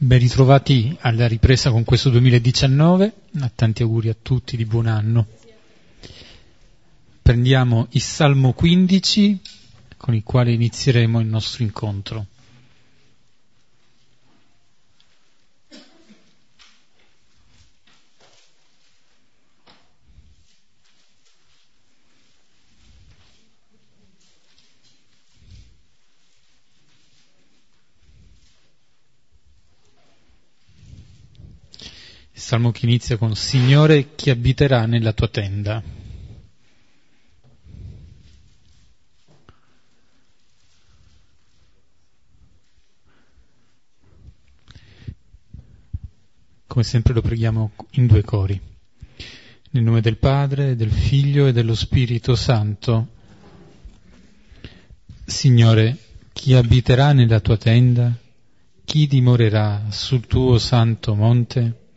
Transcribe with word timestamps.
Ben 0.00 0.20
ritrovati 0.20 0.96
alla 1.00 1.26
ripresa 1.26 1.72
con 1.72 1.82
questo 1.82 2.08
2019, 2.10 3.12
tanti 3.56 3.82
auguri 3.82 4.08
a 4.08 4.16
tutti 4.22 4.56
di 4.56 4.64
buon 4.64 4.86
anno. 4.86 5.26
Prendiamo 7.20 7.88
il 7.90 8.00
Salmo 8.00 8.52
15 8.52 9.40
con 9.96 10.14
il 10.14 10.22
quale 10.22 10.52
inizieremo 10.52 11.18
il 11.18 11.26
nostro 11.26 11.64
incontro. 11.64 12.26
Salmo 32.48 32.70
che 32.70 32.86
inizia 32.86 33.18
con 33.18 33.36
Signore, 33.36 34.14
chi 34.14 34.30
abiterà 34.30 34.86
nella 34.86 35.12
tua 35.12 35.28
tenda? 35.28 35.82
Come 46.66 46.84
sempre 46.84 47.12
lo 47.12 47.20
preghiamo 47.20 47.72
in 47.90 48.06
due 48.06 48.22
cori. 48.22 48.58
Nel 49.72 49.82
nome 49.82 50.00
del 50.00 50.16
Padre, 50.16 50.74
del 50.74 50.90
Figlio 50.90 51.48
e 51.48 51.52
dello 51.52 51.74
Spirito 51.74 52.34
Santo. 52.34 53.08
Signore, 55.26 55.98
chi 56.32 56.54
abiterà 56.54 57.12
nella 57.12 57.40
tua 57.40 57.58
tenda? 57.58 58.10
Chi 58.86 59.06
dimorerà 59.06 59.90
sul 59.90 60.26
tuo 60.26 60.56
santo 60.56 61.14
monte? 61.14 61.87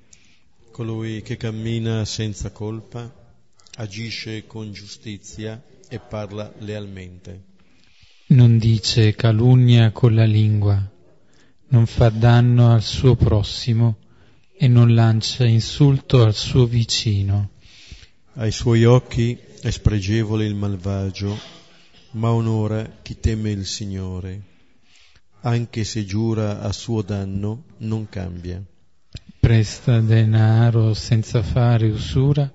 Colui 0.71 1.21
che 1.21 1.35
cammina 1.35 2.05
senza 2.05 2.51
colpa, 2.51 3.13
agisce 3.75 4.47
con 4.47 4.71
giustizia 4.71 5.61
e 5.89 5.99
parla 5.99 6.49
lealmente. 6.59 7.43
Non 8.27 8.57
dice 8.57 9.13
calunnia 9.13 9.91
con 9.91 10.15
la 10.15 10.23
lingua, 10.23 10.81
non 11.67 11.85
fa 11.85 12.07
danno 12.07 12.71
al 12.71 12.81
suo 12.81 13.15
prossimo 13.15 13.97
e 14.57 14.69
non 14.69 14.93
lancia 14.93 15.45
insulto 15.45 16.23
al 16.23 16.33
suo 16.33 16.65
vicino. 16.65 17.49
Ai 18.35 18.53
suoi 18.53 18.85
occhi 18.85 19.37
è 19.61 19.69
spregevole 19.69 20.45
il 20.45 20.55
malvagio, 20.55 21.37
ma 22.11 22.31
onora 22.31 22.99
chi 23.01 23.19
teme 23.19 23.51
il 23.51 23.65
Signore. 23.65 24.41
Anche 25.41 25.83
se 25.83 26.05
giura 26.05 26.61
a 26.61 26.71
suo 26.71 27.01
danno, 27.01 27.65
non 27.79 28.07
cambia 28.07 28.63
presta 29.41 29.99
denaro 29.99 30.93
senza 30.93 31.41
fare 31.41 31.87
usura 31.87 32.49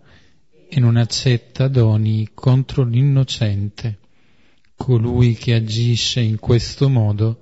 e 0.69 0.79
non 0.79 0.97
accetta 0.97 1.67
doni 1.67 2.31
contro 2.33 2.85
l'innocente. 2.85 3.99
Colui 4.77 5.35
che 5.35 5.55
agisce 5.55 6.21
in 6.21 6.39
questo 6.39 6.89
modo 6.89 7.41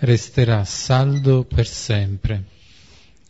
resterà 0.00 0.64
saldo 0.64 1.44
per 1.44 1.66
sempre. 1.66 2.44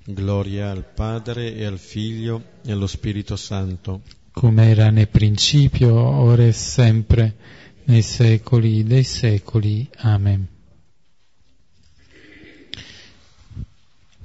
Gloria 0.05 0.71
al 0.71 0.85
Padre 0.85 1.55
e 1.55 1.65
al 1.65 1.79
Figlio 1.79 2.43
e 2.65 2.73
allo 2.73 2.89
Spirito 2.89 3.37
Santo. 3.37 4.03
Come 4.33 4.69
era 4.69 4.91
nel 4.91 5.09
principio, 5.09 5.95
ora 5.95 6.45
e 6.45 6.53
sempre, 6.53 7.37
nei 7.85 8.03
secoli 8.03 8.83
dei 8.83 9.05
secoli. 9.05 9.89
Amen. 9.99 10.52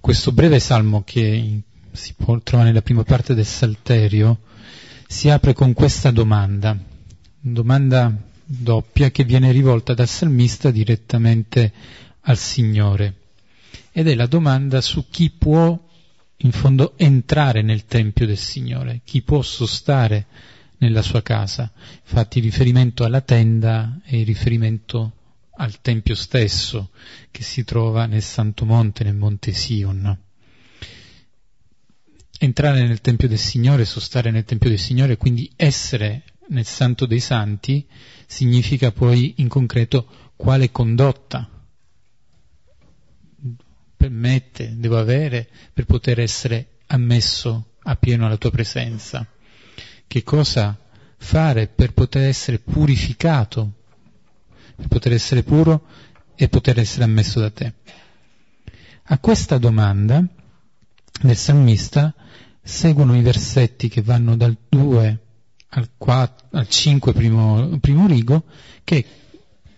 Questo 0.07 0.31
breve 0.31 0.61
salmo 0.61 1.03
che 1.03 1.63
si 1.91 2.13
può 2.13 2.39
trovare 2.39 2.69
nella 2.69 2.81
prima 2.81 3.03
parte 3.03 3.33
del 3.33 3.43
Salterio 3.43 4.39
si 5.05 5.29
apre 5.29 5.51
con 5.51 5.73
questa 5.73 6.11
domanda, 6.11 6.77
domanda 7.41 8.15
doppia 8.45 9.11
che 9.11 9.25
viene 9.25 9.51
rivolta 9.51 9.93
dal 9.93 10.07
salmista 10.07 10.71
direttamente 10.71 11.73
al 12.21 12.37
Signore 12.37 13.15
ed 13.91 14.07
è 14.07 14.15
la 14.15 14.27
domanda 14.27 14.79
su 14.79 15.09
chi 15.09 15.29
può 15.29 15.77
in 16.37 16.51
fondo 16.53 16.93
entrare 16.95 17.61
nel 17.61 17.83
Tempio 17.83 18.25
del 18.25 18.37
Signore, 18.37 19.01
chi 19.03 19.21
può 19.23 19.41
sostare 19.41 20.27
nella 20.77 21.01
sua 21.01 21.21
casa. 21.21 21.69
Infatti 22.03 22.37
il 22.37 22.45
riferimento 22.45 23.03
alla 23.03 23.19
tenda 23.19 23.99
è 24.05 24.15
il 24.15 24.25
riferimento 24.25 25.16
al 25.57 25.81
Tempio 25.81 26.15
stesso 26.15 26.91
che 27.31 27.43
si 27.43 27.63
trova 27.63 28.05
nel 28.05 28.21
Santo 28.21 28.65
Monte, 28.65 29.03
nel 29.03 29.15
Monte 29.15 29.51
Sion. 29.53 30.17
Entrare 32.39 32.85
nel 32.85 33.01
Tempio 33.01 33.27
del 33.27 33.39
Signore, 33.39 33.85
sostare 33.85 34.29
nel 34.31 34.43
Tempio 34.45 34.69
del 34.69 34.79
Signore, 34.79 35.17
quindi 35.17 35.51
essere 35.55 36.23
nel 36.49 36.65
Santo 36.65 37.05
dei 37.05 37.19
Santi, 37.19 37.85
significa 38.25 38.91
poi 38.91 39.35
in 39.37 39.47
concreto 39.47 40.31
quale 40.35 40.71
condotta 40.71 41.49
permette, 43.97 44.77
devo 44.77 44.97
avere 44.97 45.49
per 45.73 45.85
poter 45.85 46.19
essere 46.19 46.77
ammesso 46.87 47.73
a 47.83 47.95
pieno 47.95 48.25
alla 48.25 48.37
tua 48.37 48.51
presenza. 48.51 49.27
Che 50.05 50.23
cosa 50.23 50.79
fare 51.17 51.67
per 51.67 51.93
poter 51.93 52.27
essere 52.27 52.59
purificato 52.59 53.76
per 54.77 54.87
poter 54.87 55.13
essere 55.13 55.41
puro 55.41 55.85
e 56.35 56.47
poter 56.47 56.77
essere 56.79 57.03
ammesso 57.03 57.39
da 57.39 57.49
te. 57.49 57.73
A 59.09 59.17
questa 59.17 59.57
domanda 59.57 60.23
del 61.21 61.35
salmista 61.35 62.13
seguono 62.61 63.15
i 63.17 63.21
versetti 63.21 63.89
che 63.89 64.03
vanno 64.03 64.37
dal 64.37 64.55
2 64.69 65.19
al, 65.69 65.89
4, 65.97 66.47
al 66.51 66.67
5 66.67 67.13
primo, 67.13 67.77
primo 67.79 68.05
rigo 68.07 68.43
che 68.83 69.03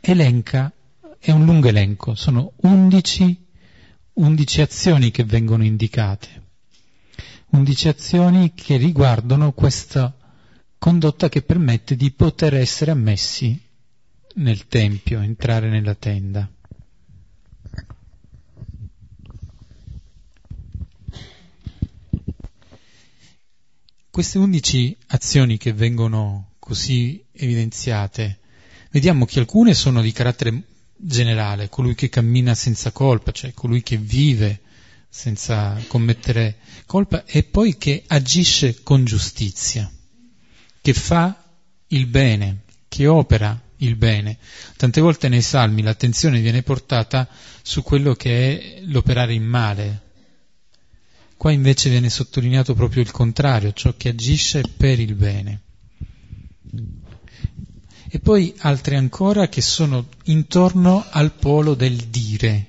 elenca, 0.01 0.71
è 1.17 1.31
un 1.31 1.45
lungo 1.45 1.69
elenco, 1.69 2.15
sono 2.15 2.53
11, 2.57 3.45
11 4.13 4.61
azioni 4.61 5.11
che 5.11 5.23
vengono 5.23 5.63
indicate, 5.63 6.43
11 7.51 7.87
azioni 7.87 8.53
che 8.53 8.75
riguardano 8.75 9.53
questa 9.53 10.13
condotta 10.77 11.29
che 11.29 11.41
permette 11.41 11.95
di 11.95 12.11
poter 12.11 12.55
essere 12.55 12.91
ammessi 12.91 13.67
nel 14.39 14.67
Tempio, 14.67 15.21
entrare 15.21 15.69
nella 15.69 15.95
tenda. 15.95 16.49
Queste 24.09 24.37
undici 24.37 24.95
azioni 25.07 25.57
che 25.57 25.71
vengono 25.71 26.55
così 26.59 27.23
evidenziate, 27.31 28.39
vediamo 28.91 29.25
che 29.25 29.39
alcune 29.39 29.73
sono 29.73 30.01
di 30.01 30.11
carattere 30.11 30.63
generale, 30.95 31.69
colui 31.69 31.95
che 31.95 32.09
cammina 32.09 32.55
senza 32.55 32.91
colpa, 32.91 33.31
cioè 33.31 33.53
colui 33.53 33.81
che 33.81 33.97
vive 33.97 34.61
senza 35.09 35.81
commettere 35.87 36.57
colpa, 36.85 37.23
e 37.25 37.43
poi 37.43 37.77
che 37.77 38.03
agisce 38.07 38.83
con 38.83 39.05
giustizia, 39.05 39.89
che 40.81 40.93
fa 40.93 41.43
il 41.87 42.05
bene, 42.07 42.63
che 42.87 43.07
opera 43.07 43.67
il 43.79 43.95
bene. 43.95 44.37
Tante 44.75 45.01
volte 45.01 45.29
nei 45.29 45.41
salmi 45.41 45.81
l'attenzione 45.81 46.39
viene 46.39 46.63
portata 46.63 47.27
su 47.61 47.83
quello 47.83 48.13
che 48.13 48.77
è 48.77 48.81
l'operare 48.85 49.33
in 49.33 49.43
male. 49.43 50.01
Qua 51.37 51.51
invece 51.51 51.89
viene 51.89 52.09
sottolineato 52.09 52.73
proprio 52.73 53.01
il 53.01 53.11
contrario, 53.11 53.71
ciò 53.73 53.93
che 53.95 54.09
agisce 54.09 54.61
per 54.75 54.99
il 54.99 55.15
bene. 55.15 55.61
E 58.11 58.19
poi 58.19 58.53
altre 58.59 58.97
ancora 58.97 59.47
che 59.47 59.61
sono 59.61 60.07
intorno 60.25 61.05
al 61.09 61.33
polo 61.33 61.75
del 61.75 61.95
dire, 61.95 62.67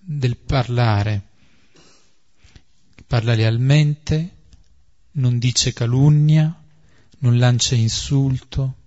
del 0.00 0.36
parlare. 0.36 1.22
Parla 3.06 3.34
lealmente, 3.34 4.36
non 5.12 5.38
dice 5.38 5.72
calunnia, 5.72 6.62
non 7.18 7.38
lancia 7.38 7.74
insulto, 7.74 8.77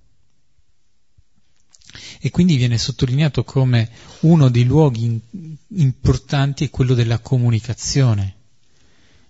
e 2.20 2.30
quindi 2.30 2.56
viene 2.56 2.78
sottolineato 2.78 3.44
come 3.44 3.90
uno 4.22 4.50
dei 4.50 4.64
luoghi 4.64 5.20
importanti 5.68 6.66
è 6.66 6.70
quello 6.70 6.94
della 6.94 7.20
comunicazione, 7.20 8.36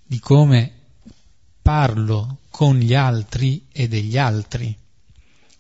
di 0.05 0.19
come 0.19 0.71
parlo 1.61 2.39
con 2.49 2.77
gli 2.77 2.93
altri 2.93 3.67
e 3.71 3.87
degli 3.87 4.17
altri, 4.17 4.75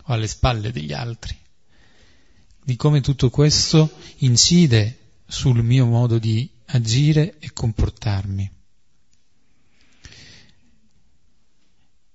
o 0.05 0.13
alle 0.13 0.27
spalle 0.27 0.71
degli 0.71 0.93
altri, 0.93 1.35
di 2.63 2.75
come 2.75 3.01
tutto 3.01 3.29
questo 3.29 3.91
incide 4.17 4.97
sul 5.25 5.63
mio 5.63 5.85
modo 5.85 6.19
di 6.19 6.49
agire 6.65 7.37
e 7.39 7.51
comportarmi. 7.53 8.51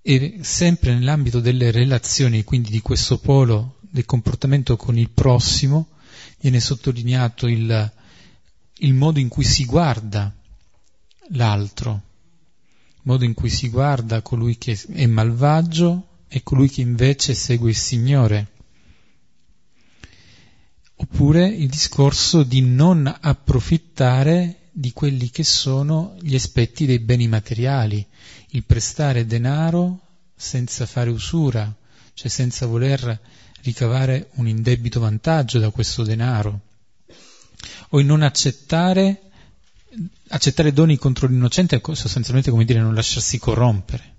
E 0.02 0.38
sempre 0.42 0.94
nell'ambito 0.94 1.40
delle 1.40 1.70
relazioni, 1.70 2.44
quindi 2.44 2.70
di 2.70 2.80
questo 2.80 3.18
polo 3.18 3.75
del 3.90 4.04
comportamento 4.04 4.76
con 4.76 4.98
il 4.98 5.10
prossimo, 5.10 5.88
viene 6.40 6.60
sottolineato 6.60 7.46
il, 7.46 7.92
il 8.78 8.94
modo 8.94 9.18
in 9.18 9.28
cui 9.28 9.44
si 9.44 9.64
guarda 9.64 10.34
l'altro, 11.30 12.02
il 12.94 13.00
modo 13.02 13.24
in 13.24 13.34
cui 13.34 13.50
si 13.50 13.68
guarda 13.68 14.22
colui 14.22 14.58
che 14.58 14.78
è 14.92 15.06
malvagio 15.06 16.08
e 16.28 16.42
colui 16.42 16.68
che 16.68 16.80
invece 16.80 17.34
segue 17.34 17.70
il 17.70 17.76
Signore. 17.76 18.48
Oppure 20.96 21.46
il 21.46 21.68
discorso 21.68 22.42
di 22.42 22.62
non 22.62 23.12
approfittare 23.20 24.60
di 24.72 24.92
quelli 24.92 25.30
che 25.30 25.44
sono 25.44 26.16
gli 26.20 26.34
aspetti 26.34 26.86
dei 26.86 26.98
beni 26.98 27.28
materiali, 27.28 28.04
il 28.50 28.64
prestare 28.64 29.26
denaro 29.26 30.00
senza 30.34 30.84
fare 30.86 31.10
usura, 31.10 31.74
cioè 32.12 32.28
senza 32.28 32.66
voler 32.66 33.20
ricavare 33.66 34.30
un 34.34 34.46
indebito 34.46 35.00
vantaggio 35.00 35.58
da 35.58 35.70
questo 35.70 36.02
denaro, 36.04 36.60
o 37.90 38.00
il 38.00 38.06
non 38.06 38.22
accettare, 38.22 39.22
accettare 40.28 40.72
doni 40.72 40.96
contro 40.96 41.26
l'innocente 41.26 41.80
è 41.80 41.94
sostanzialmente 41.94 42.50
come 42.50 42.64
dire 42.64 42.80
non 42.80 42.94
lasciarsi 42.94 43.38
corrompere. 43.38 44.14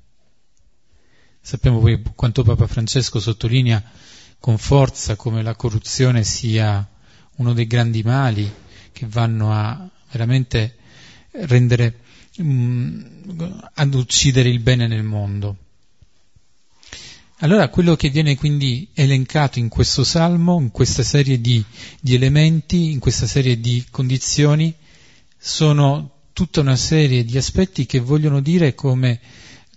Sappiamo 1.40 1.80
poi 1.80 2.02
quanto 2.14 2.44
Papa 2.44 2.68
Francesco 2.68 3.20
sottolinea 3.20 3.82
con 4.40 4.58
forza 4.58 5.16
come 5.16 5.42
la 5.42 5.56
corruzione 5.56 6.24
sia 6.24 6.86
uno 7.38 7.54
dei 7.54 7.68
grandi 7.68 8.04
mali 8.04 8.52
che 8.92 9.06
vanno 9.08 9.54
a 9.54 9.90
veramente 10.12 10.76
rendere, 11.32 12.00
um, 12.38 13.70
ad 13.74 13.94
uccidere 13.94 14.50
il 14.50 14.60
bene 14.60 14.88
nel 14.88 15.04
mondo. 15.04 15.67
Allora 17.42 17.70
quello 17.70 17.96
che 17.96 18.10
viene 18.10 18.36
quindi 18.36 18.90
elencato 18.96 19.60
in 19.60 19.70
questo 19.70 20.04
salmo, 20.04 20.60
in 20.60 20.72
questa 20.72 21.04
serie 21.04 21.40
di, 21.40 21.64
di 22.00 22.16
elementi, 22.16 22.92
in 22.92 22.98
questa 22.98 23.28
serie 23.28 23.60
di 23.60 23.86
condizioni, 23.92 24.74
sono 25.38 26.30
tutta 26.34 26.62
una 26.62 26.76
serie 26.76 27.24
di 27.24 27.38
aspetti 27.38 27.86
che 27.86 28.00
vogliono 28.00 28.42
dire 28.42 28.74
come 28.74 29.20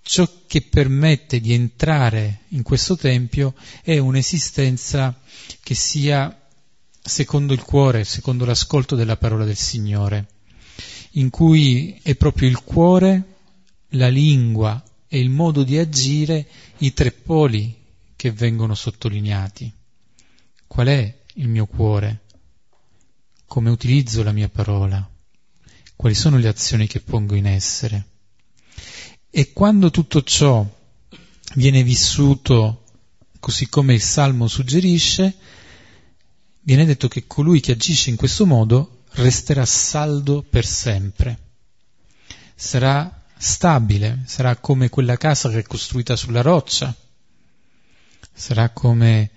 ciò 0.01 0.27
che 0.47 0.63
permette 0.63 1.39
di 1.39 1.53
entrare 1.53 2.45
in 2.49 2.63
questo 2.63 2.97
Tempio 2.97 3.55
è 3.83 3.99
un'esistenza 3.99 5.21
che 5.63 5.75
sia 5.75 6.35
secondo 7.03 7.53
il 7.53 7.63
cuore, 7.63 8.05
secondo 8.05 8.47
l'ascolto 8.47 8.97
della 8.97 9.19
parola 9.19 9.45
del 9.45 9.57
Signore, 9.57 10.29
in 11.13 11.29
cui 11.29 12.01
è 12.03 12.15
proprio 12.15 12.49
il 12.49 12.63
cuore, 12.63 13.37
la 13.91 14.09
lingua 14.09 14.83
e 15.13 15.19
il 15.19 15.29
modo 15.29 15.65
di 15.65 15.77
agire 15.77 16.47
i 16.79 16.93
tre 16.93 17.11
poli 17.11 17.77
che 18.15 18.31
vengono 18.31 18.77
sottolineati. 18.77 19.73
Qual 20.69 20.87
è 20.87 21.23
il 21.35 21.49
mio 21.49 21.67
cuore? 21.67 22.21
Come 23.45 23.71
utilizzo 23.71 24.23
la 24.23 24.31
mia 24.31 24.49
parola? 24.49 25.05
Quali 25.97 26.15
sono 26.15 26.39
le 26.39 26.47
azioni 26.47 26.87
che 26.87 27.01
pongo 27.01 27.35
in 27.35 27.47
essere? 27.47 28.07
E 29.29 29.53
quando 29.53 29.91
tutto 29.91 30.23
ciò 30.23 30.65
viene 31.57 31.83
vissuto 31.83 32.85
così 33.41 33.69
come 33.69 33.95
il 33.95 34.03
Salmo 34.03 34.47
suggerisce, 34.47 35.35
viene 36.61 36.85
detto 36.85 37.09
che 37.09 37.27
colui 37.27 37.59
che 37.59 37.73
agisce 37.73 38.11
in 38.11 38.17
questo 38.17 38.47
modo 38.47 39.03
resterà 39.15 39.67
saldo 39.67 40.43
per 40.49 40.65
sempre. 40.65 41.39
Sarà 42.55 43.20
stabile, 43.43 44.21
sarà 44.27 44.57
come 44.57 44.91
quella 44.91 45.17
casa 45.17 45.49
che 45.49 45.61
è 45.61 45.63
costruita 45.63 46.15
sulla 46.15 46.43
roccia, 46.43 46.95
sarà 48.35 48.69
come 48.69 49.31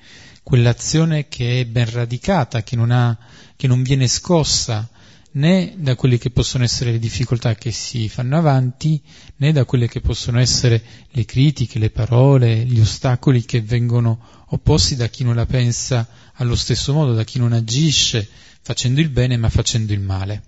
quell'azione 0.44 1.30
che 1.30 1.62
è 1.62 1.66
ben 1.66 1.90
radicata, 1.90 2.64
che 2.64 2.76
non, 2.76 2.92
ha, 2.92 3.18
che 3.56 3.66
non 3.68 3.82
viene 3.82 4.08
scossa 4.08 4.90
né 5.36 5.76
da 5.78 5.96
quelle 5.96 6.18
che 6.18 6.32
possono 6.32 6.66
essere 6.66 6.92
le 6.92 7.00
difficoltà 7.00 7.56
che 7.56 7.72
si 7.72 8.10
fanno 8.10 8.38
avanti, 8.38 9.02
né 9.38 9.54
da 9.54 9.64
quelle 9.64 9.88
che 9.88 10.02
possono 10.02 10.38
essere 10.40 10.84
le 11.10 11.24
critiche, 11.24 11.80
le 11.80 11.90
parole, 11.90 12.66
gli 12.66 12.82
ostacoli 12.82 13.46
che 13.46 13.62
vengono 13.62 14.44
opposti 14.48 14.98
da 14.98 15.08
chi 15.08 15.24
non 15.24 15.36
la 15.36 15.46
pensa 15.46 16.06
allo 16.34 16.56
stesso 16.56 16.92
modo, 16.92 17.14
da 17.14 17.24
chi 17.24 17.40
non 17.40 17.54
agisce 17.54 18.28
facendo 18.62 19.00
il 19.00 19.10
bene 19.10 19.38
ma 19.38 19.48
facendo 19.48 19.94
il 19.94 20.02
male. 20.02 20.44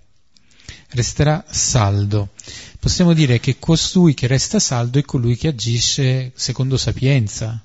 Resterà 0.90 1.44
saldo. 1.48 2.30
Possiamo 2.78 3.12
dire 3.12 3.40
che 3.40 3.58
costui 3.58 4.14
che 4.14 4.26
resta 4.26 4.58
saldo 4.58 4.98
è 4.98 5.02
colui 5.02 5.36
che 5.36 5.48
agisce 5.48 6.32
secondo 6.34 6.76
sapienza, 6.76 7.62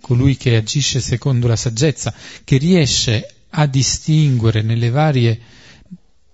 colui 0.00 0.36
che 0.36 0.56
agisce 0.56 1.00
secondo 1.00 1.46
la 1.46 1.56
saggezza, 1.56 2.14
che 2.44 2.56
riesce 2.56 3.34
a 3.50 3.66
distinguere 3.66 4.62
nelle 4.62 4.90
varie 4.90 5.40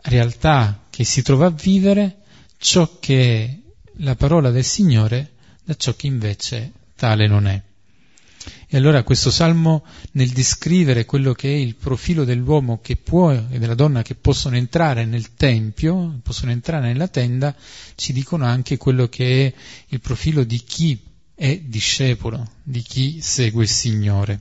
realtà 0.03 0.87
che 0.89 1.05
si 1.05 1.23
trova 1.23 1.47
a 1.47 1.51
vivere 1.51 2.19
ciò 2.59 2.99
che 2.99 3.45
è 3.45 3.59
la 3.99 4.15
parola 4.15 4.51
del 4.51 4.65
Signore 4.65 5.33
da 5.65 5.75
ciò 5.75 5.95
che 5.95 6.07
invece 6.07 6.73
tale 6.97 7.27
non 7.27 7.47
è. 7.47 7.63
E 8.73 8.77
allora 8.77 9.03
questo 9.03 9.33
salmo 9.33 9.85
nel 10.13 10.29
descrivere 10.29 11.05
quello 11.05 11.33
che 11.33 11.49
è 11.49 11.57
il 11.57 11.75
profilo 11.75 12.23
dell'uomo 12.23 12.79
che 12.81 12.95
può 12.95 13.33
e 13.33 13.59
della 13.59 13.75
donna 13.75 14.03
che 14.03 14.15
possono 14.15 14.55
entrare 14.55 15.05
nel 15.07 15.35
tempio, 15.35 16.21
possono 16.23 16.53
entrare 16.53 16.87
nella 16.87 17.09
tenda, 17.09 17.53
ci 17.97 18.13
dicono 18.13 18.45
anche 18.45 18.77
quello 18.77 19.09
che 19.09 19.47
è 19.47 19.55
il 19.89 19.99
profilo 19.99 20.45
di 20.45 20.63
chi 20.63 20.97
è 21.35 21.59
discepolo, 21.65 22.49
di 22.63 22.81
chi 22.81 23.21
segue 23.21 23.65
il 23.65 23.69
Signore. 23.69 24.41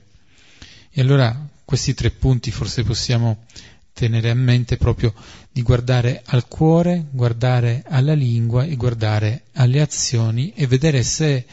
E 0.92 1.00
allora 1.00 1.48
questi 1.64 1.92
tre 1.94 2.12
punti 2.12 2.52
forse 2.52 2.84
possiamo 2.84 3.46
tenere 3.92 4.30
a 4.30 4.34
mente 4.34 4.76
proprio 4.76 5.12
di 5.50 5.62
guardare 5.62 6.22
al 6.26 6.46
cuore, 6.46 7.06
guardare 7.10 7.82
alla 7.88 8.14
lingua 8.14 8.64
e 8.64 8.76
guardare 8.76 9.46
alle 9.54 9.80
azioni 9.80 10.52
e 10.54 10.68
vedere 10.68 11.02
se 11.02 11.44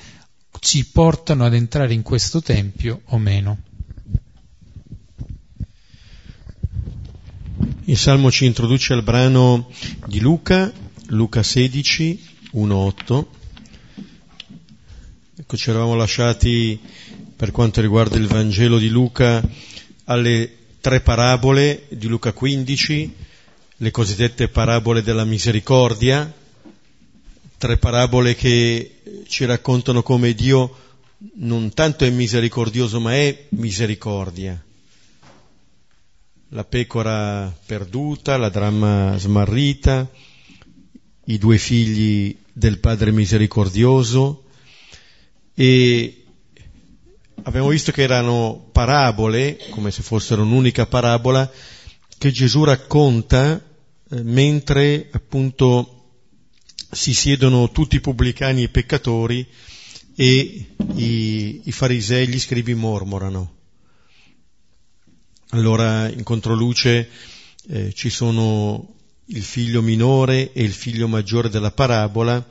ci 0.59 0.85
portano 0.87 1.45
ad 1.45 1.53
entrare 1.53 1.93
in 1.93 2.01
questo 2.01 2.41
tempio 2.41 3.01
o 3.05 3.17
meno. 3.17 3.57
Il 7.85 7.97
Salmo 7.97 8.29
ci 8.31 8.45
introduce 8.45 8.91
al 8.91 9.01
brano 9.01 9.71
di 10.07 10.19
Luca, 10.19 10.71
Luca 11.07 11.41
16, 11.41 12.25
1-8. 12.55 13.25
Ecco, 15.37 15.55
ci 15.55 15.69
eravamo 15.69 15.95
lasciati 15.95 16.77
per 17.35 17.51
quanto 17.51 17.79
riguarda 17.79 18.17
il 18.17 18.27
Vangelo 18.27 18.77
di 18.77 18.89
Luca 18.89 19.41
alle 20.05 20.51
tre 20.81 20.99
parabole 20.99 21.85
di 21.89 22.07
Luca 22.07 22.33
15, 22.33 23.15
le 23.77 23.91
cosiddette 23.91 24.49
parabole 24.49 25.01
della 25.01 25.23
misericordia, 25.23 26.33
tre 27.57 27.77
parabole 27.77 28.35
che 28.35 29.01
ci 29.27 29.45
raccontano 29.45 30.03
come 30.03 30.33
Dio 30.33 30.75
non 31.35 31.73
tanto 31.73 32.05
è 32.05 32.09
misericordioso 32.09 32.99
ma 32.99 33.13
è 33.13 33.47
misericordia. 33.49 34.61
La 36.49 36.63
pecora 36.63 37.53
perduta, 37.65 38.37
la 38.37 38.49
dramma 38.49 39.17
smarrita, 39.17 40.09
i 41.25 41.37
due 41.37 41.57
figli 41.57 42.37
del 42.53 42.79
Padre 42.79 43.11
misericordioso 43.11 44.43
e 45.53 46.23
abbiamo 47.43 47.69
visto 47.69 47.91
che 47.91 48.03
erano 48.03 48.69
parabole, 48.71 49.57
come 49.71 49.91
se 49.91 50.03
fossero 50.03 50.43
un'unica 50.43 50.85
parabola, 50.85 51.51
che 52.17 52.31
Gesù 52.31 52.63
racconta 52.63 53.61
eh, 54.09 54.23
mentre 54.23 55.09
appunto 55.11 55.96
si 56.91 57.13
siedono 57.13 57.71
tutti 57.71 57.97
i 57.97 58.01
pubblicani 58.01 58.61
e 58.61 58.65
i 58.65 58.69
peccatori 58.69 59.47
e 60.15 60.65
i, 60.95 61.61
i 61.63 61.71
farisei, 61.71 62.27
gli 62.27 62.39
scribi 62.39 62.73
mormorano. 62.73 63.55
Allora 65.49 66.09
in 66.09 66.23
controluce 66.23 67.09
eh, 67.69 67.93
ci 67.93 68.09
sono 68.09 68.95
il 69.25 69.43
figlio 69.43 69.81
minore 69.81 70.51
e 70.53 70.63
il 70.63 70.73
figlio 70.73 71.07
maggiore 71.07 71.49
della 71.49 71.71
parabola 71.71 72.45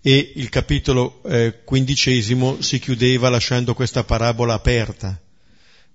e 0.00 0.32
il 0.36 0.48
capitolo 0.48 1.22
eh, 1.24 1.62
quindicesimo 1.64 2.60
si 2.62 2.78
chiudeva 2.78 3.28
lasciando 3.28 3.74
questa 3.74 4.04
parabola 4.04 4.54
aperta, 4.54 5.20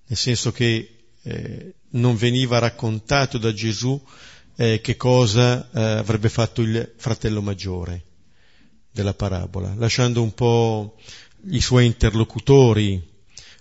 nel 0.07 0.17
senso 0.17 0.51
che 0.51 0.95
eh, 1.23 1.73
non 1.91 2.15
veniva 2.15 2.59
raccontato 2.59 3.37
da 3.37 3.53
Gesù 3.53 4.01
eh, 4.61 4.79
che 4.79 4.95
cosa 4.95 5.67
eh, 5.73 5.81
avrebbe 5.81 6.29
fatto 6.29 6.61
il 6.61 6.93
fratello 6.95 7.41
maggiore 7.41 8.03
della 8.91 9.15
parabola, 9.15 9.73
lasciando 9.75 10.21
un 10.21 10.35
po' 10.35 10.97
i 11.49 11.59
suoi 11.59 11.87
interlocutori 11.87 13.01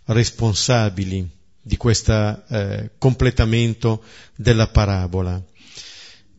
responsabili 0.04 1.26
di 1.62 1.76
questo 1.78 2.47
eh, 2.49 2.90
completamento 2.99 4.02
della 4.37 4.69
parabola. 4.69 5.42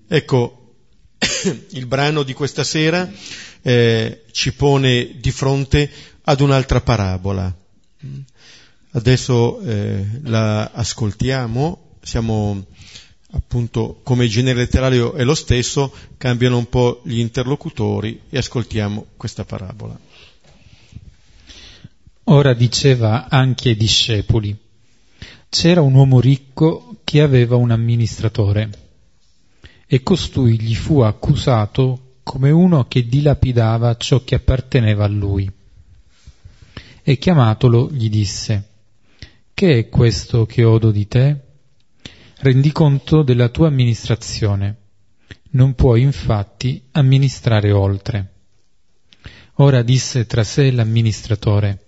Ecco, 0.07 0.75
il 1.69 1.87
brano 1.87 2.21
di 2.21 2.33
questa 2.33 2.63
sera 2.63 3.11
eh, 3.63 4.25
ci 4.31 4.53
pone 4.53 5.15
di 5.19 5.31
fronte 5.31 5.89
ad 6.21 6.39
un'altra 6.39 6.81
parabola. 6.81 7.51
Adesso 8.91 9.59
eh, 9.61 10.05
la 10.21 10.69
ascoltiamo, 10.71 11.97
siamo 12.03 12.67
appunto 13.31 13.99
come 14.03 14.25
il 14.25 14.29
genere 14.29 14.59
letterario 14.59 15.13
è 15.13 15.23
lo 15.23 15.35
stesso, 15.35 15.93
cambiano 16.17 16.57
un 16.57 16.69
po' 16.69 17.01
gli 17.03 17.19
interlocutori 17.19 18.21
e 18.29 18.37
ascoltiamo 18.37 19.07
questa 19.17 19.45
parabola. 19.45 19.97
Ora 22.25 22.53
diceva 22.53 23.27
anche 23.29 23.69
ai 23.69 23.75
discepoli, 23.75 24.55
c'era 25.49 25.81
un 25.81 25.93
uomo 25.93 26.19
ricco 26.19 26.97
che 27.03 27.21
aveva 27.21 27.55
un 27.55 27.71
amministratore 27.71 28.69
e 29.85 30.03
costui 30.03 30.59
gli 30.59 30.75
fu 30.75 31.01
accusato 31.01 32.15
come 32.23 32.51
uno 32.51 32.85
che 32.87 33.07
dilapidava 33.07 33.97
ciò 33.97 34.23
che 34.23 34.35
apparteneva 34.35 35.03
a 35.03 35.09
lui. 35.09 35.51
E 37.03 37.17
chiamatolo 37.17 37.89
gli 37.91 38.09
disse, 38.09 38.69
che 39.53 39.77
è 39.77 39.89
questo 39.89 40.45
che 40.45 40.63
odo 40.63 40.91
di 40.91 41.07
te? 41.07 41.50
Rendi 42.43 42.71
conto 42.71 43.21
della 43.21 43.49
tua 43.49 43.67
amministrazione. 43.67 44.77
Non 45.51 45.75
puoi 45.75 46.01
infatti 46.01 46.83
amministrare 46.93 47.71
oltre. 47.71 48.31
Ora 49.57 49.83
disse 49.83 50.25
tra 50.25 50.43
sé 50.43 50.71
l'amministratore, 50.71 51.85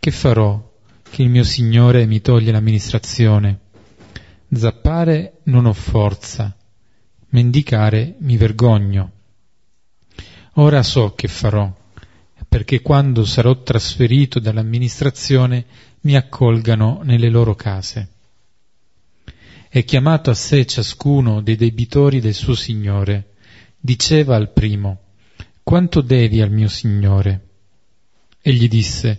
che 0.00 0.10
farò 0.10 0.68
che 1.08 1.22
il 1.22 1.28
mio 1.28 1.44
Signore 1.44 2.06
mi 2.06 2.20
toglie 2.20 2.50
l'amministrazione? 2.50 3.60
Zappare 4.52 5.38
non 5.44 5.66
ho 5.66 5.72
forza, 5.72 6.56
mendicare 7.28 8.16
mi 8.18 8.36
vergogno. 8.36 9.12
Ora 10.54 10.82
so 10.82 11.14
che 11.14 11.28
farò, 11.28 11.72
perché 12.48 12.82
quando 12.82 13.24
sarò 13.24 13.62
trasferito 13.62 14.40
dall'amministrazione 14.40 15.66
mi 16.00 16.16
accolgano 16.16 17.02
nelle 17.04 17.28
loro 17.30 17.54
case. 17.54 18.11
E 19.74 19.84
chiamato 19.84 20.28
a 20.28 20.34
sé 20.34 20.66
ciascuno 20.66 21.40
dei 21.40 21.56
debitori 21.56 22.20
del 22.20 22.34
suo 22.34 22.54
Signore, 22.54 23.36
diceva 23.80 24.36
al 24.36 24.52
primo, 24.52 25.00
quanto 25.62 26.02
devi 26.02 26.42
al 26.42 26.50
mio 26.50 26.68
Signore? 26.68 27.48
E 28.42 28.52
gli 28.52 28.68
disse, 28.68 29.18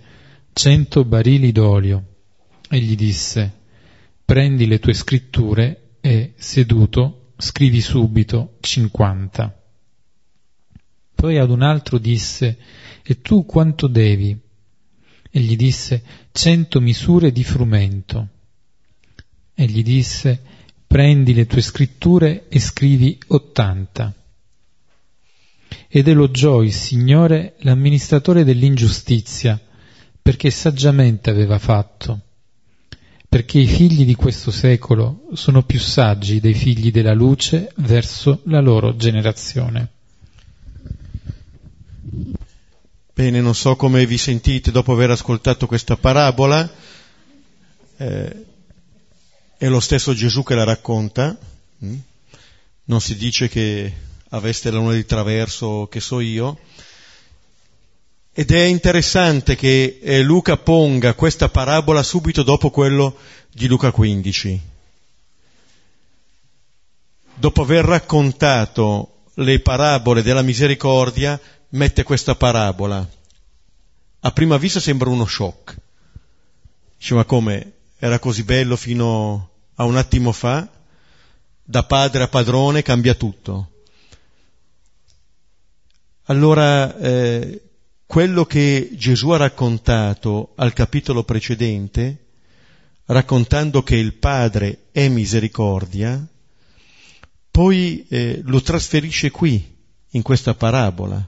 cento 0.54 1.06
barili 1.06 1.52
d'olio. 1.52 2.04
E 2.70 2.78
gli 2.78 2.96
disse, 2.96 3.52
prendi 4.24 4.68
le 4.68 4.78
tue 4.78 4.94
scritture 4.94 5.96
e, 6.02 6.34
seduto, 6.36 7.32
scrivi 7.38 7.82
subito 7.82 8.58
cinquanta. 8.60 9.60
Poi 11.16 11.40
ad 11.40 11.50
un 11.50 11.64
altro 11.64 11.98
disse, 11.98 12.60
e 13.02 13.22
tu 13.22 13.44
quanto 13.48 13.88
devi? 13.88 14.40
E 15.32 15.40
gli 15.40 15.56
disse, 15.56 16.04
cento 16.32 16.80
misure 16.80 17.32
di 17.32 17.44
frumento. 17.44 18.28
E 19.54 19.66
gli 19.66 19.84
disse, 19.84 20.42
prendi 20.88 21.34
le 21.34 21.46
tue 21.46 21.62
scritture 21.62 22.48
e 22.50 22.60
scrivi 22.60 23.18
ottanta. 23.28 24.14
Ed 25.88 26.08
elogiò 26.08 26.62
il 26.62 26.74
Signore 26.74 27.56
l'amministratore 27.60 28.44
dell'ingiustizia, 28.44 29.60
perché 30.22 30.50
saggiamente 30.50 31.30
aveva 31.30 31.60
fatto, 31.60 32.20
perché 33.28 33.60
i 33.60 33.68
figli 33.68 34.06
di 34.06 34.16
questo 34.16 34.52
secolo 34.52 35.28
sono 35.34 35.64
più 35.64 35.80
saggi 35.80 36.40
dei 36.40 36.54
figli 36.54 36.92
della 36.92 37.14
luce 37.14 37.72
verso 37.78 38.42
la 38.46 38.62
loro 38.62 38.96
generazione. 38.96 39.90
Bene, 43.14 43.42
non 43.42 43.54
so 43.54 43.76
come 43.76 44.06
vi 44.06 44.18
sentite 44.18 44.72
dopo 44.72 44.94
aver 44.94 45.12
ascoltato 45.12 45.68
questa 45.68 45.98
parabola, 45.98 46.72
eh, 47.98 48.46
è 49.64 49.70
lo 49.70 49.80
stesso 49.80 50.14
Gesù 50.14 50.44
che 50.44 50.56
la 50.56 50.66
racconta, 50.66 51.38
mm? 51.86 51.96
non 52.84 53.00
si 53.00 53.16
dice 53.16 53.48
che 53.48 53.94
aveste 54.32 54.70
la 54.70 54.80
luna 54.80 54.92
di 54.92 55.06
traverso, 55.06 55.88
che 55.90 56.02
so 56.02 56.20
io, 56.20 56.60
ed 58.34 58.52
è 58.52 58.64
interessante 58.64 59.56
che 59.56 60.00
eh, 60.04 60.22
Luca 60.22 60.58
ponga 60.58 61.14
questa 61.14 61.48
parabola 61.48 62.04
subito 62.04 62.44
dopo 62.44 62.72
quello 62.72 63.16
di 63.54 63.68
Luca 63.68 63.92
15. 63.92 64.62
Dopo 67.36 67.62
aver 67.62 67.86
raccontato 67.86 69.22
le 69.36 69.62
parabole 69.62 70.24
della 70.24 70.42
misericordia, 70.42 71.40
mette 71.70 72.04
questa 72.04 72.36
parabola. 72.36 73.10
A 74.20 74.32
prima 74.34 74.58
vista 74.58 74.82
sembra 74.82 75.10
uno 75.10 75.26
shock. 75.26 75.78
Dice, 76.98 77.14
ma 77.14 77.24
come? 77.24 77.72
Era 77.98 78.20
così 78.20 78.44
bello 78.44 78.76
fino 78.76 79.52
a 79.76 79.84
un 79.86 79.98
attimo 79.98 80.32
fa? 80.32 80.70
Da 81.64 81.84
padre 81.84 82.24
a 82.24 82.28
padrone 82.28 82.82
cambia 82.82 83.14
tutto. 83.14 83.70
Allora, 86.26 86.98
eh, 86.98 87.62
quello 88.06 88.46
che 88.46 88.92
Gesù 88.94 89.30
ha 89.30 89.38
raccontato 89.38 90.54
al 90.56 90.72
capitolo 90.72 91.24
precedente, 91.24 92.28
raccontando 93.06 93.84
che 93.84 93.96
il 93.96 94.14
Padre 94.14 94.84
è 94.92 95.08
misericordia, 95.10 96.26
poi 97.52 98.06
eh, 98.08 98.42
lo 98.46 98.62
trasferisce 98.62 99.32
qui, 99.32 99.74
in 100.12 100.22
questa 100.22 100.54
parabola. 100.54 101.28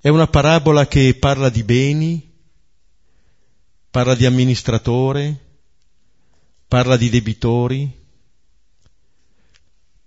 È 0.00 0.08
una 0.08 0.26
parabola 0.26 0.86
che 0.86 1.14
parla 1.14 1.48
di 1.48 1.62
beni, 1.62 2.32
parla 3.90 4.14
di 4.14 4.26
amministratore, 4.26 5.45
parla 6.68 6.96
di 6.96 7.08
debitori, 7.08 8.04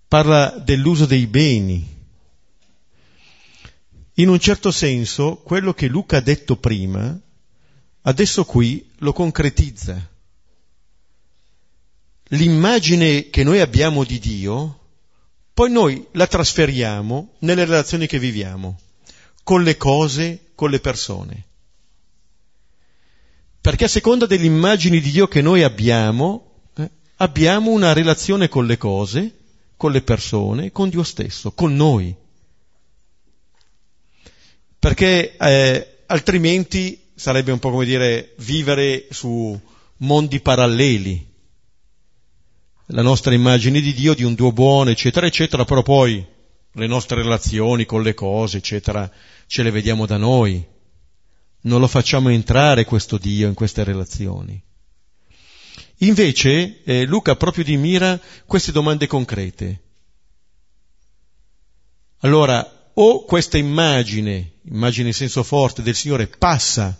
parla 0.07 0.49
dell'uso 0.57 1.05
dei 1.05 1.27
beni 1.27 1.97
in 4.19 4.27
un 4.27 4.39
certo 4.39 4.69
senso, 4.69 5.37
quello 5.37 5.73
che 5.73 5.87
Luca 5.87 6.17
ha 6.17 6.21
detto 6.21 6.57
prima, 6.57 7.17
adesso 8.01 8.43
qui 8.43 8.89
lo 8.97 9.13
concretizza. 9.13 10.09
L'immagine 12.31 13.29
che 13.29 13.43
noi 13.43 13.61
abbiamo 13.61 14.03
di 14.03 14.19
Dio, 14.19 14.79
poi 15.53 15.71
noi 15.71 16.05
la 16.11 16.27
trasferiamo 16.27 17.35
nelle 17.39 17.63
relazioni 17.63 18.07
che 18.07 18.19
viviamo, 18.19 18.77
con 19.43 19.63
le 19.63 19.77
cose, 19.77 20.51
con 20.53 20.69
le 20.69 20.81
persone. 20.81 21.45
Perché 23.61 23.85
a 23.85 23.89
seconda 23.89 24.25
delle 24.25 24.45
immagini 24.45 24.99
di 24.99 25.11
Dio 25.11 25.29
che 25.29 25.41
noi 25.41 25.63
abbiamo, 25.63 26.48
abbiamo 27.19 27.71
una 27.71 27.93
relazione 27.93 28.49
con 28.49 28.65
le 28.65 28.77
cose, 28.77 29.37
con 29.77 29.93
le 29.93 30.01
persone, 30.01 30.73
con 30.73 30.89
Dio 30.89 31.03
stesso, 31.03 31.51
con 31.51 31.75
noi 31.75 32.13
perché 34.79 35.35
eh, 35.35 35.97
altrimenti 36.05 37.11
sarebbe 37.13 37.51
un 37.51 37.59
po' 37.59 37.69
come 37.69 37.85
dire 37.85 38.33
vivere 38.37 39.07
su 39.11 39.59
mondi 39.97 40.39
paralleli. 40.39 41.27
La 42.91 43.01
nostra 43.01 43.33
immagine 43.33 43.81
di 43.81 43.93
Dio, 43.93 44.15
di 44.15 44.23
un 44.23 44.33
Dio 44.33 44.53
buono, 44.53 44.89
eccetera, 44.89 45.27
eccetera, 45.27 45.65
però 45.65 45.83
poi 45.83 46.25
le 46.71 46.87
nostre 46.87 47.21
relazioni 47.21 47.85
con 47.85 48.01
le 48.01 48.13
cose, 48.13 48.57
eccetera, 48.57 49.11
ce 49.45 49.63
le 49.63 49.69
vediamo 49.69 50.05
da 50.05 50.17
noi. 50.17 50.65
Non 51.61 51.81
lo 51.81 51.87
facciamo 51.87 52.29
entrare 52.29 52.85
questo 52.85 53.17
Dio 53.17 53.47
in 53.47 53.53
queste 53.53 53.83
relazioni. 53.83 54.59
Invece 55.99 56.81
eh, 56.83 57.05
Luca 57.05 57.35
proprio 57.35 57.63
di 57.63 57.75
mira 57.77 58.19
queste 58.45 58.71
domande 58.71 59.07
concrete. 59.07 59.81
Allora, 62.19 62.91
o 62.93 63.23
questa 63.25 63.57
immagine, 63.57 64.53
immagine 64.63 65.09
in 65.09 65.13
senso 65.13 65.43
forte 65.43 65.81
del 65.81 65.95
Signore, 65.95 66.27
passa 66.27 66.97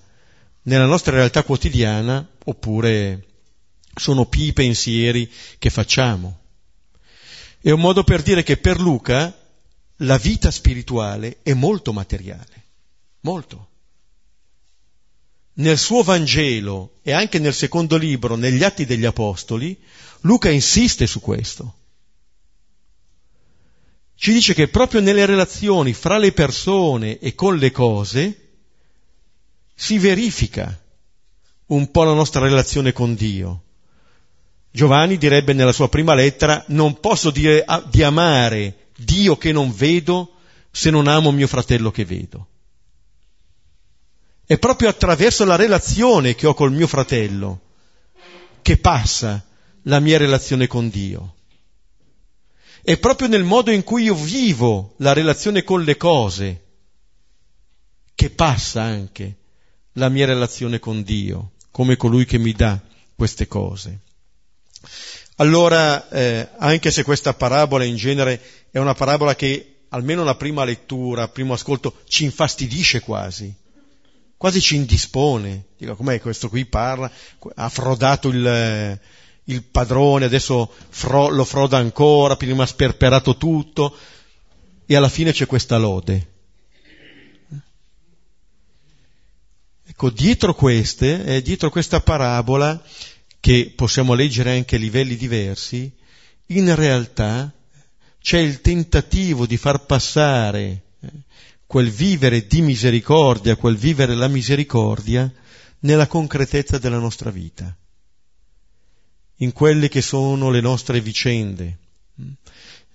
nella 0.64 0.86
nostra 0.86 1.16
realtà 1.16 1.44
quotidiana, 1.44 2.28
oppure 2.46 3.26
sono 3.96 4.26
più 4.26 4.44
i 4.44 4.54
pensieri 4.54 5.30
che 5.58 5.70
facciamo. 5.70 6.40
È 7.62 7.72
un 7.72 7.80
modo 7.80 8.04
per 8.04 8.22
dire 8.22 8.44
che 8.44 8.58
per 8.58 8.80
Luca 8.80 9.36
la 9.98 10.18
vita 10.18 10.52
spirituale 10.52 11.40
è 11.44 11.54
molto 11.54 11.92
materiale, 11.92 12.64
molto. 13.22 13.68
Nel 15.60 15.78
suo 15.78 16.04
Vangelo 16.04 16.96
e 17.02 17.12
anche 17.12 17.40
nel 17.40 17.54
secondo 17.54 17.96
libro, 17.98 18.36
negli 18.36 18.64
Atti 18.64 18.86
degli 18.86 19.06
Apostoli, 19.06 19.78
Luca 20.22 20.50
insiste 20.50 21.08
su 21.08 21.20
questo 21.22 21.76
ci 24.20 24.34
dice 24.34 24.54
che 24.54 24.68
proprio 24.68 25.00
nelle 25.00 25.26
relazioni 25.26 25.94
fra 25.94 26.18
le 26.18 26.34
persone 26.34 27.20
e 27.20 27.36
con 27.36 27.56
le 27.56 27.72
cose 27.72 28.50
si 29.74 29.98
verifica 29.98 30.78
un 31.68 31.90
po' 31.90 32.04
la 32.04 32.12
nostra 32.12 32.42
relazione 32.42 32.92
con 32.92 33.16
Dio. 33.16 33.64
Giovanni 34.72 35.18
direbbe 35.18 35.54
nella 35.54 35.72
sua 35.72 35.88
prima 35.88 36.16
lettera, 36.16 36.66
non 36.68 37.00
posso 37.00 37.32
dire 37.32 37.64
di 37.90 38.04
amare 38.04 38.90
Dio 38.98 39.38
che 39.38 39.54
non 39.54 39.74
vedo 39.74 40.34
se 40.70 40.90
non 40.90 41.08
amo 41.08 41.32
mio 41.32 41.48
fratello 41.48 41.90
che 41.90 42.04
vedo. 42.04 42.48
È 44.50 44.58
proprio 44.58 44.90
attraverso 44.90 45.46
la 45.46 45.56
relazione 45.56 46.34
che 46.34 46.48
ho 46.48 46.56
col 46.56 46.72
mio 46.72 46.88
fratello 46.88 47.62
che 48.64 48.80
passa 48.80 49.46
la 49.84 50.00
mia 50.00 50.18
relazione 50.18 50.66
con 50.66 50.90
Dio. 50.90 51.36
È 52.82 52.98
proprio 52.98 53.28
nel 53.28 53.44
modo 53.44 53.70
in 53.70 53.84
cui 53.84 54.06
io 54.06 54.16
vivo 54.16 54.96
la 54.98 55.14
relazione 55.14 55.64
con 55.64 55.84
le 55.84 55.98
cose 55.98 56.64
che 58.16 58.32
passa 58.32 58.82
anche 58.82 59.36
la 59.94 60.10
mia 60.10 60.26
relazione 60.26 60.80
con 60.80 61.04
Dio, 61.04 61.52
come 61.70 61.96
colui 61.96 62.26
che 62.26 62.40
mi 62.40 62.54
dà 62.54 62.82
queste 63.16 63.46
cose. 63.46 64.00
Allora, 65.36 66.10
eh, 66.10 66.50
anche 66.58 66.90
se 66.90 67.04
questa 67.04 67.36
parabola 67.36 67.84
in 67.84 67.98
genere 67.98 68.42
è 68.72 68.80
una 68.80 68.96
parabola 68.96 69.36
che 69.36 69.84
almeno 69.90 70.24
la 70.24 70.34
prima 70.34 70.64
lettura, 70.64 71.28
primo 71.28 71.54
ascolto, 71.54 71.98
ci 72.08 72.24
infastidisce 72.24 73.02
quasi, 73.02 73.54
quasi 74.40 74.62
ci 74.62 74.78
indispone. 74.78 75.66
Dico, 75.78 75.98
com'è 75.98 76.22
questo 76.22 76.48
qui 76.48 76.64
parla? 76.66 77.12
Ha 77.56 77.68
frodato 77.68 78.30
il, 78.30 79.00
il 79.44 79.64
padrone, 79.64 80.24
adesso 80.24 80.74
fro, 80.88 81.28
lo 81.28 81.44
froda 81.44 81.78
ancora, 81.78 82.38
prima 82.38 82.64
ha 82.64 82.66
sperperato 82.66 83.36
tutto, 83.36 83.94
e 84.86 84.96
alla 84.96 85.10
fine 85.10 85.34
c'è 85.34 85.46
questa 85.46 85.78
lode. 85.78 86.28
Ecco, 89.86 90.10
dietro 90.10 90.56
queste, 90.56 91.26
eh, 91.26 91.42
dietro 91.42 91.70
questa 91.70 92.00
parabola, 92.00 92.82
che 93.42 93.74
possiamo 93.76 94.14
leggere 94.14 94.56
anche 94.56 94.78
a 94.78 94.80
livelli 94.80 95.18
diversi, 95.18 95.92
in 96.48 96.74
realtà 96.76 97.52
c'è 98.22 98.38
il 98.38 98.62
tentativo 98.62 99.46
di 99.46 99.58
far 99.58 99.86
passare 99.86 100.62
eh, 100.62 100.89
quel 101.70 101.92
vivere 101.92 102.48
di 102.48 102.62
misericordia, 102.62 103.56
quel 103.56 103.78
vivere 103.78 104.16
la 104.16 104.28
misericordia 104.28 105.32
nella 105.82 106.08
concretezza 106.08 106.80
della 106.80 106.98
nostra 106.98 107.30
vita, 107.30 107.78
in 109.36 109.54
quelle 109.54 109.88
che 109.88 110.02
sono 110.02 110.50
le 110.50 110.62
nostre 110.62 111.00
vicende. 111.00 111.78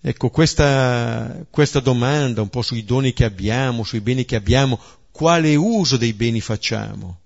Ecco, 0.01 0.29
questa, 0.29 1.47
questa 1.51 1.79
domanda 1.79 2.43
un 2.43 2.49
po' 2.49 2.63
sui 2.63 2.83
doni 2.83 3.13
che 3.13 3.23
abbiamo, 3.23 3.85
sui 3.85 4.01
beni 4.01 4.25
che 4.25 4.35
abbiamo, 4.35 4.81
quale 5.13 5.55
uso 5.55 5.97
dei 5.97 6.13
beni 6.13 6.41
facciamo? 6.41 7.21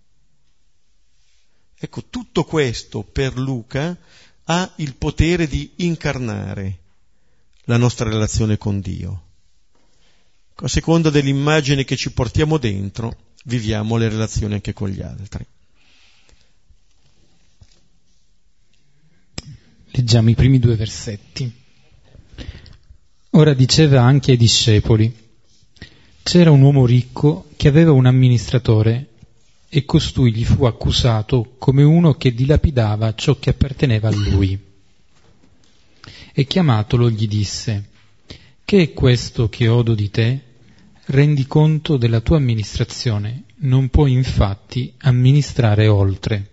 Ecco, 1.78 2.04
tutto 2.10 2.44
questo 2.44 3.02
per 3.02 3.38
Luca 3.38 3.96
ha 4.44 4.70
il 4.76 4.96
potere 4.96 5.46
di 5.46 5.72
incarnare 5.76 6.78
la 7.64 7.78
nostra 7.78 8.10
relazione 8.10 8.58
con 8.58 8.80
Dio. 8.80 9.27
A 10.60 10.66
seconda 10.66 11.08
dell'immagine 11.08 11.84
che 11.84 11.94
ci 11.94 12.10
portiamo 12.10 12.58
dentro, 12.58 13.16
viviamo 13.44 13.96
le 13.96 14.08
relazioni 14.08 14.54
anche 14.54 14.72
con 14.72 14.88
gli 14.88 15.00
altri. 15.00 15.46
Leggiamo 19.92 20.30
i 20.30 20.34
primi 20.34 20.58
due 20.58 20.74
versetti. 20.74 21.52
Ora 23.30 23.54
diceva 23.54 24.02
anche 24.02 24.32
ai 24.32 24.36
discepoli, 24.36 25.14
c'era 26.24 26.50
un 26.50 26.62
uomo 26.62 26.86
ricco 26.86 27.50
che 27.56 27.68
aveva 27.68 27.92
un 27.92 28.06
amministratore 28.06 29.10
e 29.68 29.84
costui 29.84 30.32
gli 30.34 30.44
fu 30.44 30.64
accusato 30.64 31.54
come 31.58 31.84
uno 31.84 32.14
che 32.14 32.34
dilapidava 32.34 33.14
ciò 33.14 33.38
che 33.38 33.50
apparteneva 33.50 34.08
a 34.08 34.14
lui. 34.14 34.58
E 36.32 36.44
chiamatolo 36.46 37.08
gli 37.08 37.28
disse, 37.28 37.90
Che 38.64 38.82
è 38.82 38.92
questo 38.92 39.48
che 39.48 39.68
odo 39.68 39.94
di 39.94 40.10
te? 40.10 40.46
Rendi 41.10 41.46
della 41.96 42.20
tua 42.20 42.36
amministrazione, 42.36 43.44
non 43.60 43.88
puoi 43.88 44.12
infatti 44.12 44.92
amministrare 44.98 45.88
oltre. 45.88 46.50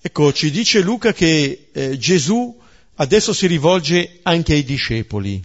Ecco, 0.00 0.32
ci 0.32 0.50
dice 0.50 0.80
Luca 0.80 1.12
che 1.12 1.68
eh, 1.70 1.98
Gesù 1.98 2.58
adesso 2.94 3.34
si 3.34 3.46
rivolge 3.46 4.20
anche 4.22 4.54
ai 4.54 4.64
discepoli. 4.64 5.44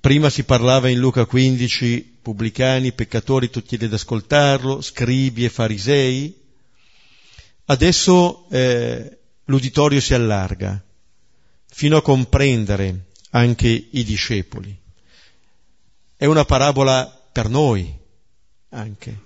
Prima 0.00 0.30
si 0.30 0.44
parlava 0.44 0.88
in 0.88 0.98
Luca 0.98 1.26
15 1.26 2.20
pubblicani, 2.22 2.92
peccatori 2.92 3.50
tutti 3.50 3.74
ad 3.74 3.92
ascoltarlo, 3.92 4.80
scribi 4.80 5.44
e 5.44 5.50
farisei. 5.50 6.34
Adesso 7.66 8.48
eh, 8.48 9.18
l'uditorio 9.44 10.00
si 10.00 10.14
allarga 10.14 10.82
fino 11.66 11.98
a 11.98 12.02
comprendere 12.02 13.07
anche 13.30 13.68
i 13.68 14.04
discepoli. 14.04 14.76
È 16.16 16.24
una 16.24 16.44
parabola 16.44 17.06
per 17.32 17.48
noi 17.48 17.96
anche, 18.70 19.20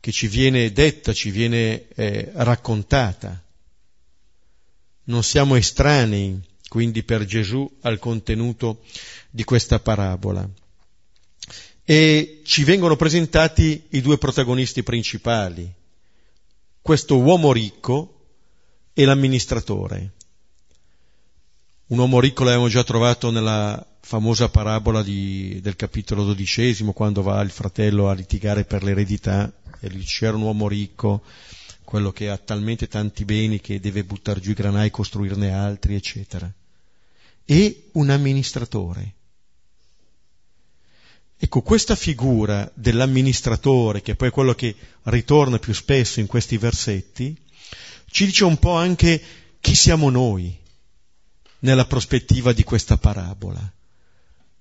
che 0.00 0.12
ci 0.12 0.28
viene 0.28 0.72
detta, 0.72 1.12
ci 1.12 1.30
viene 1.30 1.88
eh, 1.88 2.30
raccontata. 2.34 3.42
Non 5.04 5.22
siamo 5.22 5.56
estranei, 5.56 6.40
quindi 6.68 7.02
per 7.02 7.24
Gesù, 7.24 7.70
al 7.82 7.98
contenuto 7.98 8.82
di 9.30 9.44
questa 9.44 9.80
parabola 9.80 10.48
e 11.90 12.42
ci 12.44 12.64
vengono 12.64 12.96
presentati 12.96 13.86
i 13.92 14.02
due 14.02 14.18
protagonisti 14.18 14.82
principali, 14.82 15.72
questo 16.82 17.16
uomo 17.16 17.50
ricco 17.50 18.26
e 18.92 19.06
l'amministratore. 19.06 20.12
Un 21.88 21.98
uomo 21.98 22.20
ricco 22.20 22.44
l'abbiamo 22.44 22.68
già 22.68 22.84
trovato 22.84 23.30
nella 23.30 23.84
famosa 24.00 24.50
parabola 24.50 25.02
di, 25.02 25.58
del 25.62 25.74
capitolo 25.74 26.24
dodicesimo, 26.24 26.92
quando 26.92 27.22
va 27.22 27.40
il 27.40 27.50
fratello 27.50 28.10
a 28.10 28.14
litigare 28.14 28.64
per 28.64 28.82
l'eredità 28.82 29.50
e 29.80 29.88
lì 29.88 30.04
c'era 30.04 30.36
un 30.36 30.42
uomo 30.42 30.68
ricco, 30.68 31.22
quello 31.84 32.12
che 32.12 32.28
ha 32.28 32.36
talmente 32.36 32.88
tanti 32.88 33.24
beni 33.24 33.60
che 33.60 33.80
deve 33.80 34.04
buttare 34.04 34.40
giù 34.40 34.50
i 34.50 34.54
granai, 34.54 34.90
costruirne 34.90 35.50
altri, 35.50 35.94
eccetera. 35.94 36.52
E 37.44 37.88
un 37.92 38.10
amministratore 38.10 39.14
Ecco, 41.40 41.62
questa 41.62 41.94
figura 41.94 42.68
dell'amministratore, 42.74 44.02
che 44.02 44.16
poi 44.16 44.28
è 44.28 44.32
quello 44.32 44.54
che 44.54 44.74
ritorna 45.04 45.60
più 45.60 45.72
spesso 45.72 46.18
in 46.18 46.26
questi 46.26 46.58
versetti, 46.58 47.34
ci 48.10 48.26
dice 48.26 48.44
un 48.44 48.58
po' 48.58 48.72
anche 48.72 49.22
chi 49.60 49.76
siamo 49.76 50.10
noi 50.10 50.66
nella 51.60 51.86
prospettiva 51.86 52.52
di 52.52 52.64
questa 52.64 52.96
parabola. 52.96 53.72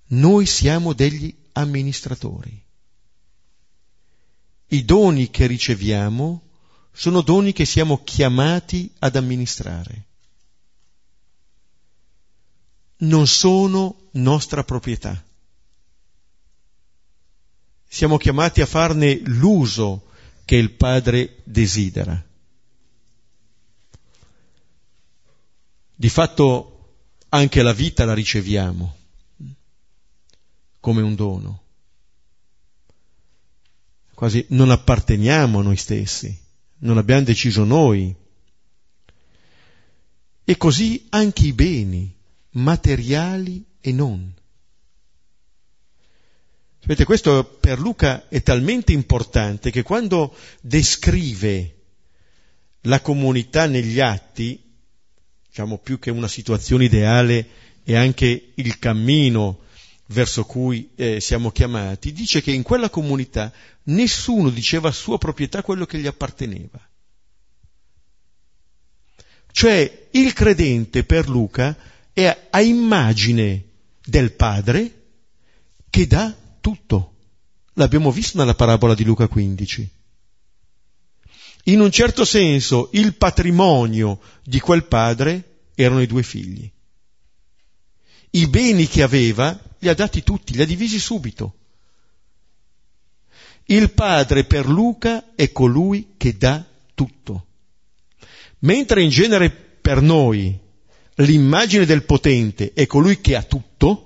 Noi 0.08 0.46
siamo 0.46 0.94
degli 0.94 1.36
amministratori. 1.54 2.64
I 4.70 4.86
doni 4.86 5.30
che 5.30 5.48
riceviamo 5.48 6.42
sono 6.92 7.22
doni 7.22 7.54
che 7.54 7.66
siamo 7.66 8.04
chiamati 8.04 8.92
ad 9.00 9.16
amministrare. 9.16 10.06
Non 12.98 13.28
sono 13.28 14.08
nostra 14.12 14.64
proprietà 14.64 15.24
siamo 17.88 18.18
chiamati 18.18 18.62
a 18.62 18.66
farne 18.66 19.20
l'uso 19.24 20.08
che 20.46 20.56
il 20.56 20.72
Padre 20.74 21.38
desidera. 21.46 22.22
Di 25.96 26.10
fatto 26.10 26.77
anche 27.30 27.62
la 27.62 27.74
vita 27.74 28.06
la 28.06 28.14
riceviamo 28.14 28.96
come 30.80 31.02
un 31.02 31.16
dono. 31.16 31.64
Quasi 34.14 34.46
non 34.50 34.72
apparteniamo 34.72 35.60
a 35.60 35.64
noi 35.64 35.76
stessi, 35.76 36.36
non 36.80 36.98
abbiamo 36.98 37.24
deciso 37.24 37.64
noi. 37.64 38.16
E 40.44 40.58
così 40.58 41.08
anche 41.10 41.48
i 41.48 41.54
beni, 41.54 42.16
materiali 42.52 43.64
e 43.82 43.92
non. 43.92 44.34
Sapete, 46.80 47.04
questo 47.04 47.44
per 47.44 47.80
Luca 47.80 48.30
è 48.30 48.42
talmente 48.42 48.94
importante 48.94 49.72
che 49.72 49.84
quando 49.84 50.34
descrive 50.62 51.76
la 52.82 53.02
comunità 53.02 53.66
negli 53.66 54.00
atti, 54.00 54.67
diciamo 55.58 55.80
più 55.80 55.98
che 55.98 56.12
una 56.12 56.28
situazione 56.28 56.84
ideale, 56.84 57.48
è 57.84 57.96
anche 57.96 58.52
il 58.54 58.78
cammino 58.78 59.62
verso 60.08 60.46
cui 60.46 60.92
eh, 60.96 61.20
siamo 61.20 61.50
chiamati, 61.50 62.12
dice 62.12 62.44
che 62.44 62.52
in 62.52 62.62
quella 62.62 62.92
comunità 62.92 63.52
nessuno 63.86 64.52
diceva 64.52 64.90
a 64.90 64.92
sua 64.92 65.18
proprietà 65.18 65.64
quello 65.64 65.88
che 65.88 65.98
gli 65.98 66.06
apparteneva. 66.06 66.80
Cioè 69.52 70.10
il 70.12 70.34
credente 70.34 71.04
per 71.04 71.28
Luca 71.28 71.76
è 72.14 72.48
a 72.52 72.62
immagine 72.62 73.64
del 74.06 74.34
Padre 74.34 75.06
che 75.90 76.06
dà 76.06 76.36
tutto. 76.62 77.16
L'abbiamo 77.74 78.12
visto 78.12 78.38
nella 78.38 78.54
parabola 78.54 78.94
di 78.94 79.04
Luca 79.04 79.28
15. 79.28 79.90
In 81.68 81.82
un 81.82 81.92
certo 81.92 82.24
senso 82.24 82.90
il 82.94 83.16
patrimonio 83.16 84.20
di 84.44 84.60
quel 84.60 84.86
padre 84.86 85.66
erano 85.76 86.02
i 86.02 86.08
due 86.08 86.24
figli. 86.24 86.70
I 88.32 88.48
beni 88.48 88.88
che 88.88 89.04
aveva 89.04 89.58
li 89.80 89.90
ha 89.90 89.94
dati 89.94 90.24
tutti, 90.24 90.54
li 90.54 90.62
ha 90.62 90.66
divisi 90.66 90.98
subito. 90.98 91.56
Il 93.66 93.92
padre 93.92 94.46
per 94.46 94.66
Luca 94.66 95.36
è 95.36 95.52
colui 95.52 96.14
che 96.16 96.38
dà 96.38 96.66
tutto. 96.94 97.46
Mentre 98.60 99.02
in 99.04 99.10
genere 99.10 99.50
per 99.50 100.02
noi 100.02 100.58
l'immagine 101.16 101.86
del 101.86 102.04
potente 102.04 102.72
è 102.74 102.86
colui 102.86 103.20
che 103.20 103.36
ha 103.36 103.44
tutto, 103.44 104.04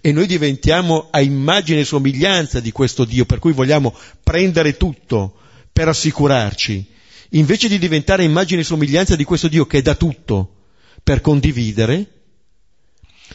e 0.00 0.12
noi 0.12 0.26
diventiamo 0.26 1.08
a 1.10 1.20
immagine 1.20 1.80
e 1.80 1.84
somiglianza 1.84 2.58
di 2.60 2.72
questo 2.72 3.04
Dio, 3.04 3.26
per 3.26 3.38
cui 3.38 3.52
vogliamo 3.52 3.94
prendere 4.22 4.78
tutto 4.78 5.40
per 5.74 5.88
assicurarci, 5.88 6.86
invece 7.30 7.66
di 7.66 7.78
diventare 7.78 8.22
immagine 8.22 8.60
e 8.60 8.64
somiglianza 8.64 9.16
di 9.16 9.24
questo 9.24 9.48
Dio 9.48 9.66
che 9.66 9.82
dà 9.82 9.96
tutto 9.96 10.66
per 11.02 11.20
condividere, 11.20 12.22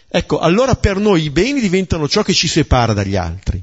ecco, 0.08 0.40
allora 0.40 0.76
per 0.76 0.96
noi 0.98 1.24
i 1.24 1.32
beni 1.32 1.60
diventano 1.60 2.08
ciò 2.08 2.24
che 2.24 2.34
ci 2.34 2.48
separa 2.48 2.94
dagli 2.94 3.18
altri, 3.18 3.62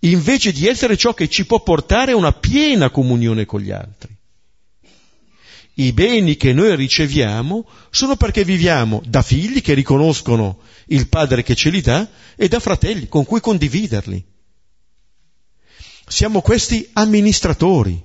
invece 0.00 0.50
di 0.50 0.66
essere 0.66 0.96
ciò 0.96 1.14
che 1.14 1.28
ci 1.28 1.46
può 1.46 1.62
portare 1.62 2.10
a 2.10 2.16
una 2.16 2.32
piena 2.32 2.90
comunione 2.90 3.46
con 3.46 3.60
gli 3.60 3.70
altri. 3.70 4.16
I 5.74 5.92
beni 5.92 6.36
che 6.36 6.52
noi 6.52 6.74
riceviamo 6.74 7.68
sono 7.90 8.16
perché 8.16 8.42
viviamo 8.42 9.00
da 9.06 9.22
figli 9.22 9.62
che 9.62 9.74
riconoscono 9.74 10.58
il 10.86 11.06
Padre 11.06 11.44
che 11.44 11.54
ce 11.54 11.70
li 11.70 11.80
dà 11.80 12.08
e 12.34 12.48
da 12.48 12.58
fratelli 12.58 13.06
con 13.06 13.24
cui 13.24 13.38
condividerli. 13.38 14.24
Siamo 16.08 16.40
questi 16.40 16.88
amministratori. 16.94 18.02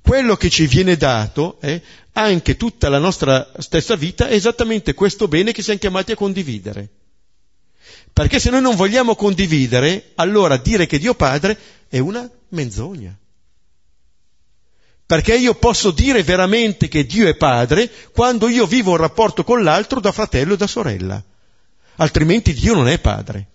Quello 0.00 0.36
che 0.36 0.50
ci 0.50 0.66
viene 0.66 0.96
dato 0.96 1.58
è 1.60 1.80
anche 2.12 2.56
tutta 2.56 2.90
la 2.90 2.98
nostra 2.98 3.50
stessa 3.58 3.96
vita 3.96 4.28
è 4.28 4.34
esattamente 4.34 4.92
questo 4.92 5.26
bene 5.26 5.52
che 5.52 5.62
siamo 5.62 5.78
chiamati 5.78 6.12
a 6.12 6.16
condividere. 6.16 6.88
Perché 8.12 8.38
se 8.38 8.50
noi 8.50 8.60
non 8.60 8.76
vogliamo 8.76 9.16
condividere, 9.16 10.12
allora 10.16 10.58
dire 10.58 10.86
che 10.86 10.98
Dio 10.98 11.14
Padre 11.14 11.58
è 11.88 11.98
una 11.98 12.28
menzogna. 12.50 13.16
Perché 15.06 15.34
io 15.36 15.54
posso 15.54 15.90
dire 15.90 16.22
veramente 16.22 16.88
che 16.88 17.04
Dio 17.04 17.26
è 17.26 17.34
padre 17.34 17.90
quando 18.12 18.48
io 18.48 18.66
vivo 18.66 18.92
un 18.92 18.96
rapporto 18.96 19.44
con 19.44 19.62
l'altro 19.62 20.00
da 20.00 20.12
fratello 20.12 20.54
e 20.54 20.56
da 20.56 20.66
sorella. 20.66 21.22
Altrimenti 21.96 22.54
Dio 22.54 22.74
non 22.74 22.88
è 22.88 22.98
padre. 22.98 23.48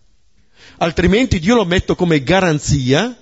Altrimenti 0.77 1.39
Dio 1.39 1.55
lo 1.55 1.65
metto 1.65 1.95
come 1.95 2.23
garanzia 2.23 3.17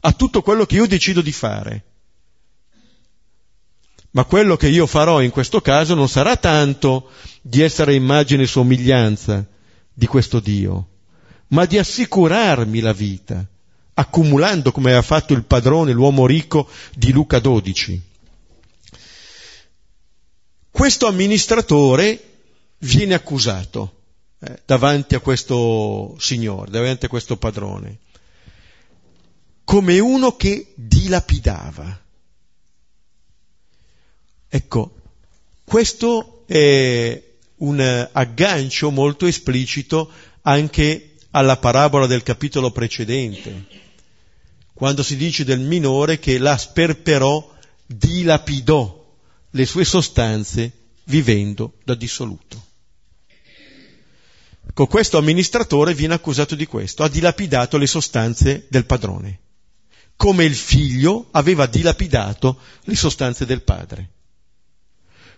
a 0.00 0.12
tutto 0.12 0.42
quello 0.42 0.66
che 0.66 0.76
io 0.76 0.86
decido 0.86 1.20
di 1.20 1.32
fare. 1.32 1.84
Ma 4.10 4.24
quello 4.24 4.56
che 4.56 4.68
io 4.68 4.86
farò 4.86 5.20
in 5.20 5.30
questo 5.30 5.60
caso 5.60 5.94
non 5.94 6.08
sarà 6.08 6.36
tanto 6.36 7.10
di 7.42 7.60
essere 7.60 7.94
immagine 7.94 8.44
e 8.44 8.46
somiglianza 8.46 9.46
di 9.92 10.06
questo 10.06 10.40
Dio, 10.40 10.88
ma 11.48 11.66
di 11.66 11.78
assicurarmi 11.78 12.80
la 12.80 12.92
vita 12.92 13.46
accumulando 13.98 14.70
come 14.70 14.86
aveva 14.86 15.02
fatto 15.02 15.32
il 15.32 15.42
padrone, 15.42 15.92
l'uomo 15.92 16.24
ricco 16.24 16.68
di 16.94 17.10
Luca 17.10 17.40
12. 17.40 18.02
Questo 20.70 21.06
amministratore 21.08 22.22
viene 22.78 23.14
accusato 23.14 23.97
eh, 24.40 24.62
davanti 24.64 25.14
a 25.14 25.20
questo 25.20 26.16
signore, 26.18 26.70
davanti 26.70 27.06
a 27.06 27.08
questo 27.08 27.36
padrone, 27.36 27.98
come 29.64 29.98
uno 29.98 30.36
che 30.36 30.72
dilapidava. 30.74 32.02
Ecco, 34.48 34.94
questo 35.64 36.44
è 36.46 37.22
un 37.56 38.08
aggancio 38.12 38.90
molto 38.90 39.26
esplicito 39.26 40.10
anche 40.42 41.16
alla 41.32 41.58
parabola 41.58 42.06
del 42.06 42.22
capitolo 42.22 42.70
precedente 42.70 43.86
quando 44.78 45.02
si 45.02 45.16
dice 45.16 45.42
del 45.44 45.58
minore 45.58 46.20
che 46.20 46.38
la 46.38 46.56
sperperò, 46.56 47.52
dilapidò 47.84 49.12
le 49.50 49.66
sue 49.66 49.84
sostanze 49.84 50.70
vivendo 51.06 51.72
da 51.82 51.96
dissoluto. 51.96 52.66
Ecco, 54.80 54.86
questo 54.86 55.18
amministratore 55.18 55.92
viene 55.92 56.14
accusato 56.14 56.54
di 56.54 56.64
questo, 56.64 57.02
ha 57.02 57.08
dilapidato 57.08 57.78
le 57.78 57.88
sostanze 57.88 58.66
del 58.68 58.86
padrone, 58.86 59.40
come 60.14 60.44
il 60.44 60.54
figlio 60.54 61.26
aveva 61.32 61.66
dilapidato 61.66 62.60
le 62.84 62.94
sostanze 62.94 63.44
del 63.44 63.62
padre. 63.62 64.10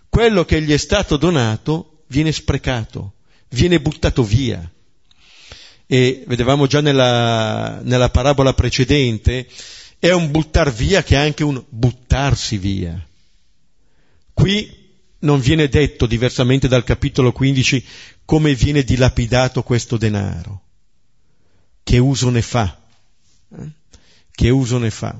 Quello 0.09 0.45
che 0.45 0.61
gli 0.61 0.71
è 0.71 0.77
stato 0.77 1.17
donato 1.17 2.03
viene 2.05 2.31
sprecato, 2.31 3.13
viene 3.49 3.81
buttato 3.81 4.23
via 4.23 4.71
e 5.87 6.23
vedevamo 6.27 6.67
già 6.67 6.81
nella, 6.81 7.79
nella 7.81 8.11
parabola 8.11 8.53
precedente, 8.53 9.47
è 9.97 10.11
un 10.11 10.29
buttar 10.29 10.71
via 10.71 11.01
che 11.01 11.15
è 11.15 11.17
anche 11.17 11.43
un 11.43 11.59
buttarsi 11.67 12.59
via. 12.59 13.07
Qui 14.35 14.81
non 15.21 15.39
viene 15.39 15.67
detto, 15.67 16.05
diversamente 16.05 16.67
dal 16.67 16.83
capitolo 16.83 17.31
15, 17.31 17.83
come 18.25 18.55
viene 18.55 18.83
dilapidato 18.83 19.63
questo 19.63 19.97
denaro. 19.97 20.61
Che 21.83 21.97
uso 21.97 22.29
ne 22.29 22.41
fa? 22.41 22.79
Eh? 23.57 23.69
Che 24.31 24.49
uso 24.49 24.77
ne 24.77 24.89
fa? 24.91 25.19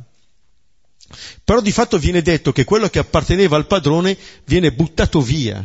Però 1.43 1.61
di 1.61 1.71
fatto 1.71 1.97
viene 1.97 2.21
detto 2.21 2.51
che 2.51 2.63
quello 2.63 2.89
che 2.89 2.99
apparteneva 2.99 3.57
al 3.57 3.67
padrone 3.67 4.17
viene 4.45 4.71
buttato 4.71 5.21
via 5.21 5.63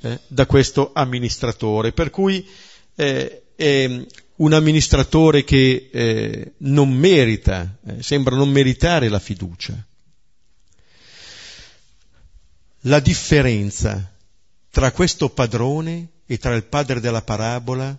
eh, 0.00 0.20
da 0.26 0.46
questo 0.46 0.92
amministratore, 0.94 1.92
per 1.92 2.10
cui 2.10 2.46
eh, 2.94 3.42
eh, 3.56 4.06
un 4.36 4.52
amministratore 4.52 5.44
che 5.44 5.90
eh, 5.92 6.52
non 6.58 6.90
merita, 6.90 7.76
eh, 7.86 8.02
sembra 8.02 8.36
non 8.36 8.50
meritare 8.50 9.08
la 9.08 9.18
fiducia. 9.18 9.74
La 12.86 13.00
differenza 13.00 14.12
tra 14.70 14.92
questo 14.92 15.30
padrone 15.30 16.08
e 16.26 16.38
tra 16.38 16.54
il 16.54 16.64
padre 16.64 17.00
della 17.00 17.22
parabola 17.22 17.96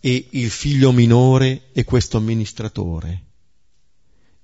e 0.00 0.28
il 0.30 0.50
figlio 0.50 0.92
minore 0.92 1.70
e 1.72 1.84
questo 1.84 2.16
amministratore. 2.16 3.22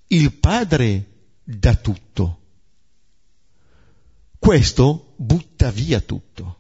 Il 0.08 0.32
padre 0.34 1.06
dà 1.42 1.74
tutto. 1.74 2.38
Questo 4.38 5.14
butta 5.16 5.70
via 5.70 6.00
tutto. 6.00 6.58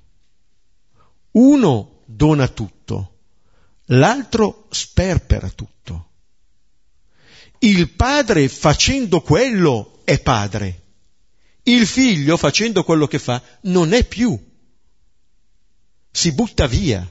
Uno 1.32 2.02
dona 2.06 2.48
tutto 2.48 3.10
l'altro 3.90 4.66
sperpera 4.70 5.48
tutto. 5.48 6.08
Il 7.60 7.90
padre 7.90 8.48
facendo 8.48 9.20
quello 9.20 10.00
è 10.04 10.20
padre. 10.20 10.82
Il 11.64 11.86
figlio 11.86 12.36
facendo 12.36 12.84
quello 12.84 13.06
che 13.06 13.18
fa 13.18 13.42
non 13.62 13.92
è 13.92 14.04
più. 14.04 14.38
Si 16.10 16.32
butta 16.32 16.66
via. 16.66 17.08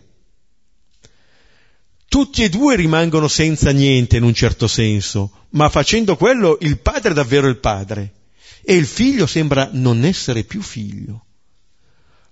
Tutti 2.08 2.44
e 2.44 2.50
due 2.50 2.76
rimangono 2.76 3.28
senza 3.28 3.72
niente 3.72 4.18
in 4.18 4.24
un 4.24 4.34
certo 4.34 4.68
senso, 4.68 5.46
ma 5.52 5.70
facendo 5.70 6.16
quello 6.16 6.58
il 6.62 6.80
padre 6.80 7.12
è 7.12 7.14
davvero 7.14 7.48
il 7.48 7.58
padre 7.58 8.14
e 8.62 8.76
il 8.76 8.88
figlio 8.88 9.28
sembra 9.28 9.70
non 9.72 10.04
essere 10.04 10.44
più 10.44 10.62
figlio. 10.62 11.26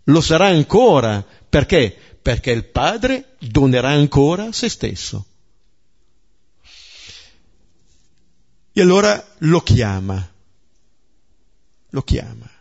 Lo 0.06 0.22
sarà 0.22 0.48
ancora 0.48 1.24
perché? 1.48 2.08
perché 2.28 2.52
il 2.52 2.66
Padre 2.66 3.38
donerà 3.40 3.88
ancora 3.88 4.52
se 4.52 4.68
stesso. 4.68 5.26
E 8.74 8.82
allora 8.82 9.26
lo 9.38 9.62
chiama, 9.62 10.30
lo 11.90 12.02
chiama. 12.02 12.52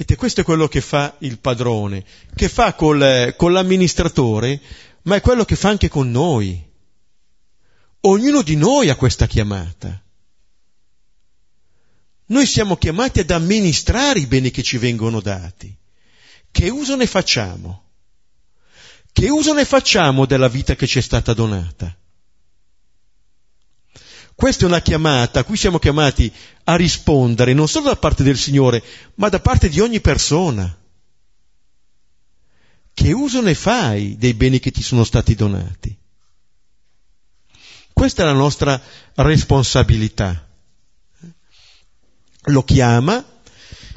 E 0.00 0.14
questo 0.14 0.42
è 0.42 0.44
quello 0.44 0.68
che 0.68 0.80
fa 0.80 1.16
il 1.18 1.40
padrone, 1.40 2.04
che 2.36 2.48
fa 2.48 2.74
col, 2.74 3.34
con 3.36 3.52
l'amministratore, 3.52 4.60
ma 5.02 5.16
è 5.16 5.20
quello 5.20 5.44
che 5.44 5.56
fa 5.56 5.70
anche 5.70 5.88
con 5.88 6.08
noi. 6.08 6.64
Ognuno 8.02 8.42
di 8.42 8.54
noi 8.54 8.90
ha 8.90 8.94
questa 8.94 9.26
chiamata. 9.26 10.00
Noi 12.26 12.46
siamo 12.46 12.76
chiamati 12.76 13.18
ad 13.20 13.30
amministrare 13.32 14.20
i 14.20 14.26
beni 14.26 14.52
che 14.52 14.62
ci 14.62 14.78
vengono 14.78 15.20
dati. 15.20 15.76
Che 16.48 16.68
uso 16.68 16.94
ne 16.94 17.06
facciamo? 17.06 17.82
Che 19.12 19.28
uso 19.28 19.52
ne 19.52 19.64
facciamo 19.64 20.26
della 20.26 20.48
vita 20.48 20.76
che 20.76 20.86
ci 20.86 21.00
è 21.00 21.02
stata 21.02 21.34
donata? 21.34 21.92
Questa 24.38 24.62
è 24.62 24.68
una 24.68 24.80
chiamata 24.80 25.40
a 25.40 25.44
cui 25.44 25.56
siamo 25.56 25.80
chiamati 25.80 26.32
a 26.62 26.76
rispondere 26.76 27.54
non 27.54 27.66
solo 27.66 27.88
da 27.88 27.96
parte 27.96 28.22
del 28.22 28.38
Signore, 28.38 28.80
ma 29.16 29.28
da 29.28 29.40
parte 29.40 29.68
di 29.68 29.80
ogni 29.80 30.00
persona. 30.00 30.78
Che 32.94 33.12
uso 33.12 33.42
ne 33.42 33.56
fai 33.56 34.16
dei 34.16 34.34
beni 34.34 34.60
che 34.60 34.70
ti 34.70 34.80
sono 34.80 35.02
stati 35.02 35.34
donati? 35.34 35.98
Questa 37.92 38.22
è 38.22 38.26
la 38.26 38.32
nostra 38.32 38.80
responsabilità. 39.16 40.48
Lo 42.42 42.62
chiama 42.62 43.24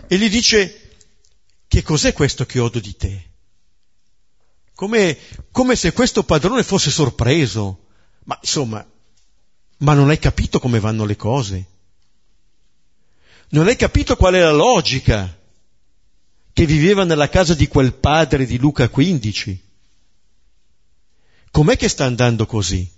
e 0.07 0.17
gli 0.17 0.27
dice 0.27 0.97
che 1.67 1.83
cos'è 1.83 2.13
questo 2.13 2.47
che 2.47 2.57
odo 2.57 2.79
di 2.79 2.95
te? 2.95 3.31
come, 4.81 5.15
come 5.51 5.75
se 5.75 5.93
questo 5.93 6.23
padrone 6.23 6.63
fosse 6.63 6.89
sorpreso. 6.89 7.85
Ma 8.23 8.35
insomma, 8.41 8.83
ma 9.81 9.93
non 9.93 10.09
hai 10.09 10.19
capito 10.19 10.59
come 10.59 10.79
vanno 10.79 11.05
le 11.05 11.15
cose? 11.15 11.65
Non 13.49 13.67
hai 13.67 13.75
capito 13.75 14.15
qual 14.15 14.35
è 14.35 14.39
la 14.39 14.51
logica 14.51 15.37
che 16.53 16.65
viveva 16.65 17.03
nella 17.03 17.29
casa 17.29 17.53
di 17.53 17.67
quel 17.67 17.93
padre 17.93 18.45
di 18.45 18.57
Luca 18.57 18.89
15? 18.89 19.69
Com'è 21.51 21.75
che 21.75 21.89
sta 21.89 22.05
andando 22.05 22.45
così? 22.45 22.89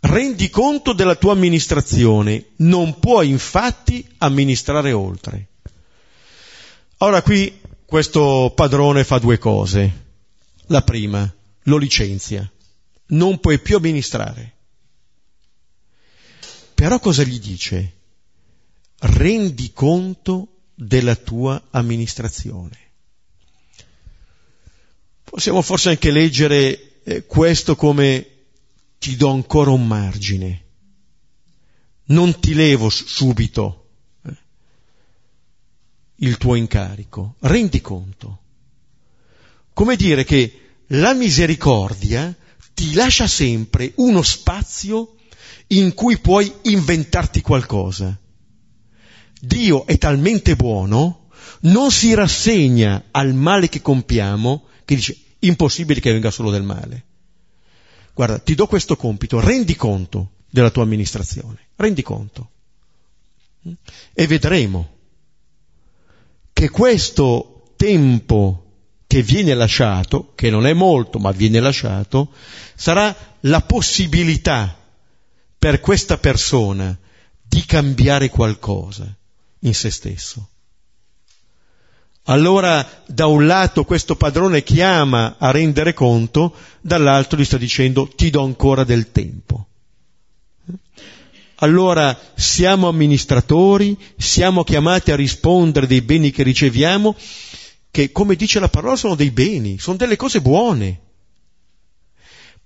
Rendi 0.00 0.50
conto 0.50 0.92
della 0.92 1.14
tua 1.14 1.32
amministrazione, 1.32 2.50
non 2.56 2.98
puoi 2.98 3.28
infatti 3.28 4.06
amministrare 4.18 4.92
oltre. 4.92 5.48
Ora 6.98 7.22
qui 7.22 7.60
questo 7.84 8.52
padrone 8.54 9.04
fa 9.04 9.18
due 9.18 9.38
cose. 9.38 10.08
La 10.66 10.82
prima, 10.82 11.32
lo 11.64 11.76
licenzia, 11.76 12.50
non 13.10 13.38
puoi 13.40 13.58
più 13.58 13.76
amministrare. 13.76 14.54
Però 16.74 16.98
cosa 16.98 17.22
gli 17.22 17.38
dice? 17.38 17.92
Rendi 18.98 19.72
conto 19.72 20.60
della 20.74 21.16
tua 21.16 21.62
amministrazione. 21.70 22.78
Possiamo 25.24 25.62
forse 25.62 25.90
anche 25.90 26.10
leggere 26.10 27.02
eh, 27.04 27.24
questo 27.26 27.76
come 27.76 28.26
ti 28.98 29.16
do 29.16 29.30
ancora 29.30 29.70
un 29.70 29.86
margine, 29.86 30.64
non 32.06 32.38
ti 32.40 32.54
levo 32.54 32.90
subito 32.90 33.88
eh, 34.22 34.36
il 36.16 36.36
tuo 36.36 36.54
incarico, 36.54 37.36
rendi 37.40 37.80
conto. 37.80 38.38
Come 39.72 39.96
dire 39.96 40.24
che 40.24 40.60
la 40.88 41.14
misericordia 41.14 42.36
ti 42.80 42.94
lascia 42.94 43.26
sempre 43.26 43.92
uno 43.96 44.22
spazio 44.22 45.16
in 45.66 45.92
cui 45.92 46.16
puoi 46.16 46.50
inventarti 46.62 47.42
qualcosa. 47.42 48.18
Dio 49.38 49.84
è 49.84 49.98
talmente 49.98 50.56
buono, 50.56 51.28
non 51.60 51.90
si 51.90 52.14
rassegna 52.14 53.08
al 53.10 53.34
male 53.34 53.68
che 53.68 53.82
compiamo, 53.82 54.64
che 54.86 54.94
dice 54.94 55.14
impossibile 55.40 56.00
che 56.00 56.10
venga 56.10 56.30
solo 56.30 56.50
del 56.50 56.62
male. 56.62 57.04
Guarda, 58.14 58.38
ti 58.38 58.54
do 58.54 58.66
questo 58.66 58.96
compito, 58.96 59.40
rendi 59.40 59.76
conto 59.76 60.30
della 60.48 60.70
tua 60.70 60.84
amministrazione, 60.84 61.68
rendi 61.76 62.00
conto. 62.00 62.50
E 64.14 64.26
vedremo 64.26 64.96
che 66.54 66.70
questo 66.70 67.74
tempo 67.76 68.69
che 69.10 69.24
viene 69.24 69.54
lasciato, 69.54 70.30
che 70.36 70.50
non 70.50 70.68
è 70.68 70.72
molto 70.72 71.18
ma 71.18 71.32
viene 71.32 71.58
lasciato, 71.58 72.28
sarà 72.76 73.12
la 73.40 73.60
possibilità 73.60 74.78
per 75.58 75.80
questa 75.80 76.16
persona 76.16 76.96
di 77.42 77.64
cambiare 77.64 78.28
qualcosa 78.28 79.12
in 79.62 79.74
se 79.74 79.90
stesso. 79.90 80.48
Allora 82.26 82.88
da 83.04 83.26
un 83.26 83.48
lato 83.48 83.82
questo 83.82 84.14
padrone 84.14 84.62
chiama 84.62 85.34
a 85.40 85.50
rendere 85.50 85.92
conto, 85.92 86.54
dall'altro 86.80 87.36
gli 87.36 87.44
sta 87.44 87.56
dicendo 87.56 88.06
ti 88.06 88.30
do 88.30 88.44
ancora 88.44 88.84
del 88.84 89.10
tempo. 89.10 89.66
Allora 91.56 92.16
siamo 92.36 92.86
amministratori, 92.86 93.98
siamo 94.16 94.62
chiamati 94.62 95.10
a 95.10 95.16
rispondere 95.16 95.88
dei 95.88 96.00
beni 96.00 96.30
che 96.30 96.44
riceviamo, 96.44 97.16
che 97.90 98.12
come 98.12 98.36
dice 98.36 98.60
la 98.60 98.68
parola 98.68 98.96
sono 98.96 99.14
dei 99.14 99.30
beni, 99.30 99.78
sono 99.78 99.96
delle 99.96 100.16
cose 100.16 100.40
buone, 100.40 101.00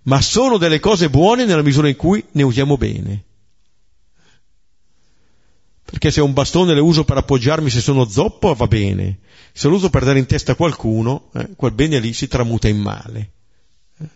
ma 0.02 0.20
sono 0.20 0.58
delle 0.58 0.80
cose 0.80 1.08
buone 1.08 1.44
nella 1.44 1.62
misura 1.62 1.88
in 1.88 1.96
cui 1.96 2.24
ne 2.32 2.42
usiamo 2.42 2.76
bene. 2.76 3.24
Perché 5.82 6.10
se 6.10 6.20
un 6.20 6.32
bastone 6.32 6.74
lo 6.74 6.84
uso 6.84 7.04
per 7.04 7.18
appoggiarmi 7.18 7.70
se 7.70 7.80
sono 7.80 8.08
zoppo 8.08 8.52
va 8.54 8.66
bene, 8.66 9.20
se 9.52 9.68
lo 9.68 9.76
uso 9.76 9.90
per 9.90 10.04
dare 10.04 10.18
in 10.18 10.26
testa 10.26 10.52
a 10.52 10.56
qualcuno, 10.56 11.30
eh, 11.34 11.50
quel 11.56 11.72
bene 11.72 12.00
lì 12.00 12.12
si 12.12 12.26
tramuta 12.26 12.68
in 12.68 12.78
male. 12.78 13.32
Eh, 13.98 14.08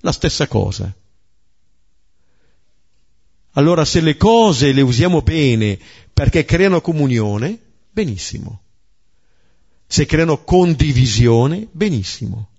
la 0.00 0.12
stessa 0.12 0.46
cosa. 0.48 0.92
Allora 3.54 3.84
se 3.84 4.00
le 4.00 4.16
cose 4.16 4.72
le 4.72 4.80
usiamo 4.80 5.22
bene 5.22 5.78
perché 6.12 6.44
creano 6.44 6.80
comunione, 6.80 7.58
benissimo. 7.90 8.62
Se 9.92 10.06
creano 10.06 10.44
condivisione, 10.44 11.66
benissimo. 11.68 12.50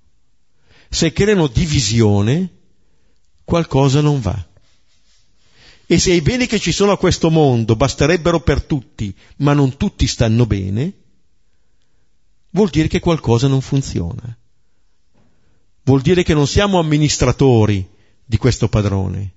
Se 0.90 1.14
creano 1.14 1.48
divisione, 1.48 2.50
qualcosa 3.46 4.02
non 4.02 4.20
va. 4.20 4.48
E 5.86 5.98
se 5.98 6.12
i 6.12 6.20
beni 6.20 6.46
che 6.46 6.60
ci 6.60 6.74
sono 6.74 6.92
a 6.92 6.98
questo 6.98 7.30
mondo 7.30 7.78
basterebbero 7.78 8.42
per 8.42 8.62
tutti, 8.64 9.16
ma 9.38 9.54
non 9.54 9.78
tutti 9.78 10.08
stanno 10.08 10.46
bene, 10.46 10.92
vuol 12.50 12.70
dire 12.70 12.90
che 12.90 13.00
qualcosa 13.00 13.48
non 13.48 13.62
funziona. 13.62 14.38
Vuol 15.84 16.02
dire 16.02 16.24
che 16.24 16.34
non 16.34 16.48
siamo 16.48 16.80
amministratori 16.80 17.90
di 18.26 18.36
questo 18.36 18.68
padrone. 18.68 19.32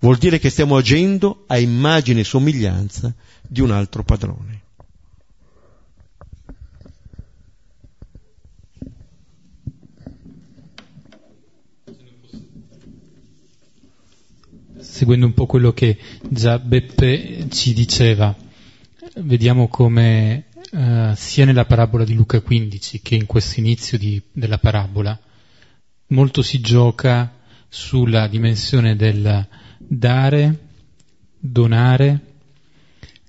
Vuol 0.00 0.18
dire 0.18 0.38
che 0.38 0.50
stiamo 0.50 0.76
agendo 0.76 1.44
a 1.46 1.56
immagine 1.56 2.20
e 2.20 2.24
somiglianza 2.24 3.14
di 3.40 3.62
un 3.62 3.70
altro 3.70 4.04
padrone. 4.04 4.53
Seguendo 14.94 15.26
un 15.26 15.34
po' 15.34 15.46
quello 15.46 15.72
che 15.72 15.98
già 16.22 16.60
Beppe 16.60 17.48
ci 17.50 17.74
diceva, 17.74 18.32
vediamo 19.16 19.66
come 19.66 20.44
uh, 20.70 21.12
sia 21.16 21.44
nella 21.44 21.64
parabola 21.64 22.04
di 22.04 22.14
Luca 22.14 22.40
15 22.40 23.02
che 23.02 23.16
in 23.16 23.26
questo 23.26 23.58
inizio 23.58 23.98
della 24.30 24.58
parabola 24.58 25.18
molto 26.08 26.42
si 26.42 26.60
gioca 26.60 27.40
sulla 27.68 28.28
dimensione 28.28 28.94
del 28.94 29.44
dare, 29.78 30.58
donare, 31.40 32.20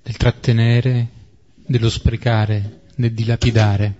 del 0.04 0.16
trattenere, 0.16 1.08
dello 1.66 1.90
sprecare, 1.90 2.82
del 2.94 3.12
dilapidare. 3.12 3.94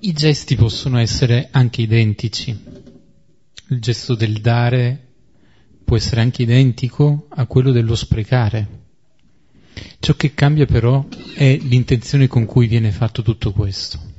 I 0.00 0.12
gesti 0.12 0.56
possono 0.56 0.98
essere 0.98 1.46
anche 1.52 1.80
identici. 1.80 2.50
Il 3.68 3.80
gesto 3.80 4.16
del 4.16 4.40
dare 4.40 5.04
può 5.84 5.96
essere 5.96 6.22
anche 6.22 6.42
identico 6.42 7.26
a 7.28 7.46
quello 7.46 7.70
dello 7.70 7.94
sprecare. 7.94 8.82
Ciò 9.98 10.14
che 10.14 10.34
cambia 10.34 10.66
però 10.66 11.06
è 11.34 11.58
l'intenzione 11.60 12.26
con 12.26 12.46
cui 12.46 12.66
viene 12.66 12.90
fatto 12.90 13.22
tutto 13.22 13.52
questo. 13.52 14.12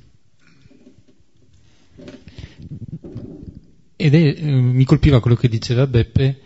Ed 3.95 4.13
è, 4.13 4.35
eh, 4.37 4.51
mi 4.51 4.83
colpiva 4.83 5.21
quello 5.21 5.37
che 5.37 5.47
diceva 5.47 5.87
Beppe, 5.87 6.41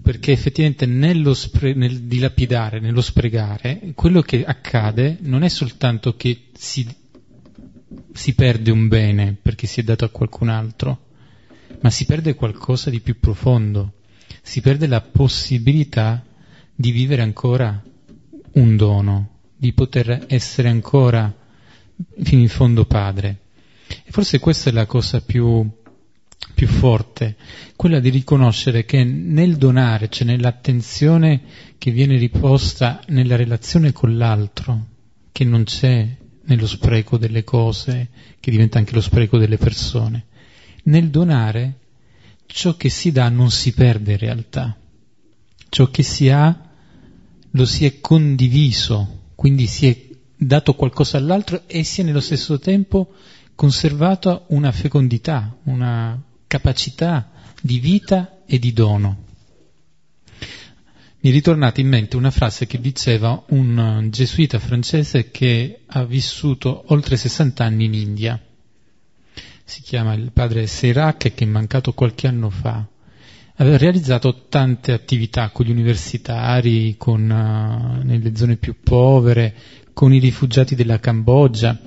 perché 0.00 0.32
effettivamente 0.32 0.86
nello 0.86 1.34
spre, 1.34 1.74
nel 1.74 2.02
dilapidare, 2.02 2.78
nello 2.78 3.00
sprecare, 3.00 3.92
quello 3.94 4.22
che 4.22 4.44
accade 4.44 5.18
non 5.20 5.42
è 5.42 5.48
soltanto 5.48 6.14
che 6.16 6.48
si, 6.52 6.86
si 8.12 8.34
perde 8.34 8.70
un 8.70 8.86
bene 8.88 9.36
perché 9.40 9.66
si 9.66 9.80
è 9.80 9.82
dato 9.82 10.04
a 10.04 10.10
qualcun 10.10 10.48
altro, 10.48 11.06
ma 11.80 11.90
si 11.90 12.04
perde 12.04 12.34
qualcosa 12.34 12.90
di 12.90 13.00
più 13.00 13.18
profondo 13.18 13.94
si 14.44 14.60
perde 14.60 14.86
la 14.86 15.00
possibilità 15.00 16.22
di 16.74 16.90
vivere 16.90 17.22
ancora 17.22 17.82
un 18.52 18.76
dono, 18.76 19.38
di 19.56 19.72
poter 19.72 20.26
essere 20.28 20.68
ancora 20.68 21.34
fino 22.22 22.42
in 22.42 22.48
fondo 22.48 22.84
padre. 22.84 23.38
E 23.86 24.10
forse 24.10 24.40
questa 24.40 24.68
è 24.68 24.72
la 24.74 24.84
cosa 24.84 25.22
più, 25.22 25.66
più 26.54 26.66
forte, 26.66 27.36
quella 27.74 28.00
di 28.00 28.10
riconoscere 28.10 28.84
che 28.84 29.02
nel 29.02 29.56
donare, 29.56 30.10
cioè 30.10 30.26
nell'attenzione 30.26 31.40
che 31.78 31.90
viene 31.90 32.18
riposta 32.18 33.00
nella 33.08 33.36
relazione 33.36 33.92
con 33.92 34.18
l'altro, 34.18 34.88
che 35.32 35.44
non 35.44 35.64
c'è 35.64 36.16
nello 36.44 36.66
spreco 36.66 37.16
delle 37.16 37.44
cose, 37.44 38.08
che 38.38 38.50
diventa 38.50 38.76
anche 38.76 38.92
lo 38.92 39.00
spreco 39.00 39.38
delle 39.38 39.56
persone, 39.56 40.26
nel 40.84 41.08
donare 41.08 41.78
ciò 42.54 42.76
che 42.76 42.88
si 42.88 43.10
dà 43.10 43.28
non 43.30 43.50
si 43.50 43.72
perde 43.72 44.12
in 44.12 44.18
realtà. 44.18 44.76
Ciò 45.68 45.90
che 45.90 46.04
si 46.04 46.30
ha 46.30 46.70
lo 47.50 47.64
si 47.66 47.84
è 47.84 48.00
condiviso, 48.00 49.30
quindi 49.34 49.66
si 49.66 49.88
è 49.88 50.08
dato 50.36 50.74
qualcosa 50.74 51.18
all'altro 51.18 51.64
e 51.66 51.82
si 51.82 52.00
è 52.00 52.04
nello 52.04 52.20
stesso 52.20 52.60
tempo 52.60 53.12
conservata 53.56 54.44
una 54.48 54.70
fecondità, 54.70 55.56
una 55.64 56.20
capacità 56.46 57.32
di 57.60 57.80
vita 57.80 58.42
e 58.46 58.60
di 58.60 58.72
dono. 58.72 59.24
Mi 61.20 61.30
è 61.30 61.32
ritornata 61.32 61.80
in 61.80 61.88
mente 61.88 62.16
una 62.16 62.30
frase 62.30 62.66
che 62.66 62.80
diceva 62.80 63.42
un 63.48 64.08
gesuita 64.10 64.60
francese 64.60 65.32
che 65.32 65.80
ha 65.86 66.04
vissuto 66.04 66.84
oltre 66.88 67.16
60 67.16 67.64
anni 67.64 67.86
in 67.86 67.94
India 67.94 68.40
si 69.64 69.80
chiama 69.80 70.12
il 70.12 70.30
padre 70.30 70.66
Serac 70.66 71.32
che 71.34 71.44
è 71.44 71.46
mancato 71.46 71.94
qualche 71.94 72.26
anno 72.26 72.50
fa. 72.50 72.86
aveva 73.56 73.78
realizzato 73.78 74.46
tante 74.48 74.92
attività 74.92 75.50
con 75.50 75.64
gli 75.64 75.70
universitari, 75.70 76.96
con, 76.98 77.22
uh, 77.22 78.04
nelle 78.04 78.36
zone 78.36 78.56
più 78.56 78.76
povere, 78.82 79.54
con 79.92 80.12
i 80.12 80.18
rifugiati 80.18 80.74
della 80.74 81.00
Cambogia. 81.00 81.78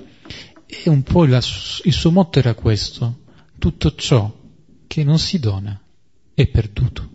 E 0.66 0.90
un 0.90 1.02
po' 1.02 1.24
la, 1.24 1.38
il 1.38 1.92
suo 1.92 2.10
motto 2.10 2.38
era 2.38 2.54
questo, 2.54 3.20
tutto 3.58 3.94
ciò 3.94 4.34
che 4.86 5.04
non 5.04 5.18
si 5.18 5.38
dona 5.38 5.80
è 6.34 6.46
perduto. 6.46 7.10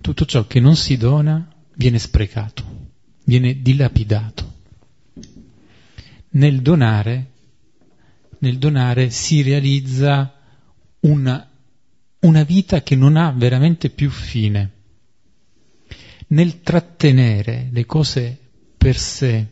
Tutto 0.00 0.24
ciò 0.24 0.46
che 0.46 0.60
non 0.60 0.76
si 0.76 0.96
dona 0.96 1.46
viene 1.74 1.98
sprecato, 1.98 2.64
viene 3.24 3.60
dilapidato. 3.60 4.49
Nel 6.30 6.62
donare, 6.62 7.30
nel 8.38 8.58
donare 8.58 9.10
si 9.10 9.42
realizza 9.42 10.34
una, 11.00 11.50
una 12.20 12.42
vita 12.44 12.82
che 12.82 12.96
non 12.96 13.16
ha 13.16 13.30
veramente 13.32 13.90
più 13.90 14.10
fine. 14.10 14.70
Nel 16.28 16.60
trattenere 16.60 17.68
le 17.72 17.86
cose 17.86 18.38
per 18.76 18.96
sé 18.96 19.46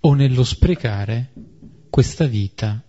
o 0.00 0.14
nello 0.14 0.44
sprecare, 0.44 1.30
questa 1.90 2.26
vita 2.26 2.82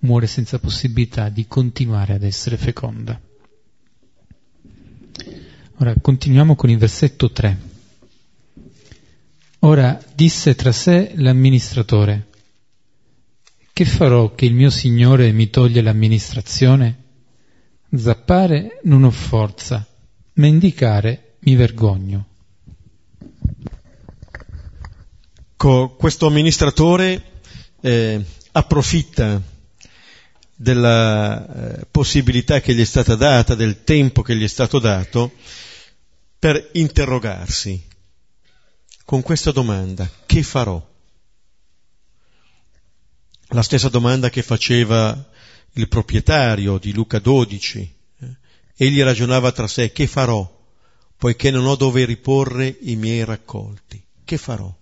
muore 0.00 0.26
senza 0.26 0.58
possibilità 0.58 1.28
di 1.28 1.46
continuare 1.46 2.14
ad 2.14 2.22
essere 2.22 2.56
feconda. 2.56 3.20
Ora 5.76 5.94
continuiamo 6.00 6.56
con 6.56 6.70
il 6.70 6.78
versetto 6.78 7.30
3. 7.30 7.69
Ora 9.62 10.00
disse 10.14 10.54
tra 10.54 10.72
sé 10.72 11.12
l'amministratore, 11.16 12.28
che 13.74 13.84
farò 13.84 14.34
che 14.34 14.46
il 14.46 14.54
mio 14.54 14.70
Signore 14.70 15.32
mi 15.32 15.50
toglie 15.50 15.82
l'amministrazione? 15.82 16.96
Zappare 17.94 18.80
non 18.84 19.04
ho 19.04 19.10
forza, 19.10 19.86
mendicare 20.34 21.34
mi 21.40 21.56
vergogno. 21.56 22.26
Co- 25.56 25.94
questo 25.94 26.26
amministratore 26.26 27.22
eh, 27.82 28.24
approfitta 28.52 29.42
della 30.56 31.80
eh, 31.80 31.86
possibilità 31.90 32.60
che 32.62 32.74
gli 32.74 32.80
è 32.80 32.84
stata 32.84 33.14
data, 33.14 33.54
del 33.54 33.84
tempo 33.84 34.22
che 34.22 34.34
gli 34.36 34.44
è 34.44 34.48
stato 34.48 34.78
dato, 34.78 35.32
per 36.38 36.70
interrogarsi 36.72 37.88
con 39.04 39.22
questa 39.22 39.50
domanda, 39.50 40.10
che 40.26 40.42
farò? 40.42 40.88
La 43.48 43.62
stessa 43.62 43.88
domanda 43.88 44.30
che 44.30 44.42
faceva 44.42 45.28
il 45.72 45.88
proprietario 45.88 46.78
di 46.78 46.92
Luca 46.92 47.18
12. 47.18 47.94
Eh? 48.20 48.36
Egli 48.76 49.02
ragionava 49.02 49.52
tra 49.52 49.66
sé, 49.66 49.92
che 49.92 50.06
farò, 50.06 50.48
poiché 51.16 51.50
non 51.50 51.66
ho 51.66 51.76
dove 51.76 52.04
riporre 52.04 52.76
i 52.82 52.96
miei 52.96 53.24
raccolti? 53.24 54.02
Che 54.24 54.36
farò? 54.38 54.72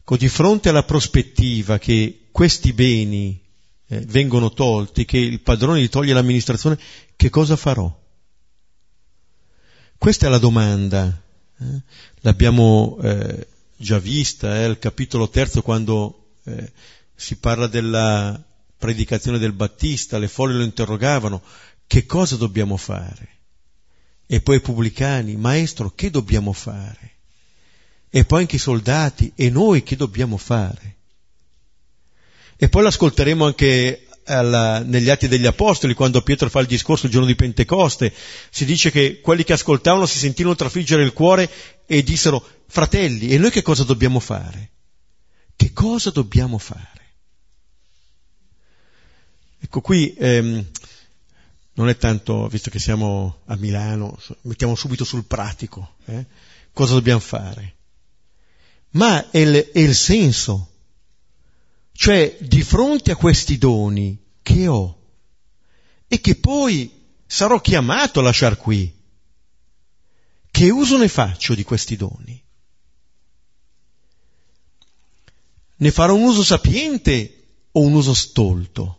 Ecco, 0.00 0.16
di 0.16 0.28
fronte 0.28 0.68
alla 0.68 0.82
prospettiva 0.82 1.78
che 1.78 2.28
questi 2.32 2.72
beni 2.72 3.40
eh, 3.86 4.00
vengono 4.00 4.52
tolti, 4.52 5.04
che 5.04 5.18
il 5.18 5.40
padrone 5.40 5.80
gli 5.80 5.88
toglie 5.88 6.12
l'amministrazione, 6.12 6.78
che 7.14 7.30
cosa 7.30 7.56
farò? 7.56 8.00
Questa 9.96 10.26
è 10.26 10.30
la 10.30 10.38
domanda. 10.38 11.21
Eh? 11.62 11.82
L'abbiamo 12.20 12.98
eh, 13.02 13.46
già 13.76 13.98
vista, 13.98 14.56
eh, 14.56 14.64
al 14.64 14.78
capitolo 14.78 15.28
terzo, 15.28 15.62
quando 15.62 16.34
eh, 16.44 16.72
si 17.14 17.36
parla 17.36 17.66
della 17.66 18.42
predicazione 18.76 19.38
del 19.38 19.52
Battista, 19.52 20.18
le 20.18 20.28
folle 20.28 20.54
lo 20.54 20.64
interrogavano, 20.64 21.42
che 21.86 22.06
cosa 22.06 22.36
dobbiamo 22.36 22.76
fare? 22.76 23.28
E 24.26 24.40
poi 24.40 24.56
i 24.56 24.60
pubblicani, 24.60 25.36
maestro, 25.36 25.92
che 25.94 26.10
dobbiamo 26.10 26.52
fare? 26.52 27.10
E 28.10 28.24
poi 28.24 28.40
anche 28.40 28.56
i 28.56 28.60
soldati, 28.60 29.32
e 29.34 29.50
noi 29.50 29.82
che 29.82 29.96
dobbiamo 29.96 30.36
fare? 30.36 30.96
E 32.56 32.68
poi 32.68 32.82
l'ascolteremo 32.82 33.44
anche 33.44 34.06
alla, 34.24 34.80
negli 34.80 35.10
Atti 35.10 35.28
degli 35.28 35.46
Apostoli, 35.46 35.94
quando 35.94 36.22
Pietro 36.22 36.48
fa 36.48 36.60
il 36.60 36.66
discorso 36.66 37.06
il 37.06 37.12
giorno 37.12 37.26
di 37.26 37.34
Pentecoste, 37.34 38.12
si 38.50 38.64
dice 38.64 38.90
che 38.90 39.20
quelli 39.20 39.44
che 39.44 39.52
ascoltavano 39.52 40.06
si 40.06 40.18
sentirono 40.18 40.54
trafiggere 40.54 41.02
il 41.02 41.12
cuore 41.12 41.50
e 41.86 42.02
dissero, 42.02 42.44
fratelli, 42.66 43.28
e 43.28 43.38
noi 43.38 43.50
che 43.50 43.62
cosa 43.62 43.84
dobbiamo 43.84 44.20
fare? 44.20 44.70
Che 45.56 45.72
cosa 45.72 46.10
dobbiamo 46.10 46.58
fare? 46.58 47.00
Ecco 49.60 49.80
qui 49.80 50.14
ehm, 50.14 50.66
non 51.74 51.88
è 51.88 51.96
tanto, 51.96 52.48
visto 52.48 52.68
che 52.68 52.78
siamo 52.78 53.42
a 53.46 53.56
Milano, 53.56 54.18
mettiamo 54.42 54.74
subito 54.74 55.04
sul 55.04 55.24
pratico, 55.24 55.94
eh? 56.06 56.26
cosa 56.72 56.94
dobbiamo 56.94 57.20
fare? 57.20 57.76
Ma 58.90 59.30
è 59.30 59.38
il, 59.38 59.70
è 59.72 59.78
il 59.78 59.94
senso, 59.94 60.71
cioè 61.92 62.36
di 62.40 62.62
fronte 62.62 63.12
a 63.12 63.16
questi 63.16 63.58
doni 63.58 64.18
che 64.42 64.66
ho 64.66 65.00
e 66.08 66.20
che 66.20 66.36
poi 66.36 66.90
sarò 67.26 67.60
chiamato 67.60 68.20
a 68.20 68.22
lasciare 68.22 68.56
qui, 68.56 68.92
che 70.50 70.70
uso 70.70 70.98
ne 70.98 71.08
faccio 71.08 71.54
di 71.54 71.64
questi 71.64 71.96
doni? 71.96 72.42
Ne 75.76 75.90
farò 75.90 76.14
un 76.14 76.24
uso 76.24 76.44
sapiente 76.44 77.44
o 77.72 77.80
un 77.80 77.94
uso 77.94 78.12
stolto? 78.12 78.98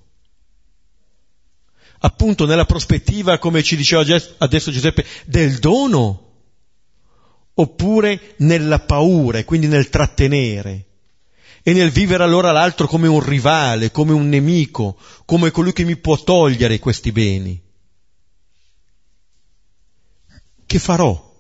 Appunto 2.00 2.46
nella 2.46 2.66
prospettiva, 2.66 3.38
come 3.38 3.62
ci 3.64 3.76
diceva 3.76 4.02
adesso 4.40 4.72
Giuseppe, 4.72 5.06
del 5.26 5.60
dono, 5.60 6.32
oppure 7.54 8.34
nella 8.38 8.80
paura 8.80 9.38
e 9.38 9.46
quindi 9.46 9.68
nel 9.68 9.90
trattenere 9.90 10.93
e 11.64 11.72
nel 11.72 11.92
vivere 11.92 12.24
allora 12.24 12.52
l'altro 12.52 12.88
come 12.88 13.08
un 13.08 13.22
rivale, 13.22 13.90
come 13.90 14.12
un 14.12 14.28
nemico, 14.28 14.98
come 15.24 15.50
colui 15.50 15.72
che 15.72 15.86
mi 15.86 15.96
può 15.96 16.22
togliere 16.22 16.78
questi 16.78 17.14
beni. 17.14 17.60
Che 20.66 20.80
farò? 20.80 21.32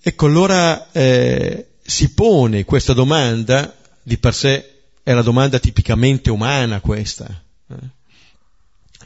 Ecco, 0.00 0.26
allora 0.26 0.90
eh, 0.90 1.74
si 1.82 2.12
pone 2.14 2.64
questa 2.64 2.92
domanda, 2.92 3.76
di 4.02 4.18
per 4.18 4.34
sé 4.34 4.82
è 5.04 5.12
la 5.12 5.22
domanda 5.22 5.60
tipicamente 5.60 6.30
umana 6.30 6.80
questa, 6.80 7.42
eh? 7.68 7.74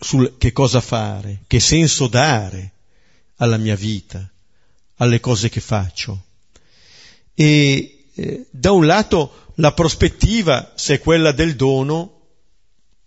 sul 0.01 0.37
che 0.39 0.53
cosa 0.53 0.81
fare, 0.81 1.43
che 1.47 1.61
senso 1.61 2.07
dare 2.07 2.73
alla 3.37 3.59
mia 3.59 3.77
vita, 3.77 4.27
alle 4.97 5.21
cose 5.21 5.51
che 5.51 5.61
faccio. 5.61 6.25
E 7.35 8.00
eh, 8.21 8.47
da 8.51 8.71
un 8.73 8.85
lato 8.85 9.47
la 9.55 9.73
prospettiva, 9.73 10.73
se 10.75 10.95
è 10.95 11.01
quella 11.01 11.33
del 11.33 11.57
dono, 11.57 12.19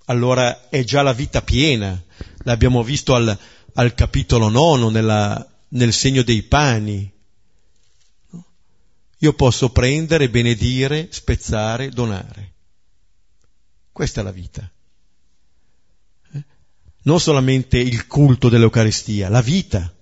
allora 0.05 0.69
è 0.69 0.83
già 0.83 1.03
la 1.03 1.13
vita 1.13 1.43
piena, 1.43 2.01
l'abbiamo 2.39 2.81
visto 2.81 3.13
al, 3.13 3.37
al 3.73 3.93
capitolo 3.93 4.49
nono, 4.49 4.89
nella, 4.89 5.47
nel 5.69 5.93
segno 5.93 6.23
dei 6.23 6.41
pani, 6.41 7.11
io 9.19 9.33
posso 9.33 9.69
prendere, 9.69 10.29
benedire, 10.29 11.07
spezzare, 11.11 11.89
donare. 11.89 12.53
Questa 13.91 14.21
è 14.21 14.23
la 14.23 14.31
vita. 14.31 14.69
Eh? 16.33 16.43
Non 17.03 17.19
solamente 17.19 17.77
il 17.77 18.07
culto 18.07 18.49
dell'Eucaristia, 18.49 19.29
la 19.29 19.41
vita, 19.41 19.93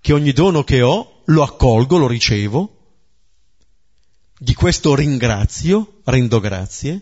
che 0.00 0.12
ogni 0.12 0.32
dono 0.32 0.62
che 0.62 0.80
ho 0.80 1.22
lo 1.26 1.42
accolgo, 1.42 1.98
lo 1.98 2.06
ricevo, 2.06 2.75
di 4.38 4.54
questo 4.54 4.94
ringrazio, 4.94 6.00
rendo 6.04 6.40
grazie 6.40 7.00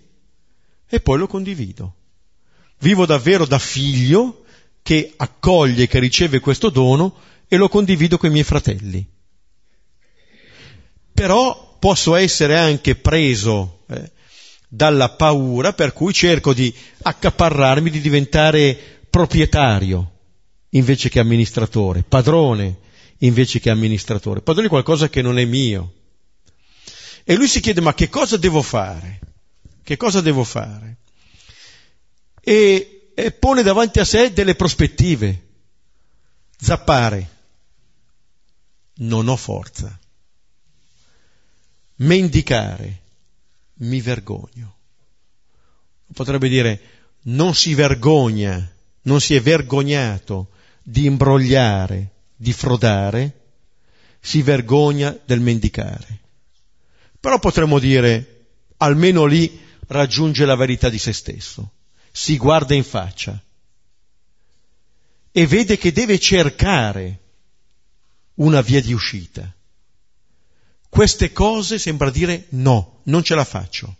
e 0.89 1.01
poi 1.01 1.19
lo 1.19 1.27
condivido. 1.27 1.95
Vivo 2.79 3.07
davvero 3.07 3.47
da 3.47 3.59
figlio 3.59 4.45
che 4.83 5.15
accoglie, 5.17 5.87
che 5.87 5.99
riceve 5.99 6.41
questo 6.41 6.71
dono 6.71 7.17
e 7.49 7.57
lo 7.57 7.69
condivido 7.69 8.19
con 8.19 8.29
i 8.29 8.33
miei 8.33 8.45
fratelli 8.45 9.13
però 11.15 11.77
posso 11.79 12.17
essere 12.17 12.59
anche 12.59 12.97
preso 12.97 13.85
eh, 13.89 14.11
dalla 14.69 15.11
paura 15.11 15.73
per 15.73 15.93
cui 15.93 16.13
cerco 16.13 16.53
di 16.53 16.75
accaparrarmi, 17.03 17.89
di 17.89 18.01
diventare 18.01 18.77
proprietario 19.09 20.11
invece 20.71 21.09
che 21.09 21.21
amministratore, 21.21 22.03
padrone 22.03 22.79
invece 23.19 23.61
che 23.61 23.71
amministratore, 23.71 24.41
padrone 24.41 24.67
di 24.67 24.73
qualcosa 24.73 25.09
che 25.09 25.23
non 25.23 25.39
è 25.39 25.45
mio. 25.45 25.93
E 27.25 27.35
lui 27.35 27.49
si 27.49 27.61
chiede 27.61 27.81
ma 27.81 27.95
che 27.95 28.09
cosa 28.09 28.37
devo 28.37 28.63
fare? 28.63 29.21
Che 29.83 29.97
cosa 29.97 30.21
devo 30.21 30.45
fare? 30.45 30.97
E, 32.41 33.13
e 33.15 33.33
pone 33.33 33.63
davanti 33.63 33.99
a 33.99 34.05
sé 34.05 34.33
delle 34.33 34.55
prospettive. 34.55 35.43
Zappare. 36.57 37.31
Non 38.97 39.29
ho 39.29 39.37
forza 39.37 39.99
mendicare, 41.97 43.03
mi 43.75 44.01
vergogno. 44.01 44.73
potrebbe 46.13 46.49
dire, 46.49 46.81
non 47.23 47.55
si 47.55 47.75
vergogna, 47.75 48.73
non 49.03 49.21
si 49.21 49.35
è 49.35 49.41
vergognato 49.41 50.51
di 50.83 51.07
imbrogliare, 51.07 52.11
di 52.37 52.53
frodare, 52.53 53.41
si 54.21 54.43
vergogna 54.43 55.17
del 55.25 55.41
mendicare. 55.41 56.21
Però 57.25 57.39
potremmo 57.39 57.79
dire, 57.79 58.49
almeno 58.77 59.25
lì 59.25 59.59
raggiunge 59.87 60.45
la 60.45 60.57
verità 60.57 60.91
di 60.91 60.99
se 60.99 61.15
stesso, 61.15 61.71
si 62.13 62.37
guarda 62.37 62.75
in 62.75 62.85
faccia 62.85 63.43
e 65.33 65.47
vede 65.47 65.79
che 65.79 65.91
deve 65.91 66.19
cercare 66.19 67.21
una 68.35 68.61
via 68.61 68.83
di 68.83 68.93
uscita. 68.93 69.51
Queste 70.91 71.33
cose 71.33 71.79
sembra 71.79 72.11
dire 72.11 72.45
no, 72.51 73.01
non 73.05 73.23
ce 73.23 73.35
la 73.35 73.45
faccio. 73.45 73.97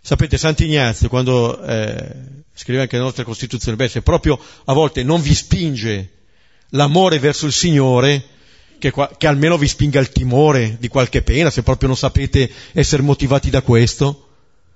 Sapete, 0.00 0.38
Sant'Ignazio, 0.38 1.10
quando 1.10 1.62
eh, 1.62 2.16
scrive 2.54 2.80
anche 2.80 2.96
la 2.96 3.02
nostra 3.02 3.24
Costituzione, 3.24 3.76
beh, 3.76 3.88
se 3.88 4.00
proprio 4.00 4.42
a 4.64 4.72
volte 4.72 5.02
non 5.02 5.20
vi 5.20 5.34
spinge 5.34 6.12
l'amore 6.70 7.18
verso 7.18 7.44
il 7.44 7.52
Signore, 7.52 8.40
che, 8.90 8.92
che, 9.16 9.26
almeno 9.28 9.56
vi 9.56 9.68
spinga 9.68 10.00
il 10.00 10.10
timore 10.10 10.76
di 10.80 10.88
qualche 10.88 11.22
pena, 11.22 11.50
se 11.50 11.62
proprio 11.62 11.86
non 11.86 11.96
sapete 11.96 12.50
essere 12.72 13.02
motivati 13.02 13.48
da 13.48 13.62
questo, 13.62 14.30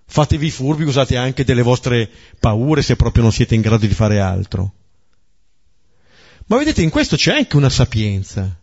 fatevi 0.07 0.49
furbi, 0.49 0.85
usate 0.85 1.17
anche 1.17 1.43
delle 1.43 1.63
vostre 1.63 2.09
paure 2.39 2.83
se 2.83 2.95
proprio 2.95 3.25
non 3.25 3.33
siete 3.33 3.57
in 3.57 3.63
grado 3.63 3.85
di 3.85 3.93
fare 3.93 4.21
altro. 4.21 4.73
Ma 6.47 6.57
vedete, 6.57 6.83
in 6.83 6.91
questo 6.91 7.17
c'è 7.17 7.35
anche 7.35 7.57
una 7.57 7.69
sapienza. 7.69 8.57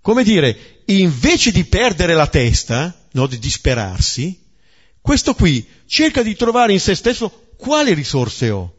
Come 0.00 0.24
dire, 0.24 0.82
invece 0.86 1.50
di 1.50 1.64
perdere 1.64 2.14
la 2.14 2.26
testa, 2.26 3.06
no, 3.12 3.26
di 3.26 3.38
disperarsi, 3.38 4.42
questo 5.02 5.34
qui 5.34 5.66
cerca 5.84 6.22
di 6.22 6.34
trovare 6.34 6.72
in 6.72 6.80
se 6.80 6.94
stesso 6.94 7.52
quali 7.58 7.92
risorse 7.92 8.48
ho. 8.48 8.74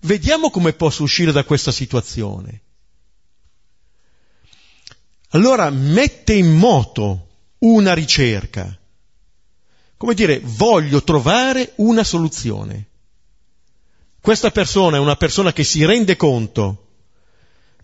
Vediamo 0.00 0.48
come 0.48 0.72
posso 0.72 1.02
uscire 1.02 1.32
da 1.32 1.44
questa 1.44 1.70
situazione. 1.70 2.62
Allora 5.30 5.70
mette 5.70 6.34
in 6.34 6.50
moto 6.52 7.28
una 7.58 7.94
ricerca. 7.94 8.76
Come 9.96 10.14
dire, 10.14 10.40
voglio 10.42 11.04
trovare 11.04 11.72
una 11.76 12.04
soluzione. 12.04 12.88
Questa 14.20 14.50
persona 14.50 14.96
è 14.96 15.00
una 15.00 15.16
persona 15.16 15.52
che 15.52 15.64
si 15.64 15.84
rende 15.84 16.16
conto 16.16 16.88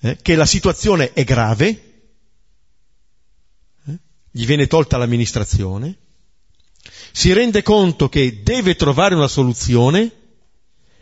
eh, 0.01 0.19
che 0.21 0.35
la 0.35 0.45
situazione 0.45 1.13
è 1.13 1.25
grave, 1.25 1.67
eh, 3.87 3.99
gli 4.31 4.45
viene 4.45 4.67
tolta 4.67 4.97
l'amministrazione, 4.97 5.97
si 7.13 7.33
rende 7.33 7.63
conto 7.63 8.09
che 8.09 8.43
deve 8.43 8.77
trovare 8.77 9.15
una 9.15 9.29
soluzione 9.29 10.13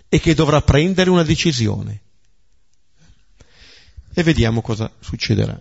e 0.09 0.21
che 0.21 0.35
dovrà 0.35 0.63
prendere 0.63 1.11
una 1.11 1.25
decisione. 1.25 2.03
E 4.13 4.23
vediamo 4.23 4.61
cosa 4.63 4.93
succederà. 5.01 5.61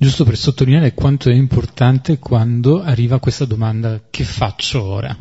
Giusto 0.00 0.22
per 0.22 0.36
sottolineare 0.36 0.94
quanto 0.94 1.28
è 1.28 1.34
importante 1.34 2.20
quando 2.20 2.80
arriva 2.80 3.18
questa 3.18 3.44
domanda 3.44 4.00
che 4.08 4.22
faccio 4.22 4.80
ora? 4.80 5.16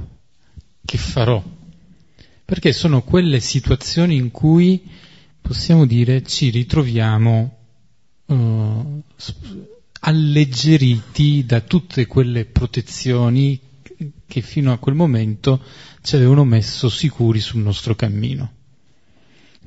Che 0.85 0.97
farò? 0.99 1.43
Perché 2.45 2.73
sono 2.73 3.01
quelle 3.01 3.39
situazioni 3.39 4.17
in 4.17 4.29
cui 4.29 4.87
possiamo 5.41 5.87
dire 5.87 6.21
ci 6.21 6.51
ritroviamo 6.51 7.57
uh, 8.27 9.01
alleggeriti 10.01 11.43
da 11.43 11.61
tutte 11.61 12.05
quelle 12.05 12.45
protezioni 12.45 13.59
che 14.27 14.41
fino 14.41 14.71
a 14.71 14.77
quel 14.77 14.93
momento 14.93 15.59
ci 16.03 16.15
avevano 16.17 16.43
messo 16.43 16.87
sicuri 16.87 17.39
sul 17.39 17.61
nostro 17.61 17.95
cammino. 17.95 18.51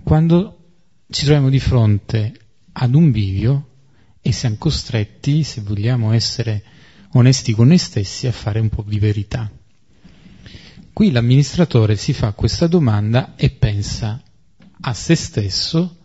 Quando 0.05 0.59
ci 1.11 1.25
troviamo 1.25 1.51
di 1.51 1.59
fronte 1.59 2.33
ad 2.71 2.95
un 2.95 3.11
bivio 3.11 3.70
e 4.21 4.33
siamo 4.33 4.57
costretti, 4.59 5.43
se 5.43 5.61
vogliamo 5.61 6.13
essere 6.13 6.63
onesti 7.13 7.53
con 7.53 7.69
noi 7.69 7.79
stessi, 7.79 8.27
a 8.27 8.33
fare 8.33 8.61
un 8.61 8.69
po' 8.69 8.85
di 8.87 8.99
verità. 8.99 9.51
Qui 10.93 11.11
l'amministratore 11.11 11.97
si 11.97 12.13
fa 12.13 12.33
questa 12.33 12.67
domanda 12.67 13.35
e 13.37 13.51
pensa 13.51 14.23
a 14.83 14.95
se 14.95 15.15
stesso 15.15 15.97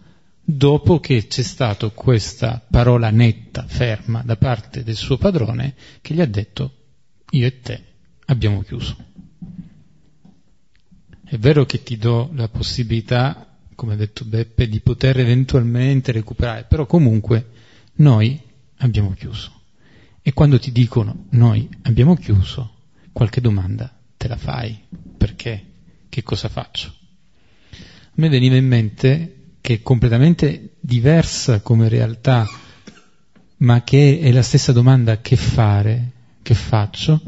dopo 0.41 0.99
che 0.99 1.27
c'è 1.27 1.41
stata 1.41 1.89
questa 1.89 2.63
parola 2.69 3.09
netta, 3.09 3.65
ferma 3.67 4.21
da 4.23 4.37
parte 4.37 4.83
del 4.83 4.95
suo 4.95 5.17
padrone 5.17 5.73
che 6.01 6.13
gli 6.13 6.21
ha 6.21 6.27
detto 6.27 6.73
io 7.31 7.45
e 7.45 7.59
te 7.59 7.83
abbiamo 8.25 8.61
chiuso. 8.61 8.95
È 11.27 11.37
vero 11.37 11.65
che 11.65 11.81
ti 11.81 11.97
do 11.97 12.29
la 12.33 12.47
possibilità, 12.47 13.57
come 13.73 13.93
ha 13.93 13.97
detto 13.97 14.23
Beppe, 14.23 14.69
di 14.69 14.79
poter 14.79 15.19
eventualmente 15.19 16.11
recuperare, 16.11 16.65
però 16.65 16.85
comunque 16.85 17.49
noi 17.95 18.39
abbiamo 18.77 19.13
chiuso. 19.13 19.51
E 20.21 20.33
quando 20.33 20.59
ti 20.59 20.71
dicono 20.71 21.25
noi 21.31 21.69
abbiamo 21.83 22.15
chiuso, 22.15 22.73
qualche 23.11 23.41
domanda 23.41 23.95
te 24.17 24.27
la 24.27 24.37
fai. 24.37 24.77
Perché? 25.17 25.65
Che 26.09 26.23
cosa 26.23 26.49
faccio? 26.49 26.93
A 27.71 28.13
me 28.15 28.29
veniva 28.29 28.55
in 28.55 28.67
mente 28.67 29.35
che 29.61 29.75
è 29.75 29.81
completamente 29.81 30.75
diversa 30.79 31.61
come 31.61 31.89
realtà, 31.89 32.47
ma 33.57 33.83
che 33.83 34.19
è 34.19 34.31
la 34.31 34.41
stessa 34.41 34.71
domanda 34.71 35.21
che 35.21 35.35
fare, 35.35 36.11
che 36.41 36.53
faccio, 36.53 37.21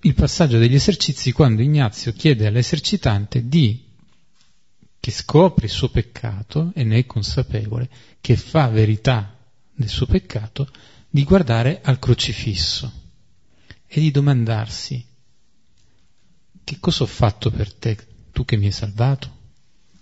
il 0.00 0.14
passaggio 0.14 0.58
degli 0.58 0.74
esercizi 0.74 1.32
quando 1.32 1.62
Ignazio 1.62 2.12
chiede 2.12 2.46
all'esercitante 2.46 3.46
di, 3.48 3.82
che 4.98 5.10
scopre 5.10 5.66
il 5.66 5.72
suo 5.72 5.88
peccato 5.90 6.72
e 6.74 6.84
ne 6.84 6.98
è 6.98 7.06
consapevole, 7.06 7.88
che 8.20 8.36
fa 8.36 8.68
verità 8.68 9.33
del 9.74 9.88
suo 9.88 10.06
peccato, 10.06 10.68
di 11.08 11.24
guardare 11.24 11.80
al 11.82 11.98
crocifisso 11.98 12.92
e 13.86 14.00
di 14.00 14.10
domandarsi 14.10 15.12
che 16.64 16.78
cosa 16.80 17.02
ho 17.02 17.06
fatto 17.06 17.50
per 17.50 17.72
te, 17.72 17.98
tu 18.32 18.44
che 18.44 18.56
mi 18.56 18.66
hai 18.66 18.72
salvato? 18.72 19.42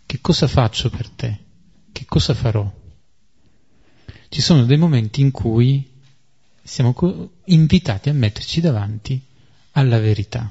Che 0.07 0.21
cosa 0.21 0.47
faccio 0.47 0.91
per 0.91 1.09
te? 1.09 1.39
Che 1.91 2.05
cosa 2.05 2.35
farò? 2.35 2.71
Ci 4.29 4.41
sono 4.41 4.65
dei 4.65 4.77
momenti 4.77 5.21
in 5.21 5.33
cui 5.33 5.91
siamo 6.63 6.95
invitati 7.47 8.09
a 8.09 8.15
metterci 8.15 8.61
davanti 8.61 9.21
alla 9.73 9.99
verità. 9.99 10.51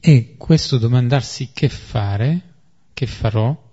E 0.00 0.34
questo 0.38 0.78
domandarsi 0.78 1.50
che 1.52 1.68
fare, 1.68 2.54
che 2.94 3.06
farò, 3.06 3.70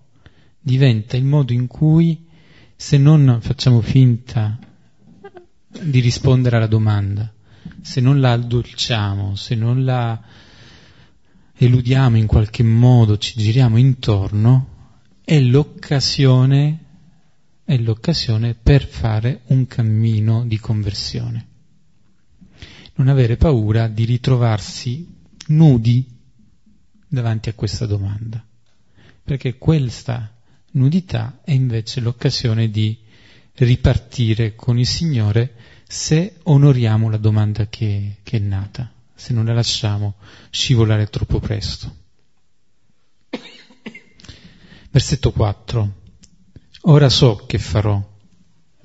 diventa 0.59 1.15
il 1.15 1.23
modo 1.23 1.53
in 1.53 1.67
cui, 1.67 2.27
se 2.81 2.97
non 2.97 3.39
facciamo 3.41 3.81
finta 3.81 4.57
di 5.83 5.99
rispondere 5.99 6.55
alla 6.55 6.65
domanda, 6.65 7.29
se 7.81 7.99
non 7.99 8.21
la 8.21 8.31
addolciamo, 8.31 9.35
se 9.35 9.53
non 9.53 9.83
la 9.83 10.17
eludiamo 11.55 12.15
in 12.15 12.25
qualche 12.25 12.63
modo, 12.63 13.17
ci 13.17 13.37
giriamo 13.37 13.75
intorno, 13.75 14.93
è 15.25 15.41
l'occasione, 15.41 16.85
è 17.65 17.77
l'occasione 17.77 18.55
per 18.55 18.87
fare 18.87 19.41
un 19.47 19.67
cammino 19.67 20.45
di 20.45 20.57
conversione. 20.57 21.47
Non 22.95 23.09
avere 23.09 23.35
paura 23.35 23.89
di 23.89 24.05
ritrovarsi 24.05 25.05
nudi 25.47 26.07
davanti 27.09 27.49
a 27.49 27.53
questa 27.53 27.85
domanda, 27.85 28.41
perché 29.21 29.57
questa 29.57 30.33
nudità 30.71 31.39
è 31.43 31.51
invece 31.51 31.99
l'occasione 32.01 32.69
di 32.69 32.97
ripartire 33.53 34.55
con 34.55 34.77
il 34.79 34.87
Signore 34.87 35.55
se 35.87 36.35
onoriamo 36.43 37.09
la 37.09 37.17
domanda 37.17 37.67
che, 37.67 38.17
che 38.23 38.37
è 38.37 38.39
nata 38.39 38.91
se 39.19 39.33
non 39.33 39.45
la 39.45 39.53
lasciamo 39.53 40.15
scivolare 40.49 41.07
troppo 41.07 41.39
presto. 41.39 41.93
Versetto 44.91 45.31
4. 45.33 45.93
Ora 46.83 47.09
so 47.09 47.43
che 47.45 47.59
farò, 47.59 48.01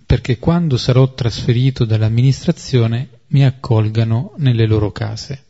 perché 0.05 0.39
quando 0.39 0.77
sarò 0.77 1.15
trasferito 1.15 1.85
dall'amministrazione 1.85 3.21
mi 3.29 3.45
accolgano 3.45 4.35
nelle 4.39 4.67
loro 4.67 4.91
case. 4.91 5.45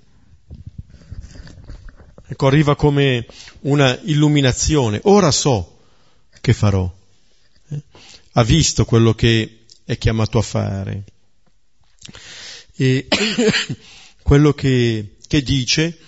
Ecco, 2.26 2.47
arriva 2.47 2.76
come 2.76 3.26
una 3.62 3.99
illuminazione. 4.03 5.01
Ora 5.05 5.30
so 5.30 5.74
che 6.45 6.53
farò. 6.53 6.95
Ha 8.32 8.42
visto 8.42 8.84
quello 8.84 9.14
che 9.14 9.64
è 9.82 9.97
chiamato 9.97 10.36
a 10.36 10.42
fare. 10.42 11.05
E 12.76 13.09
quello 14.22 14.53
che, 14.53 15.16
che 15.26 15.42
dice 15.42 15.99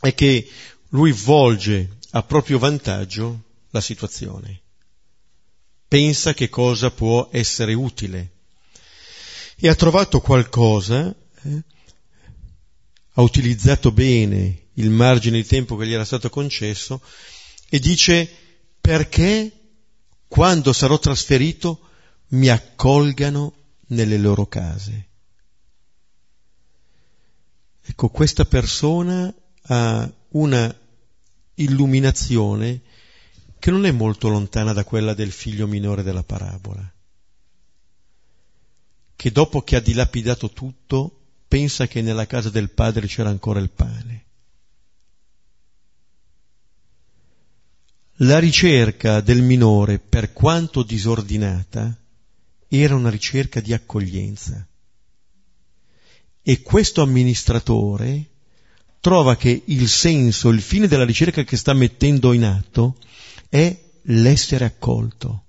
è 0.00 0.14
che 0.14 0.48
lui 0.90 1.12
volge 1.12 1.98
a 2.12 2.22
proprio 2.22 2.58
vantaggio 2.58 3.42
la 3.72 3.82
situazione. 3.82 4.62
Pensa 5.86 6.32
che 6.32 6.48
cosa 6.48 6.90
può 6.90 7.28
essere 7.30 7.74
utile 7.74 8.30
e 9.56 9.68
ha 9.68 9.74
trovato 9.74 10.22
qualcosa, 10.22 11.14
eh, 11.42 11.62
ha 13.12 13.20
utilizzato 13.20 13.92
bene 13.92 14.68
il 14.74 14.88
margine 14.88 15.42
di 15.42 15.46
tempo 15.46 15.76
che 15.76 15.86
gli 15.86 15.92
era 15.92 16.06
stato 16.06 16.30
concesso 16.30 17.02
e 17.68 17.78
dice 17.78 18.45
perché 18.86 19.50
quando 20.28 20.72
sarò 20.72 20.96
trasferito 21.00 21.80
mi 22.28 22.48
accolgano 22.48 23.52
nelle 23.88 24.16
loro 24.16 24.46
case. 24.46 25.08
Ecco, 27.82 28.08
questa 28.10 28.44
persona 28.44 29.34
ha 29.62 30.12
una 30.28 30.80
illuminazione 31.54 32.82
che 33.58 33.72
non 33.72 33.86
è 33.86 33.90
molto 33.90 34.28
lontana 34.28 34.72
da 34.72 34.84
quella 34.84 35.14
del 35.14 35.32
figlio 35.32 35.66
minore 35.66 36.04
della 36.04 36.22
parabola, 36.22 36.88
che 39.16 39.32
dopo 39.32 39.62
che 39.62 39.74
ha 39.74 39.80
dilapidato 39.80 40.50
tutto 40.50 41.22
pensa 41.48 41.88
che 41.88 42.02
nella 42.02 42.26
casa 42.26 42.50
del 42.50 42.70
padre 42.70 43.08
c'era 43.08 43.30
ancora 43.30 43.58
il 43.58 43.70
pane. 43.70 44.25
La 48.20 48.38
ricerca 48.38 49.20
del 49.20 49.42
minore, 49.42 49.98
per 49.98 50.32
quanto 50.32 50.82
disordinata, 50.82 51.94
era 52.66 52.94
una 52.94 53.10
ricerca 53.10 53.60
di 53.60 53.74
accoglienza. 53.74 54.66
E 56.40 56.62
questo 56.62 57.02
amministratore 57.02 58.30
trova 59.00 59.36
che 59.36 59.64
il 59.66 59.86
senso, 59.86 60.48
il 60.48 60.62
fine 60.62 60.88
della 60.88 61.04
ricerca 61.04 61.44
che 61.44 61.58
sta 61.58 61.74
mettendo 61.74 62.32
in 62.32 62.44
atto 62.44 62.96
è 63.50 63.78
l'essere 64.04 64.64
accolto 64.64 65.44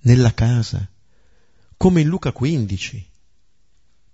nella 0.00 0.34
casa, 0.34 0.90
come 1.76 2.00
in 2.00 2.08
Luca 2.08 2.32
15. 2.32 3.10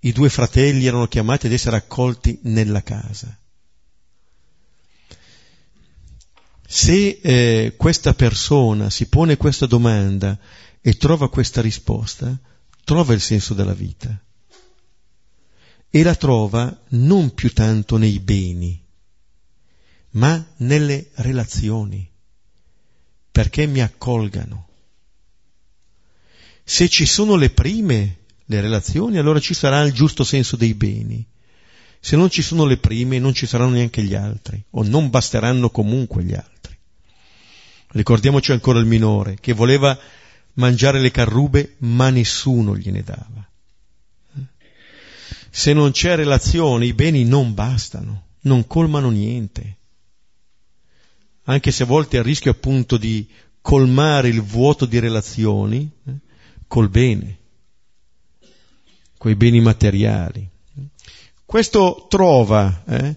I 0.01 0.13
due 0.13 0.29
fratelli 0.29 0.85
erano 0.85 1.07
chiamati 1.07 1.47
ad 1.47 1.53
essere 1.53 1.77
accolti 1.77 2.39
nella 2.43 2.83
casa. 2.83 3.35
Se 6.77 7.21
eh, 7.23 7.73
questa 7.75 8.13
persona 8.13 8.91
si 8.91 9.07
pone 9.07 9.39
questa 9.39 9.65
domanda 9.65 10.39
e 10.83 10.93
trova 10.99 11.31
questa 11.31 11.63
risposta, 11.63 12.39
trova 12.85 13.15
il 13.15 13.23
senso 13.23 13.55
della 13.55 13.73
vita 13.73 14.23
e 15.89 16.03
la 16.03 16.15
trova 16.15 16.79
non 16.89 17.33
più 17.33 17.51
tanto 17.55 17.97
nei 17.97 18.21
beni, 18.21 18.79
ma 20.11 20.47
nelle 20.59 21.13
relazioni, 21.15 22.07
perché 23.33 23.67
mi 23.67 23.81
accolgano. 23.81 24.69
Se 26.63 26.91
ci 26.91 27.07
sono 27.07 27.37
le 27.37 27.49
prime, 27.49 28.19
le 28.45 28.61
relazioni, 28.61 29.17
allora 29.17 29.41
ci 29.41 29.55
sarà 29.55 29.81
il 29.81 29.95
giusto 29.95 30.25
senso 30.25 30.57
dei 30.57 30.75
beni. 30.75 31.27
Se 32.01 32.17
non 32.17 32.29
ci 32.29 32.43
sono 32.43 32.67
le 32.67 32.77
prime, 32.77 33.19
non 33.19 33.33
ci 33.33 33.47
saranno 33.47 33.71
neanche 33.71 34.03
gli 34.03 34.15
altri, 34.15 34.63
o 34.73 34.83
non 34.83 35.09
basteranno 35.09 35.71
comunque 35.71 36.23
gli 36.23 36.35
altri. 36.35 36.56
Ricordiamoci 37.97 38.53
ancora 38.53 38.79
il 38.79 38.85
minore, 38.85 39.39
che 39.41 39.55
voleva 39.55 39.99
mangiare 40.55 41.01
le 41.01 41.11
carrube, 41.11 41.77
ma 41.79 42.11
nessuno 42.11 42.77
gliene 42.77 43.03
dava. 43.03 43.49
Se 45.49 45.73
non 45.73 45.93
c'è 45.93 46.15
relazione, 46.15 46.85
i 46.85 46.93
beni 46.93 47.25
non 47.25 47.55
bastano, 47.55 48.27
non 48.43 48.67
colmano 48.67 49.09
niente. 49.09 49.79
Anche 51.45 51.71
se 51.71 51.85
a 51.85 51.87
volte 51.87 52.19
a 52.19 52.23
rischio 52.23 52.51
appunto 52.51 52.99
di 52.99 53.27
colmare 53.63 54.29
il 54.29 54.43
vuoto 54.43 54.85
di 54.85 54.99
relazioni 54.99 55.91
eh, 56.05 56.13
col 56.67 56.91
bene, 56.91 57.39
coi 59.17 59.37
beni 59.37 59.61
materiali. 59.61 60.47
Questo 61.47 62.07
trova 62.11 62.85
eh, 62.87 63.17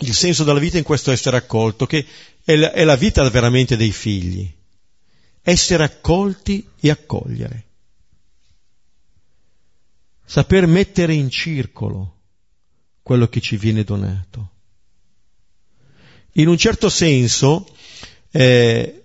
il 0.00 0.14
senso 0.14 0.44
della 0.44 0.58
vita 0.58 0.78
in 0.78 0.84
questo 0.84 1.10
essere 1.10 1.36
accolto, 1.36 1.86
che 1.86 2.04
è 2.44 2.56
la, 2.56 2.72
è 2.72 2.84
la 2.84 2.96
vita 2.96 3.28
veramente 3.28 3.76
dei 3.76 3.92
figli. 3.92 4.52
Essere 5.42 5.84
accolti 5.84 6.68
e 6.80 6.90
accogliere 6.90 7.64
saper 10.30 10.68
mettere 10.68 11.12
in 11.12 11.28
circolo 11.28 12.18
quello 13.02 13.26
che 13.26 13.40
ci 13.40 13.56
viene 13.56 13.82
donato. 13.82 14.50
In 16.34 16.46
un 16.46 16.56
certo 16.56 16.88
senso, 16.88 17.66
eh, 18.30 19.02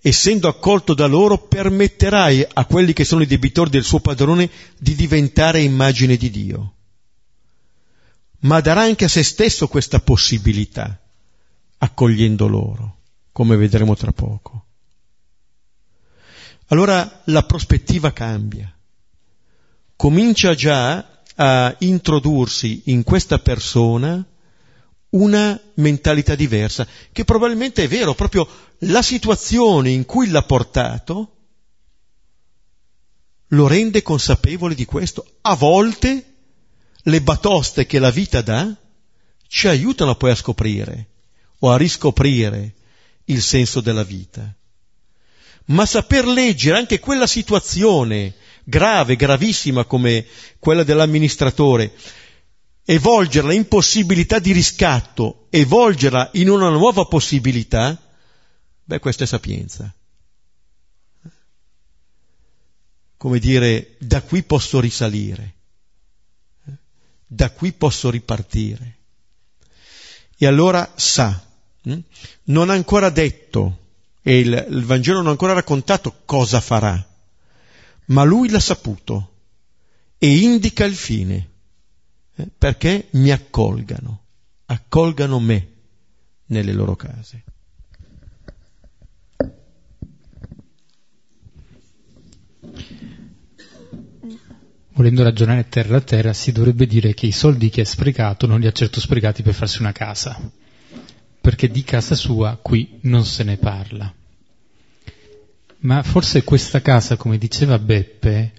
essendo 0.00 0.46
accolto 0.46 0.94
da 0.94 1.06
loro, 1.06 1.48
permetterai 1.48 2.46
a 2.52 2.64
quelli 2.64 2.92
che 2.92 3.04
sono 3.04 3.22
i 3.22 3.26
debitori 3.26 3.70
del 3.70 3.82
suo 3.82 3.98
padrone 3.98 4.48
di 4.78 4.94
diventare 4.94 5.62
immagine 5.62 6.16
di 6.16 6.30
Dio. 6.30 6.74
Ma 8.42 8.60
darà 8.60 8.82
anche 8.82 9.06
a 9.06 9.08
se 9.08 9.24
stesso 9.24 9.66
questa 9.66 9.98
possibilità, 9.98 10.96
accogliendo 11.86 12.46
loro, 12.46 12.98
come 13.32 13.56
vedremo 13.56 13.96
tra 13.96 14.12
poco. 14.12 14.64
Allora 16.68 17.22
la 17.24 17.42
prospettiva 17.44 18.12
cambia 18.12 18.70
comincia 19.96 20.54
già 20.54 21.22
a 21.34 21.74
introdursi 21.80 22.82
in 22.86 23.02
questa 23.02 23.38
persona 23.38 24.24
una 25.10 25.58
mentalità 25.74 26.34
diversa, 26.34 26.86
che 27.10 27.24
probabilmente 27.24 27.84
è 27.84 27.88
vero, 27.88 28.14
proprio 28.14 28.46
la 28.80 29.02
situazione 29.02 29.90
in 29.90 30.04
cui 30.04 30.28
l'ha 30.28 30.42
portato 30.42 31.30
lo 33.50 33.66
rende 33.66 34.02
consapevole 34.02 34.74
di 34.74 34.84
questo. 34.84 35.24
A 35.42 35.54
volte 35.54 36.34
le 37.02 37.22
batoste 37.22 37.86
che 37.86 37.98
la 37.98 38.10
vita 38.10 38.42
dà 38.42 38.76
ci 39.48 39.68
aiutano 39.68 40.16
poi 40.16 40.32
a 40.32 40.34
scoprire 40.34 41.08
o 41.60 41.70
a 41.70 41.76
riscoprire 41.76 42.74
il 43.24 43.42
senso 43.42 43.80
della 43.80 44.04
vita. 44.04 44.54
Ma 45.66 45.84
saper 45.84 46.26
leggere 46.26 46.76
anche 46.76 47.00
quella 47.00 47.26
situazione 47.26 48.34
grave, 48.64 49.16
gravissima 49.16 49.84
come 49.84 50.26
quella 50.58 50.82
dell'amministratore, 50.82 51.94
e 52.84 52.98
volgerla 52.98 53.52
in 53.52 53.66
possibilità 53.66 54.38
di 54.38 54.52
riscatto 54.52 55.46
e 55.50 55.64
volgerla 55.64 56.30
in 56.34 56.48
una 56.48 56.68
nuova 56.68 57.04
possibilità, 57.06 58.00
beh, 58.84 58.98
questa 59.00 59.24
è 59.24 59.26
sapienza. 59.26 59.92
Come 63.16 63.38
dire, 63.38 63.96
da 63.98 64.22
qui 64.22 64.42
posso 64.42 64.78
risalire, 64.78 65.54
da 67.26 67.50
qui 67.50 67.72
posso 67.72 68.10
ripartire. 68.10 68.98
E 70.38 70.46
allora 70.46 70.92
sa? 70.94 71.45
Non 72.44 72.70
ha 72.70 72.72
ancora 72.72 73.10
detto, 73.10 73.78
e 74.22 74.40
il, 74.40 74.66
il 74.70 74.84
Vangelo 74.84 75.18
non 75.18 75.28
ha 75.28 75.30
ancora 75.30 75.52
raccontato 75.52 76.22
cosa 76.24 76.60
farà, 76.60 77.06
ma 78.06 78.24
lui 78.24 78.48
l'ha 78.48 78.60
saputo 78.60 79.34
e 80.18 80.38
indica 80.38 80.84
il 80.84 80.94
fine, 80.94 81.50
eh, 82.34 82.48
perché 82.56 83.08
mi 83.12 83.30
accolgano, 83.30 84.24
accolgano 84.66 85.38
me 85.38 85.68
nelle 86.46 86.72
loro 86.72 86.96
case. 86.96 87.44
Volendo 94.96 95.22
ragionare 95.22 95.68
terra 95.68 95.98
a 95.98 96.00
terra, 96.00 96.32
si 96.32 96.52
dovrebbe 96.52 96.86
dire 96.86 97.12
che 97.12 97.26
i 97.26 97.32
soldi 97.32 97.68
che 97.68 97.82
ha 97.82 97.84
sprecato 97.84 98.46
non 98.46 98.60
li 98.60 98.66
ha 98.66 98.72
certo 98.72 98.98
sprecati 98.98 99.42
per 99.42 99.52
farsi 99.52 99.80
una 99.80 99.92
casa, 99.92 100.40
perché 101.46 101.70
di 101.70 101.84
casa 101.84 102.16
sua 102.16 102.58
qui 102.60 102.98
non 103.02 103.24
se 103.24 103.44
ne 103.44 103.56
parla. 103.56 104.12
Ma 105.82 106.02
forse 106.02 106.42
questa 106.42 106.82
casa, 106.82 107.16
come 107.16 107.38
diceva 107.38 107.78
Beppe, 107.78 108.52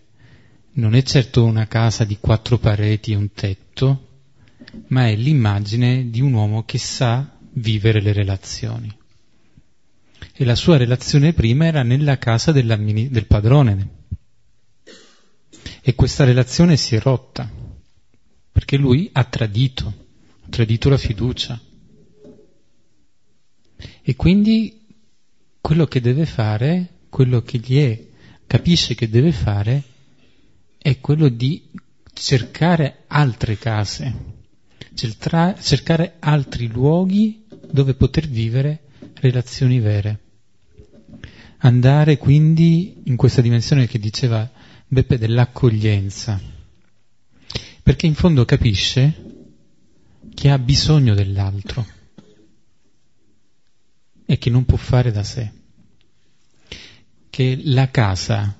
non 0.76 0.96
è 0.96 1.04
certo 1.04 1.44
una 1.44 1.68
casa 1.68 2.06
di 2.06 2.18
quattro 2.18 2.58
pareti 2.58 3.12
e 3.12 3.16
un 3.18 3.34
tetto, 3.34 4.22
ma 4.88 5.10
è 5.10 5.18
l'immagine 5.18 6.10
di 6.10 6.22
un 6.22 6.32
uomo 6.32 6.64
che 6.64 6.78
sa 6.78 7.30
vivere 7.56 8.00
le 8.00 8.14
relazioni. 8.14 8.98
E 10.32 10.46
la 10.46 10.56
sua 10.56 10.78
relazione 10.78 11.34
prima 11.34 11.66
era 11.66 11.84
nella 11.84 12.18
casa 12.18 12.54
del 12.54 13.26
padrone. 13.28 13.90
E 15.82 15.94
questa 15.94 16.24
relazione 16.24 16.78
si 16.78 16.96
è 16.96 17.02
rotta, 17.02 17.52
perché 18.50 18.78
lui 18.78 19.10
ha 19.12 19.26
tradito, 19.26 19.88
ha 20.46 20.48
tradito 20.50 20.88
la 20.88 20.98
fiducia. 20.98 21.60
E 24.10 24.16
quindi 24.16 24.86
quello 25.60 25.86
che 25.86 25.99
deve 25.99 26.26
fare 26.26 26.91
quello 27.10 27.41
che 27.41 27.58
gli 27.58 27.78
è, 27.78 28.08
capisce 28.47 28.95
che 28.95 29.10
deve 29.10 29.34
fare 29.34 29.84
è 30.78 31.01
quello 31.01 31.28
di 31.28 31.62
cercare 32.14 33.03
altre 33.08 33.58
case, 33.58 34.16
cercare 34.93 36.16
altri 36.20 36.68
luoghi 36.68 37.43
dove 37.70 37.95
poter 37.95 38.30
vivere 38.30 38.84
relazioni 39.16 39.82
vere. 39.82 40.20
Andare 41.58 42.18
quindi 42.18 43.01
in 43.08 43.18
questa 43.18 43.41
dimensione 43.41 43.88
che 43.88 43.99
diceva 43.99 44.49
Beppe 44.88 45.18
dell'accoglienza, 45.18 46.39
perché 47.84 48.05
in 48.05 48.16
fondo 48.16 48.45
capisce 48.45 49.14
che 50.34 50.49
ha 50.49 50.58
bisogno 50.58 51.14
dell'altro 51.14 51.95
e 54.30 54.38
che 54.38 54.49
non 54.49 54.65
può 54.65 54.75
fare 54.75 55.11
da 55.11 55.23
sé, 55.23 55.49
che 57.30 57.57
la 57.63 57.89
casa, 57.89 58.59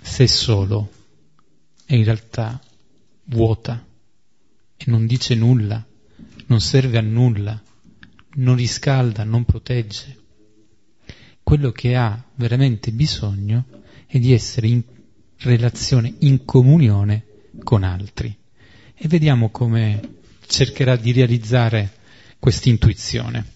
se 0.00 0.26
solo, 0.26 0.90
è 1.84 1.94
in 1.94 2.02
realtà 2.02 2.60
vuota 3.26 3.86
e 4.76 4.84
non 4.86 5.06
dice 5.06 5.36
nulla, 5.36 5.84
non 6.46 6.60
serve 6.60 6.98
a 6.98 7.02
nulla, 7.02 7.62
non 8.34 8.56
riscalda, 8.56 9.22
non 9.22 9.44
protegge. 9.44 10.24
Quello 11.44 11.70
che 11.70 11.94
ha 11.94 12.20
veramente 12.34 12.90
bisogno 12.90 13.64
è 14.06 14.18
di 14.18 14.32
essere 14.32 14.66
in 14.66 14.82
relazione, 15.38 16.14
in 16.20 16.44
comunione 16.44 17.26
con 17.62 17.84
altri. 17.84 18.36
E 18.92 19.06
vediamo 19.06 19.50
come 19.50 20.16
cercherà 20.46 20.96
di 20.96 21.12
realizzare 21.12 21.92
questa 22.40 22.68
intuizione. 22.68 23.54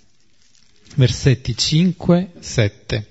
Versetti 0.96 1.56
5, 1.56 2.32
7. 2.40 3.06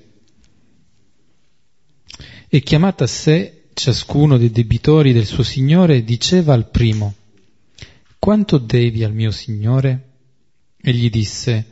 E 2.49 2.61
chiamata 2.61 3.05
a 3.05 3.07
sé 3.07 3.69
ciascuno 3.73 4.37
dei 4.37 4.51
debitori 4.51 5.13
del 5.13 5.25
suo 5.25 5.43
Signore 5.43 6.03
diceva 6.03 6.53
al 6.53 6.69
primo, 6.69 7.13
quanto 8.19 8.57
devi 8.57 9.03
al 9.05 9.13
mio 9.13 9.31
Signore? 9.31 10.07
Egli 10.81 11.09
disse, 11.09 11.67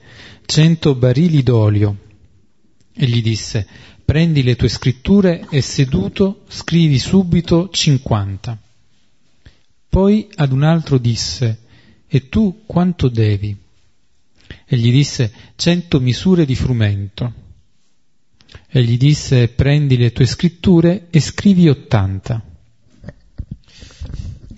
cento 0.45 0.95
barili 0.95 1.43
d'olio. 1.43 1.97
Egli 2.93 3.21
disse, 3.21 3.67
prendi 4.05 4.43
le 4.43 4.55
tue 4.55 4.69
scritture 4.69 5.45
e 5.49 5.61
seduto 5.61 6.43
scrivi 6.47 6.99
subito 6.99 7.69
cinquanta. 7.69 8.57
Poi 9.89 10.29
ad 10.35 10.53
un 10.53 10.63
altro 10.63 10.97
disse, 10.97 11.59
e 12.07 12.29
tu 12.29 12.63
quanto 12.65 13.09
devi? 13.09 13.65
Egli 14.65 14.91
disse, 14.91 15.31
cento 15.55 15.99
misure 15.99 16.45
di 16.45 16.55
frumento. 16.55 17.33
Egli 18.69 18.97
disse, 18.97 19.47
prendi 19.47 19.97
le 19.97 20.11
tue 20.11 20.25
scritture 20.25 21.07
e 21.09 21.19
scrivi 21.19 21.69
ottanta. 21.69 22.43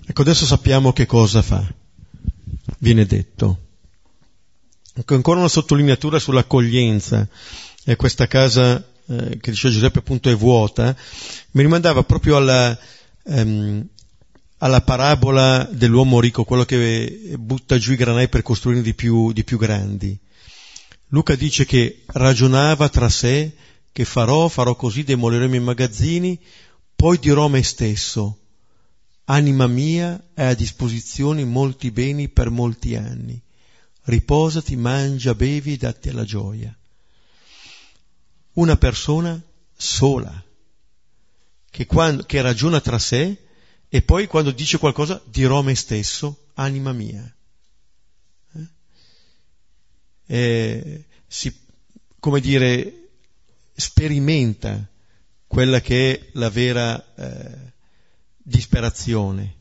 Ecco, 0.06 0.22
adesso 0.22 0.44
sappiamo 0.44 0.92
che 0.92 1.06
cosa 1.06 1.42
fa. 1.42 1.64
Viene 2.78 3.06
detto. 3.06 3.66
Ecco, 4.94 5.14
ancora 5.14 5.38
una 5.38 5.48
sottolineatura 5.48 6.18
sull'accoglienza. 6.18 7.28
E 7.84 7.96
questa 7.96 8.26
casa 8.26 8.84
eh, 9.06 9.38
che 9.40 9.50
diceva 9.50 9.72
Giuseppe 9.72 9.98
appunto 9.98 10.30
è 10.30 10.36
vuota, 10.36 10.96
mi 11.52 11.62
rimandava 11.62 12.04
proprio 12.04 12.36
alla, 12.36 12.78
ehm, 13.24 13.86
alla 14.60 14.80
parabola 14.80 15.68
dell'uomo 15.70 16.20
ricco, 16.20 16.44
quello 16.44 16.64
che 16.64 17.34
butta 17.38 17.76
giù 17.76 17.92
i 17.92 17.96
granai 17.96 18.28
per 18.28 18.42
costruirne 18.42 18.82
di 18.82 18.94
più, 18.94 19.32
di 19.32 19.44
più 19.44 19.58
grandi. 19.58 20.18
Luca 21.08 21.34
dice 21.34 21.66
che 21.66 22.04
ragionava 22.06 22.88
tra 22.88 23.08
sé 23.08 23.52
che 23.92 24.04
farò, 24.04 24.48
farò 24.48 24.74
così, 24.74 25.02
demolirò 25.02 25.44
i 25.44 25.48
miei 25.48 25.62
magazzini, 25.62 26.38
poi 26.94 27.18
dirò 27.18 27.46
a 27.46 27.48
me 27.48 27.62
stesso, 27.62 28.38
anima 29.24 29.66
mia 29.66 30.22
è 30.34 30.44
a 30.44 30.54
disposizione 30.54 31.44
molti 31.44 31.90
beni 31.90 32.28
per 32.28 32.50
molti 32.50 32.94
anni, 32.94 33.40
riposati, 34.04 34.76
mangia, 34.76 35.34
bevi 35.34 35.76
datti 35.76 36.08
alla 36.08 36.24
gioia 36.24 36.74
una 38.60 38.76
persona 38.76 39.40
sola, 39.76 40.44
che, 41.70 41.86
quando, 41.86 42.24
che 42.24 42.42
ragiona 42.42 42.80
tra 42.80 42.98
sé 42.98 43.36
e 43.92 44.02
poi 44.02 44.28
quando 44.28 44.52
dice 44.52 44.78
qualcosa 44.78 45.20
dirò 45.24 45.58
a 45.58 45.62
me 45.64 45.74
stesso, 45.74 46.46
anima 46.54 46.92
mia. 46.92 47.34
Eh? 50.26 51.04
Si, 51.26 51.60
come 52.20 52.40
dire, 52.40 53.08
sperimenta 53.74 54.88
quella 55.48 55.80
che 55.80 56.12
è 56.12 56.28
la 56.34 56.50
vera 56.50 57.14
eh, 57.16 57.72
disperazione, 58.36 59.56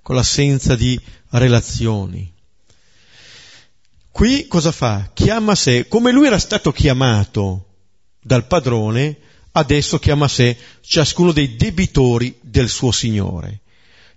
con 0.00 0.16
l'assenza 0.16 0.74
di 0.74 0.98
relazioni. 1.28 2.32
Qui 4.10 4.46
cosa 4.46 4.72
fa? 4.72 5.10
Chiama 5.12 5.54
sé, 5.54 5.88
come 5.88 6.10
lui 6.10 6.26
era 6.26 6.38
stato 6.38 6.72
chiamato 6.72 7.66
dal 8.18 8.46
padrone, 8.46 9.18
adesso 9.52 9.98
chiama 9.98 10.28
sé 10.28 10.56
ciascuno 10.80 11.32
dei 11.32 11.56
debitori 11.56 12.38
del 12.40 12.68
suo 12.68 12.90
Signore. 12.90 13.60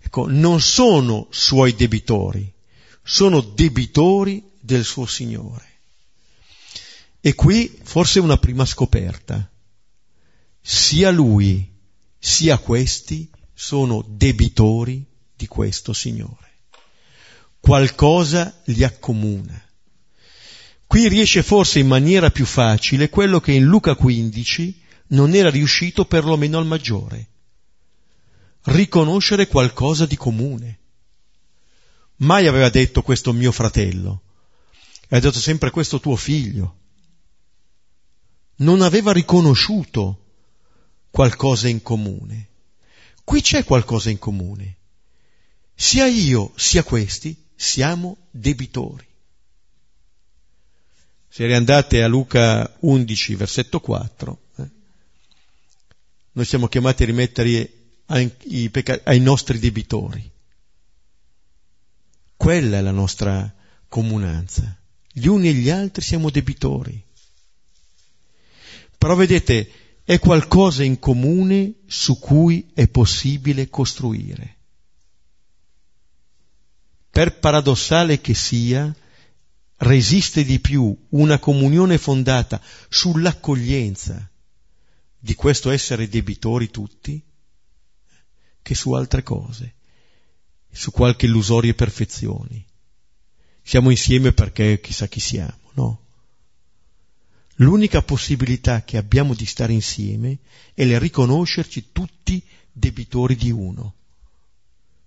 Ecco, 0.01 0.27
non 0.27 0.61
sono 0.61 1.27
suoi 1.31 1.73
debitori, 1.73 2.51
sono 3.03 3.41
debitori 3.41 4.43
del 4.59 4.83
suo 4.83 5.05
Signore. 5.05 5.73
E 7.21 7.33
qui 7.33 7.79
forse 7.83 8.19
una 8.19 8.38
prima 8.38 8.65
scoperta. 8.65 9.49
Sia 10.61 11.09
lui 11.11 11.71
sia 12.19 12.57
questi 12.57 13.29
sono 13.53 14.05
debitori 14.07 15.03
di 15.36 15.47
questo 15.47 15.93
Signore. 15.93 16.51
Qualcosa 17.59 18.61
li 18.65 18.83
accomuna. 18.83 19.59
Qui 20.86 21.07
riesce 21.07 21.41
forse 21.41 21.79
in 21.79 21.88
maniera 21.88 22.29
più 22.29 22.45
facile 22.45 23.09
quello 23.09 23.39
che 23.39 23.53
in 23.53 23.63
Luca 23.63 23.95
15 23.95 24.83
non 25.08 25.34
era 25.34 25.49
riuscito 25.49 26.06
perlomeno 26.06 26.58
al 26.58 26.66
maggiore. 26.66 27.28
Riconoscere 28.64 29.47
qualcosa 29.47 30.06
di 30.06 30.16
comune. 30.16 30.80
Mai 32.18 32.47
aveva 32.47 32.70
detto 32.70 33.01
questo 33.01 33.34
mio 33.34 33.51
fratello, 33.51 34.22
ha 35.10 35.20
detto 35.20 35.39
sempre 35.39 35.70
questo 35.70 35.99
tuo 35.99 36.16
figlio. 36.16 36.78
Non 38.58 38.82
aveva 38.82 39.12
riconosciuto 39.12 40.22
qualcosa 41.10 41.68
in 41.68 41.82
comune. 41.82 42.49
Qui 43.24 43.41
c'è 43.41 43.64
qualcosa 43.64 44.10
in 44.10 44.18
comune. 44.18 44.78
Sia 45.76 46.06
io 46.06 46.53
sia 46.56 46.84
questi 46.84 47.43
siamo 47.56 48.28
debitori. 48.32 49.06
Se 51.28 51.45
riandate 51.45 52.01
a 52.01 52.08
Luca 52.08 52.78
11, 52.80 53.36
versetto 53.36 53.80
4, 53.82 54.32
eh, 54.32 54.44
noi 56.36 56.43
siamo 56.45 56.67
chiamati 56.67 57.03
a 57.03 57.05
rimettere 57.05 57.73
ai, 58.07 58.29
pecca- 58.69 59.01
ai 59.05 59.21
nostri 59.21 59.57
debitori. 59.57 60.31
Quella 62.36 62.77
è 62.77 62.81
la 62.81 62.91
nostra 62.91 63.53
comunanza. 63.88 64.77
Gli 65.13 65.27
uni 65.27 65.47
e 65.47 65.53
gli 65.53 65.69
altri 65.69 66.03
siamo 66.03 66.29
debitori. 66.29 67.01
Però 68.97 69.15
vedete, 69.15 69.71
è 70.03 70.19
qualcosa 70.19 70.83
in 70.83 70.99
comune 70.99 71.75
su 71.88 72.19
cui 72.19 72.69
è 72.73 72.89
possibile 72.89 73.69
costruire. 73.69 74.57
Per 77.09 77.39
paradossale 77.39 78.19
che 78.19 78.33
sia, 78.33 78.93
resiste 79.77 80.43
di 80.43 80.59
più 80.59 80.93
una 81.11 81.39
comunione 81.39 81.97
fondata 81.97 82.61
sull'accoglienza 82.89 84.31
di 85.26 85.34
questo 85.34 85.71
essere 85.71 86.07
debitori 86.07 86.69
tutti 86.69 87.19
che 88.61 88.76
su 88.76 88.91
altre 88.91 89.23
cose, 89.23 89.73
su 90.71 90.91
qualche 90.91 91.26
illusorie 91.26 91.73
perfezioni. 91.73 92.63
Siamo 93.63 93.89
insieme 93.89 94.34
perché 94.34 94.80
chissà 94.80 95.07
chi 95.07 95.19
siamo, 95.19 95.71
no? 95.73 96.01
L'unica 97.55 98.03
possibilità 98.03 98.84
che 98.84 98.97
abbiamo 98.97 99.34
di 99.34 99.47
stare 99.47 99.73
insieme 99.73 100.38
è 100.76 100.84
il 100.84 100.99
riconoscerci 100.99 101.91
tutti 101.91 102.45
debitori 102.71 103.36
di 103.36 103.49
uno, 103.49 103.95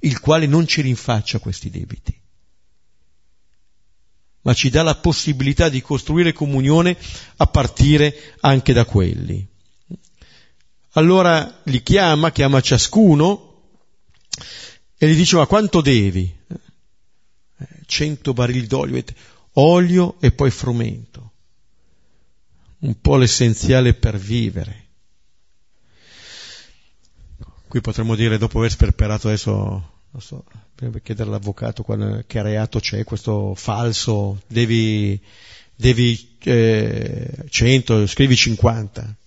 il 0.00 0.18
quale 0.18 0.46
non 0.46 0.66
ci 0.66 0.80
rinfaccia 0.80 1.38
questi 1.38 1.70
debiti 1.70 2.20
ma 4.40 4.54
ci 4.54 4.70
dà 4.70 4.82
la 4.82 4.94
possibilità 4.94 5.68
di 5.68 5.82
costruire 5.82 6.32
comunione 6.32 6.96
a 7.36 7.46
partire 7.46 8.34
anche 8.40 8.72
da 8.72 8.86
quelli. 8.86 9.47
Allora 10.98 11.60
li 11.66 11.80
chiama, 11.80 12.32
chiama 12.32 12.60
ciascuno 12.60 13.76
e 14.96 15.08
gli 15.08 15.14
dice 15.14 15.36
ma 15.36 15.46
quanto 15.46 15.80
devi? 15.80 16.36
Eh, 16.48 16.58
cento 17.86 18.32
barili 18.32 18.66
d'olio, 18.66 19.00
olio 19.52 20.16
e 20.18 20.32
poi 20.32 20.50
frumento, 20.50 21.32
un 22.80 23.00
po' 23.00 23.14
l'essenziale 23.14 23.94
per 23.94 24.18
vivere. 24.18 24.86
Qui 27.68 27.80
potremmo 27.80 28.16
dire, 28.16 28.36
dopo 28.36 28.58
aver 28.58 28.72
sperperato 28.72 29.28
adesso 29.28 29.52
non 30.10 30.20
so, 30.20 30.44
per 30.74 31.00
chiedere 31.00 31.28
all'avvocato 31.28 31.84
che 32.26 32.42
reato 32.42 32.80
c'è 32.80 33.04
questo 33.04 33.54
falso, 33.54 34.42
devi, 34.48 35.20
devi 35.76 36.38
eh, 36.40 37.44
100, 37.48 38.06
scrivi 38.08 38.34
50. 38.34 39.17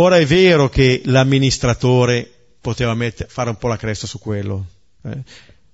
Ora 0.00 0.16
è 0.16 0.24
vero 0.24 0.70
che 0.70 1.02
l'amministratore 1.04 2.54
poteva 2.58 2.94
mettere, 2.94 3.28
fare 3.28 3.50
un 3.50 3.56
po' 3.56 3.68
la 3.68 3.76
cresta 3.76 4.06
su 4.06 4.18
quello. 4.18 4.66
Eh. 5.02 5.22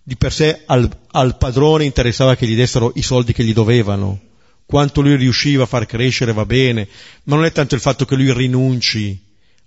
Di 0.03 0.17
per 0.17 0.33
sé 0.33 0.65
al, 0.67 0.91
al 1.13 1.37
padrone 1.37 1.85
interessava 1.85 2.35
che 2.35 2.45
gli 2.45 2.57
dessero 2.57 2.91
i 2.97 3.03
soldi 3.03 3.33
che 3.33 3.45
gli 3.45 3.53
dovevano. 3.53 4.21
Quanto 4.67 5.01
lui 5.01 5.15
riusciva 5.15 5.63
a 5.63 5.67
far 5.67 5.87
crescere 5.87 6.33
va 6.33 6.45
bene, 6.45 6.89
ma 7.25 7.37
non 7.37 7.45
è 7.45 7.53
tanto 7.53 7.77
il 7.77 7.81
fatto 7.81 8.05
che 8.05 8.17
lui 8.17 8.33
rinunci 8.33 9.17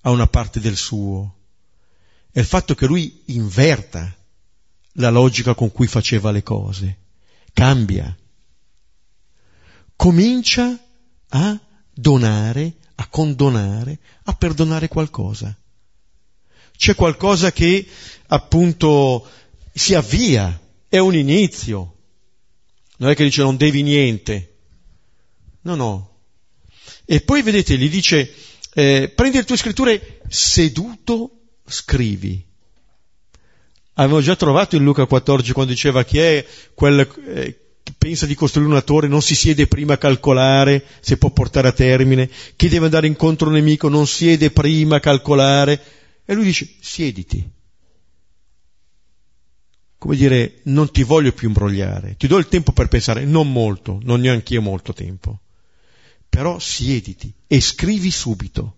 a 0.01 0.10
una 0.10 0.28
parte 0.28 0.60
del 0.60 0.76
suo, 0.76 1.36
è 2.30 2.39
il 2.39 2.45
fatto 2.45 2.76
che 2.76 2.86
lui 2.86 3.22
inverta 3.28 4.14
la 4.93 5.10
logica 5.10 5.53
con 5.53 5.72
cui 5.72 5.88
faceva 5.88 6.32
le 6.32 6.43
cose, 6.43 6.97
cambia, 7.53 8.14
comincia 9.95 10.78
a 11.30 11.60
donare, 11.93 12.74
a 13.00 13.08
condonare, 13.08 14.00
a 14.24 14.34
perdonare 14.34 14.88
qualcosa. 14.89 15.58
C'è 16.76 16.95
qualcosa 16.95 17.52
che 17.52 17.88
appunto 18.28 19.28
si 19.74 19.95
avvia, 19.95 20.60
è 20.88 20.97
un 20.97 21.16
inizio. 21.16 21.95
Non 22.97 23.10
è 23.10 23.16
che 23.16 23.24
dice 23.24 23.41
non 23.41 23.56
devi 23.56 23.84
niente. 23.84 24.56
No, 25.62 25.76
no. 25.76 26.18
E 27.06 27.22
poi 27.22 27.41
vedete, 27.41 27.78
gli 27.78 27.89
dice, 27.89 28.34
eh, 28.74 29.12
prendi 29.14 29.38
le 29.38 29.45
tue 29.45 29.58
scritture 29.58 30.22
seduto, 30.28 31.32
scrivi. 31.66 32.45
Avevo 33.93 34.22
già 34.22 34.36
trovato 34.36 34.76
in 34.76 34.84
Luca 34.84 35.06
14 35.06 35.54
quando 35.54 35.72
diceva 35.72 36.04
chi 36.04 36.20
è 36.20 36.45
quel 36.74 37.00
eh, 37.28 37.68
pensa 37.98 38.26
di 38.26 38.36
costruire 38.36 38.70
una 38.70 38.82
torre, 38.82 39.08
non 39.08 39.22
si 39.22 39.36
siede 39.36 39.68
prima 39.68 39.94
a 39.94 39.98
calcolare 39.98 40.86
se 41.00 41.18
può 41.18 41.32
portare 41.32 41.68
a 41.68 41.72
termine, 41.72 42.30
chi 42.56 42.68
deve 42.70 42.86
andare 42.86 43.08
incontro 43.08 43.48
a 43.48 43.50
un 43.50 43.56
nemico 43.56 43.90
non 43.90 44.08
siede 44.08 44.52
prima 44.52 44.98
a 44.98 45.00
calcolare. 45.00 45.82
E 46.26 46.34
lui 46.34 46.46
dice, 46.46 46.70
siediti. 46.80 47.50
Come 49.98 50.16
dire, 50.16 50.60
non 50.64 50.92
ti 50.92 51.04
voglio 51.04 51.34
più 51.34 51.48
imbrogliare, 51.48 52.16
ti 52.18 52.28
do 52.28 52.38
il 52.38 52.48
tempo 52.48 52.72
per 52.72 52.88
pensare, 52.88 53.26
non 53.26 53.52
molto, 53.52 54.00
non 54.04 54.22
neanche 54.22 54.54
io 54.54 54.62
molto 54.62 54.94
tempo 54.94 55.42
però 56.30 56.60
siediti 56.60 57.34
e 57.48 57.60
scrivi 57.60 58.12
subito. 58.12 58.76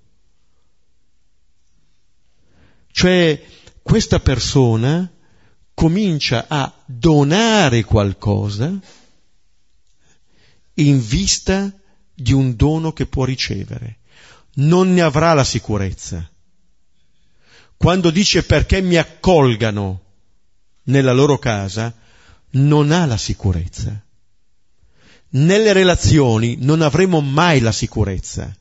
Cioè 2.92 3.44
questa 3.82 4.20
persona 4.20 5.12
comincia 5.74 6.46
a 6.48 6.74
donare 6.86 7.84
qualcosa 7.84 8.80
in 10.88 11.06
vista 11.06 11.72
di 12.14 12.34
un 12.34 12.56
dono 12.56 12.94
che 12.94 13.06
può 13.06 13.26
ricevere. 13.26 13.98
Non 14.56 14.94
ne 14.94 15.02
avrà 15.02 15.34
la 15.34 15.44
sicurezza. 15.44 16.30
Quando 17.78 18.10
dice 18.10 18.44
perché 18.44 18.82
mi 18.82 18.96
accolgano 18.96 20.02
nella 20.84 21.14
loro 21.14 21.40
casa, 21.40 21.94
non 22.52 22.92
ha 22.92 23.06
la 23.06 23.18
sicurezza 23.18 24.04
nelle 25.32 25.74
relazioni 25.74 26.58
non 26.60 26.82
avremo 26.82 27.22
mai 27.22 27.60
la 27.60 27.72
sicurezza. 27.72 28.56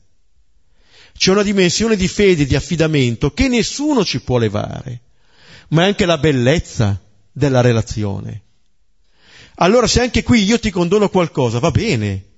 C'è 1.13 1.31
una 1.31 1.43
dimensione 1.43 1.95
di 1.95 2.07
fede, 2.07 2.45
di 2.45 2.55
affidamento 2.55 3.33
che 3.33 3.47
nessuno 3.47 4.05
ci 4.05 4.21
può 4.21 4.37
levare, 4.37 5.01
ma 5.69 5.83
è 5.83 5.87
anche 5.87 6.05
la 6.05 6.17
bellezza 6.17 6.99
della 7.31 7.61
relazione. 7.61 8.43
Allora 9.61 9.85
se 9.85 10.01
anche 10.01 10.23
qui 10.23 10.43
io 10.43 10.59
ti 10.59 10.71
condono 10.71 11.09
qualcosa, 11.09 11.59
va 11.59 11.69
bene, 11.69 12.29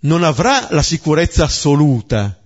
non 0.00 0.24
avrà 0.24 0.66
la 0.72 0.82
sicurezza 0.82 1.44
assoluta, 1.44 2.42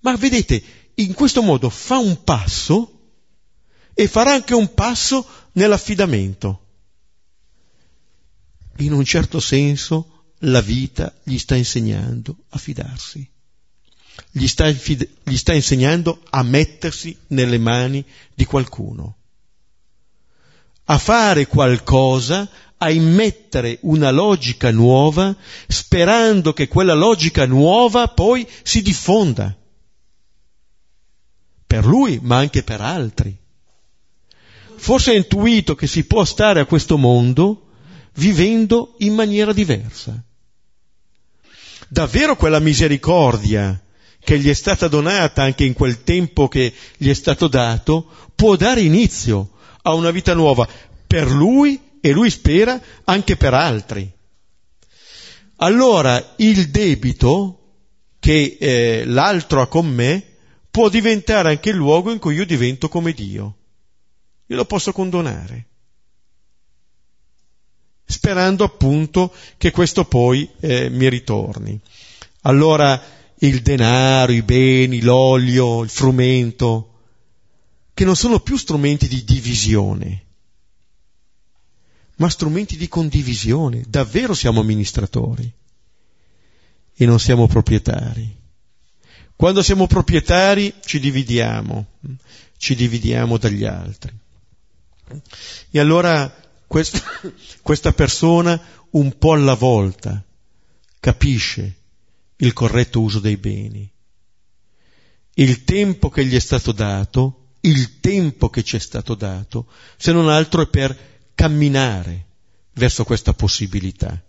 ma 0.00 0.16
vedete, 0.16 0.62
in 0.96 1.14
questo 1.14 1.40
modo 1.40 1.70
fa 1.70 1.96
un 1.96 2.22
passo 2.22 3.00
e 3.94 4.08
farà 4.08 4.34
anche 4.34 4.52
un 4.52 4.74
passo 4.74 5.26
nell'affidamento. 5.52 6.66
In 8.78 8.92
un 8.92 9.04
certo 9.06 9.40
senso 9.40 10.34
la 10.40 10.60
vita 10.60 11.14
gli 11.22 11.38
sta 11.38 11.56
insegnando 11.56 12.44
a 12.50 12.58
fidarsi, 12.58 13.26
gli 14.30 14.46
sta, 14.48 14.68
gli 14.68 15.36
sta 15.36 15.54
insegnando 15.54 16.20
a 16.28 16.42
mettersi 16.42 17.16
nelle 17.28 17.58
mani 17.58 18.04
di 18.34 18.44
qualcuno, 18.44 19.16
a 20.92 20.98
fare 20.98 21.46
qualcosa, 21.46 22.46
a 22.76 22.90
immettere 22.90 23.78
una 23.82 24.10
logica 24.10 24.70
nuova, 24.70 25.34
sperando 25.66 26.52
che 26.52 26.68
quella 26.68 26.92
logica 26.92 27.46
nuova 27.46 28.08
poi 28.08 28.46
si 28.62 28.82
diffonda 28.82 29.56
per 31.66 31.86
lui, 31.86 32.18
ma 32.20 32.36
anche 32.36 32.62
per 32.62 32.82
altri. 32.82 33.34
Forse 34.76 35.12
ha 35.12 35.14
intuito 35.14 35.74
che 35.74 35.86
si 35.86 36.04
può 36.04 36.26
stare 36.26 36.60
a 36.60 36.66
questo 36.66 36.98
mondo 36.98 37.68
vivendo 38.16 38.96
in 38.98 39.14
maniera 39.14 39.54
diversa. 39.54 40.22
Davvero 41.88 42.36
quella 42.36 42.58
misericordia 42.58 43.80
che 44.22 44.38
gli 44.38 44.50
è 44.50 44.54
stata 44.54 44.88
donata 44.88 45.42
anche 45.42 45.64
in 45.64 45.72
quel 45.72 46.02
tempo 46.02 46.48
che 46.48 46.74
gli 46.98 47.08
è 47.08 47.14
stato 47.14 47.48
dato, 47.48 48.06
può 48.34 48.56
dare 48.56 48.82
inizio 48.82 49.52
a 49.82 49.94
una 49.94 50.10
vita 50.10 50.34
nuova 50.34 50.68
per 51.06 51.30
lui 51.30 51.80
e 52.00 52.10
lui 52.12 52.30
spera 52.30 52.80
anche 53.04 53.36
per 53.36 53.54
altri. 53.54 54.10
Allora 55.56 56.34
il 56.36 56.70
debito 56.70 57.58
che 58.18 58.56
eh, 58.58 59.04
l'altro 59.04 59.60
ha 59.60 59.68
con 59.68 59.86
me 59.86 60.24
può 60.70 60.88
diventare 60.88 61.50
anche 61.50 61.70
il 61.70 61.76
luogo 61.76 62.10
in 62.10 62.18
cui 62.18 62.34
io 62.34 62.46
divento 62.46 62.88
come 62.88 63.12
Dio. 63.12 63.56
Io 64.46 64.56
lo 64.56 64.64
posso 64.64 64.92
condonare 64.92 65.66
sperando 68.12 68.62
appunto 68.62 69.32
che 69.56 69.70
questo 69.70 70.04
poi 70.04 70.48
eh, 70.60 70.90
mi 70.90 71.08
ritorni. 71.08 71.80
Allora 72.42 73.00
il 73.38 73.62
denaro, 73.62 74.32
i 74.32 74.42
beni, 74.42 75.00
l'olio, 75.00 75.82
il 75.82 75.88
frumento, 75.88 76.91
che 77.94 78.04
non 78.04 78.16
sono 78.16 78.40
più 78.40 78.56
strumenti 78.56 79.08
di 79.08 79.24
divisione, 79.24 80.24
ma 82.16 82.28
strumenti 82.28 82.76
di 82.76 82.88
condivisione. 82.88 83.84
Davvero 83.86 84.34
siamo 84.34 84.60
amministratori 84.60 85.52
e 86.94 87.06
non 87.06 87.18
siamo 87.18 87.46
proprietari. 87.46 88.40
Quando 89.34 89.62
siamo 89.62 89.86
proprietari 89.86 90.74
ci 90.84 91.00
dividiamo, 91.00 91.86
ci 92.56 92.74
dividiamo 92.74 93.38
dagli 93.38 93.64
altri. 93.64 94.12
E 95.70 95.78
allora 95.80 96.32
questa, 96.66 97.02
questa 97.60 97.92
persona 97.92 98.60
un 98.90 99.18
po' 99.18 99.32
alla 99.32 99.54
volta 99.54 100.22
capisce 101.00 101.76
il 102.36 102.52
corretto 102.52 103.00
uso 103.00 103.18
dei 103.18 103.36
beni. 103.36 103.90
Il 105.34 105.64
tempo 105.64 106.08
che 106.08 106.24
gli 106.24 106.34
è 106.34 106.40
stato 106.40 106.72
dato, 106.72 107.41
il 107.62 108.00
tempo 108.00 108.48
che 108.48 108.62
ci 108.62 108.76
è 108.76 108.78
stato 108.78 109.14
dato, 109.14 109.66
se 109.96 110.12
non 110.12 110.28
altro 110.28 110.62
è 110.62 110.68
per 110.68 110.96
camminare 111.34 112.26
verso 112.74 113.04
questa 113.04 113.34
possibilità. 113.34 114.20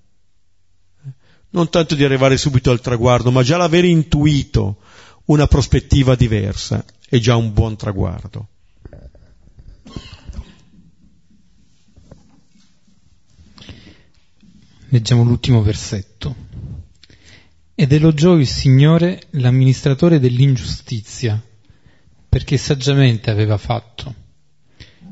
Non 1.52 1.70
tanto 1.70 1.96
di 1.96 2.04
arrivare 2.04 2.38
subito 2.38 2.72
al 2.72 2.82
traguardo, 2.82 3.32
ma 3.32 3.44
già 3.44 3.58
l'aver 3.58 3.86
intuito 3.86 4.78
una 5.26 5.48
prospettiva 5.48 6.16
diversa 6.16 6.84
è 7.08 7.20
già 7.20 7.36
un 7.36 7.54
buon 7.54 7.76
traguardo. 7.76 8.48
Leggiamo 14.90 15.24
l'ultimo 15.24 15.62
versetto. 15.62 16.36
Ed 17.76 17.92
elogiò 17.92 18.36
il 18.36 18.48
Signore 18.48 19.24
l'amministratore 19.32 20.20
dell'ingiustizia, 20.20 21.42
perché 22.34 22.58
saggiamente 22.58 23.30
aveva 23.30 23.60
fatto, 23.60 24.12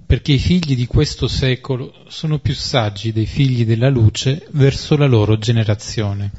perché 0.07 0.31
i 0.31 0.39
figli 0.39 0.75
di 0.75 0.87
questo 0.87 1.27
secolo 1.27 1.93
sono 2.07 2.39
più 2.39 2.55
saggi 2.55 3.11
dei 3.11 3.27
figli 3.27 3.63
della 3.63 3.89
luce 3.89 4.47
verso 4.53 4.97
la 4.97 5.05
loro 5.05 5.37
generazione. 5.37 6.31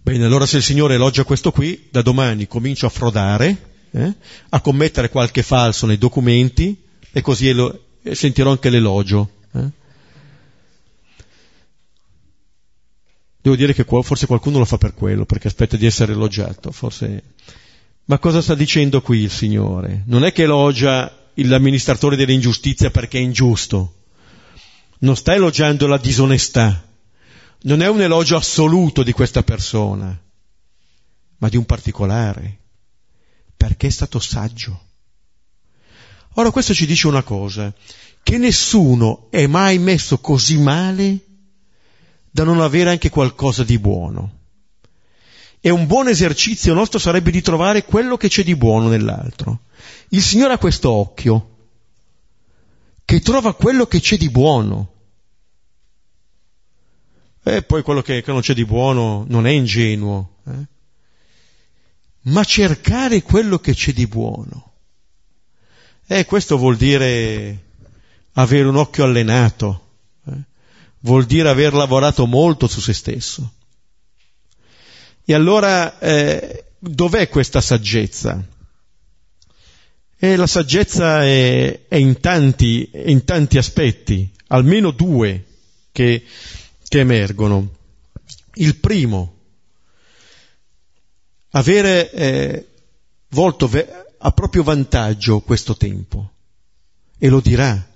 Bene, 0.00 0.24
allora 0.26 0.46
se 0.46 0.58
il 0.58 0.62
Signore 0.62 0.94
elogia 0.94 1.24
questo 1.24 1.50
qui, 1.50 1.88
da 1.90 2.02
domani 2.02 2.46
comincio 2.46 2.86
a 2.86 2.88
frodare, 2.88 3.70
eh, 3.90 4.14
a 4.50 4.60
commettere 4.60 5.08
qualche 5.08 5.42
falso 5.42 5.86
nei 5.86 5.98
documenti 5.98 6.80
e 7.10 7.20
così 7.20 7.48
elo- 7.48 7.86
sentirò 8.12 8.52
anche 8.52 8.70
l'elogio. 8.70 9.28
Eh. 9.54 9.70
Devo 13.42 13.56
dire 13.56 13.74
che 13.74 13.84
forse 14.02 14.28
qualcuno 14.28 14.58
lo 14.58 14.64
fa 14.64 14.78
per 14.78 14.94
quello, 14.94 15.24
perché 15.24 15.48
aspetta 15.48 15.76
di 15.76 15.86
essere 15.86 16.12
elogiato, 16.12 16.70
forse... 16.70 17.24
Ma 18.04 18.18
cosa 18.18 18.42
sta 18.42 18.54
dicendo 18.54 19.00
qui 19.00 19.20
il 19.20 19.30
Signore? 19.30 20.02
Non 20.06 20.24
è 20.24 20.32
che 20.32 20.42
elogia 20.42 21.30
l'amministratore 21.34 22.16
dell'ingiustizia 22.16 22.90
perché 22.90 23.18
è 23.18 23.22
ingiusto, 23.22 24.02
non 24.98 25.16
sta 25.16 25.34
elogiando 25.34 25.86
la 25.86 25.98
disonestà, 25.98 26.84
non 27.62 27.80
è 27.80 27.88
un 27.88 28.00
elogio 28.00 28.36
assoluto 28.36 29.02
di 29.02 29.12
questa 29.12 29.42
persona, 29.42 30.20
ma 31.38 31.48
di 31.48 31.56
un 31.56 31.64
particolare, 31.64 32.58
perché 33.56 33.86
è 33.86 33.90
stato 33.90 34.18
saggio. 34.18 34.80
Ora 36.34 36.50
questo 36.50 36.74
ci 36.74 36.86
dice 36.86 37.06
una 37.06 37.22
cosa, 37.22 37.72
che 38.22 38.38
nessuno 38.38 39.28
è 39.30 39.46
mai 39.46 39.78
messo 39.78 40.18
così 40.18 40.58
male 40.58 41.18
da 42.30 42.44
non 42.44 42.60
avere 42.60 42.90
anche 42.90 43.10
qualcosa 43.10 43.64
di 43.64 43.78
buono. 43.78 44.40
E 45.64 45.70
un 45.70 45.86
buon 45.86 46.08
esercizio 46.08 46.74
nostro 46.74 46.98
sarebbe 46.98 47.30
di 47.30 47.40
trovare 47.40 47.84
quello 47.84 48.16
che 48.16 48.26
c'è 48.26 48.42
di 48.42 48.56
buono 48.56 48.88
nell'altro. 48.88 49.60
Il 50.08 50.20
Signore 50.20 50.54
ha 50.54 50.58
questo 50.58 50.90
occhio, 50.90 51.50
che 53.04 53.20
trova 53.20 53.54
quello 53.54 53.86
che 53.86 54.00
c'è 54.00 54.16
di 54.16 54.28
buono. 54.28 54.92
E 57.44 57.62
poi 57.62 57.82
quello 57.84 58.02
che, 58.02 58.22
che 58.22 58.32
non 58.32 58.40
c'è 58.40 58.54
di 58.54 58.64
buono 58.64 59.24
non 59.28 59.46
è 59.46 59.50
ingenuo, 59.50 60.38
eh? 60.48 60.66
ma 62.22 62.42
cercare 62.42 63.22
quello 63.22 63.60
che 63.60 63.72
c'è 63.72 63.92
di 63.92 64.08
buono. 64.08 64.72
E 66.08 66.24
questo 66.24 66.58
vuol 66.58 66.76
dire 66.76 67.66
avere 68.32 68.66
un 68.66 68.74
occhio 68.74 69.04
allenato, 69.04 69.90
eh? 70.26 70.42
vuol 71.02 71.24
dire 71.24 71.48
aver 71.48 71.72
lavorato 71.72 72.26
molto 72.26 72.66
su 72.66 72.80
se 72.80 72.92
stesso. 72.92 73.52
E 75.32 75.34
allora 75.34 75.98
eh, 75.98 76.64
dov'è 76.78 77.30
questa 77.30 77.62
saggezza? 77.62 78.46
E 80.18 80.36
la 80.36 80.46
saggezza 80.46 81.24
è, 81.24 81.86
è 81.88 81.96
in, 81.96 82.20
tanti, 82.20 82.90
in, 82.92 83.24
tanti, 83.24 83.56
aspetti, 83.56 84.30
almeno 84.48 84.90
due 84.90 85.42
che, 85.90 86.22
che 86.86 86.98
emergono. 86.98 87.76
Il 88.56 88.76
primo, 88.76 89.36
avere 91.52 92.10
eh, 92.10 92.66
volto 93.30 93.70
a 94.18 94.32
proprio 94.32 94.62
vantaggio 94.62 95.40
questo 95.40 95.78
tempo. 95.78 96.30
E 97.16 97.28
lo 97.30 97.40
dirà. 97.40 97.90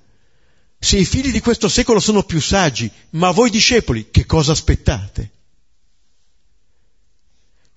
Se 0.79 0.97
i 0.97 1.05
figli 1.05 1.33
di 1.33 1.41
questo 1.41 1.69
secolo 1.69 2.01
sono 2.01 2.23
più 2.23 2.41
saggi, 2.41 2.91
ma 3.11 3.31
voi 3.31 3.51
discepoli, 3.51 4.09
che 4.11 4.25
cosa 4.25 4.53
aspettate? 4.53 5.33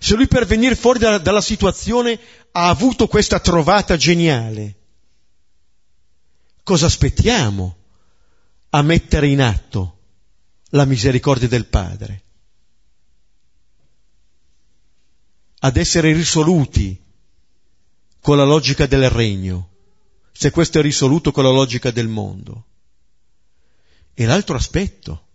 Se 0.02 0.16
lui 0.16 0.28
per 0.28 0.46
venire 0.46 0.76
fuori 0.76 0.98
da, 0.98 1.18
dalla 1.18 1.42
situazione 1.42 2.18
ha 2.54 2.70
avuto 2.70 3.08
questa 3.08 3.42
trovata 3.42 3.98
geniale, 3.98 4.76
cosa 6.64 6.86
aspettiamo 6.86 7.76
a 8.70 8.82
mettere 8.82 9.28
in 9.28 9.42
atto 9.42 9.98
la 10.70 10.86
misericordia 10.86 11.50
del 11.50 11.66
Padre? 11.66 12.24
Ad 15.60 15.76
essere 15.76 16.14
risoluti 16.14 17.04
con 18.22 18.38
la 18.38 18.46
logica 18.46 18.86
del 18.86 19.10
regno, 19.10 19.70
se 20.32 20.50
questo 20.52 20.80
è 20.80 20.82
risoluto 20.82 21.34
con 21.34 21.44
la 21.44 21.52
logica 21.52 21.92
del 21.92 22.08
mondo. 22.08 22.66
E 24.14 24.26
l'altro 24.26 24.56
aspetto, 24.56 25.28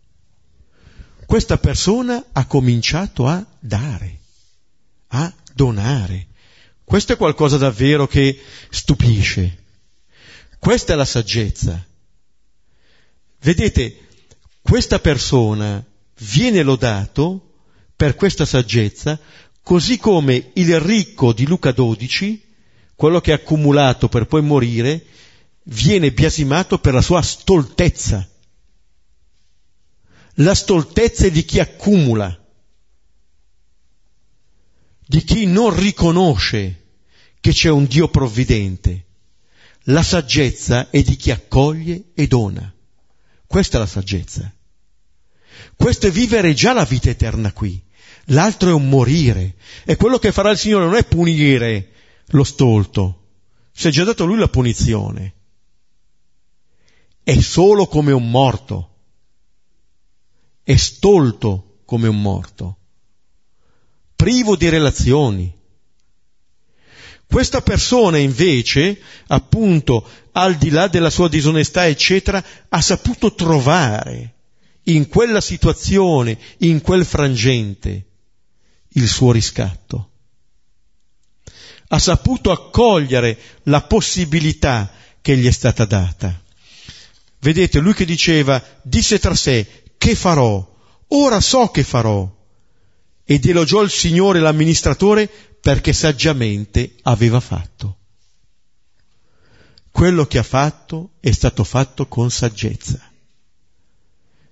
questa 1.26 1.58
persona 1.58 2.28
ha 2.32 2.46
cominciato 2.46 3.26
a 3.26 3.44
dare 3.58 4.13
a 5.14 5.32
donare. 5.54 6.26
Questo 6.84 7.12
è 7.12 7.16
qualcosa 7.16 7.56
davvero 7.56 8.06
che 8.06 8.38
stupisce. 8.68 9.62
Questa 10.58 10.92
è 10.92 10.96
la 10.96 11.04
saggezza. 11.04 11.82
Vedete, 13.40 14.08
questa 14.60 14.98
persona 14.98 15.84
viene 16.18 16.62
lodato 16.62 17.52
per 17.94 18.16
questa 18.16 18.44
saggezza, 18.44 19.18
così 19.62 19.98
come 19.98 20.50
il 20.54 20.80
ricco 20.80 21.32
di 21.32 21.46
Luca 21.46 21.70
12, 21.70 22.42
quello 22.96 23.20
che 23.20 23.32
ha 23.32 23.36
accumulato 23.36 24.08
per 24.08 24.26
poi 24.26 24.42
morire, 24.42 25.06
viene 25.64 26.12
biasimato 26.12 26.78
per 26.78 26.92
la 26.92 27.02
sua 27.02 27.22
stoltezza. 27.22 28.28
La 30.38 30.54
stoltezza 30.54 31.26
è 31.26 31.30
di 31.30 31.44
chi 31.44 31.60
accumula 31.60 32.43
di 35.06 35.22
chi 35.22 35.46
non 35.46 35.74
riconosce 35.74 36.82
che 37.40 37.52
c'è 37.52 37.68
un 37.68 37.86
Dio 37.86 38.08
provvidente. 38.08 39.04
La 39.88 40.02
saggezza 40.02 40.88
è 40.88 41.02
di 41.02 41.16
chi 41.16 41.30
accoglie 41.30 42.12
e 42.14 42.26
dona. 42.26 42.72
Questa 43.46 43.76
è 43.76 43.80
la 43.80 43.86
saggezza. 43.86 44.50
Questo 45.76 46.06
è 46.06 46.10
vivere 46.10 46.54
già 46.54 46.72
la 46.72 46.84
vita 46.84 47.10
eterna 47.10 47.52
qui. 47.52 47.82
L'altro 48.28 48.70
è 48.70 48.72
un 48.72 48.88
morire. 48.88 49.56
E 49.84 49.96
quello 49.96 50.18
che 50.18 50.32
farà 50.32 50.50
il 50.50 50.58
Signore 50.58 50.86
non 50.86 50.94
è 50.94 51.04
punire 51.04 51.90
lo 52.28 52.44
stolto. 52.44 53.26
Si 53.72 53.88
è 53.88 53.90
già 53.90 54.04
dato 54.04 54.24
lui 54.24 54.38
la 54.38 54.48
punizione. 54.48 55.34
È 57.22 57.38
solo 57.40 57.86
come 57.86 58.12
un 58.12 58.30
morto. 58.30 58.90
È 60.62 60.76
stolto 60.76 61.80
come 61.84 62.08
un 62.08 62.22
morto 62.22 62.78
privo 64.24 64.56
di 64.56 64.70
relazioni. 64.70 65.54
Questa 67.26 67.60
persona 67.60 68.16
invece, 68.16 68.98
appunto, 69.26 70.08
al 70.32 70.56
di 70.56 70.70
là 70.70 70.88
della 70.88 71.10
sua 71.10 71.28
disonestà, 71.28 71.86
eccetera, 71.86 72.42
ha 72.70 72.80
saputo 72.80 73.34
trovare 73.34 74.32
in 74.84 75.08
quella 75.08 75.42
situazione, 75.42 76.38
in 76.60 76.80
quel 76.80 77.04
frangente, 77.04 78.06
il 78.94 79.06
suo 79.08 79.30
riscatto. 79.30 80.08
Ha 81.88 81.98
saputo 81.98 82.50
accogliere 82.50 83.38
la 83.64 83.82
possibilità 83.82 84.90
che 85.20 85.36
gli 85.36 85.46
è 85.46 85.52
stata 85.52 85.84
data. 85.84 86.42
Vedete, 87.40 87.78
lui 87.78 87.92
che 87.92 88.06
diceva, 88.06 88.62
disse 88.80 89.18
tra 89.18 89.34
sé, 89.34 89.84
che 89.98 90.14
farò? 90.14 90.66
Ora 91.08 91.42
so 91.42 91.68
che 91.68 91.84
farò 91.84 92.33
ed 93.24 93.46
elogiò 93.46 93.82
il 93.82 93.90
Signore 93.90 94.40
l'amministratore 94.40 95.28
perché 95.60 95.92
saggiamente 95.92 96.96
aveva 97.02 97.40
fatto. 97.40 97.98
Quello 99.90 100.26
che 100.26 100.38
ha 100.38 100.42
fatto 100.42 101.12
è 101.20 101.30
stato 101.30 101.64
fatto 101.64 102.06
con 102.06 102.30
saggezza. 102.30 103.00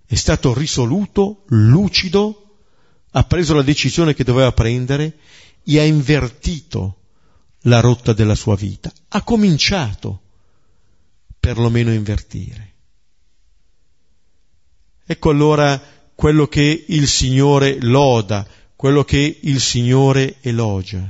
È 0.06 0.14
stato 0.14 0.54
risoluto, 0.54 1.44
lucido, 1.48 2.58
ha 3.10 3.24
preso 3.24 3.54
la 3.54 3.62
decisione 3.62 4.14
che 4.14 4.24
doveva 4.24 4.52
prendere 4.52 5.18
e 5.64 5.78
ha 5.78 5.84
invertito 5.84 6.98
la 7.62 7.80
rotta 7.80 8.12
della 8.12 8.34
sua 8.34 8.56
vita. 8.56 8.92
Ha 9.08 9.22
cominciato 9.22 10.20
perlomeno 11.38 11.90
a 11.90 11.94
invertire. 11.94 12.74
Ecco 15.04 15.30
allora 15.30 15.80
quello 16.14 16.46
che 16.46 16.84
il 16.88 17.08
Signore 17.08 17.78
loda, 17.80 18.46
quello 18.82 19.04
che 19.04 19.38
il 19.42 19.60
Signore 19.60 20.38
elogia. 20.40 21.08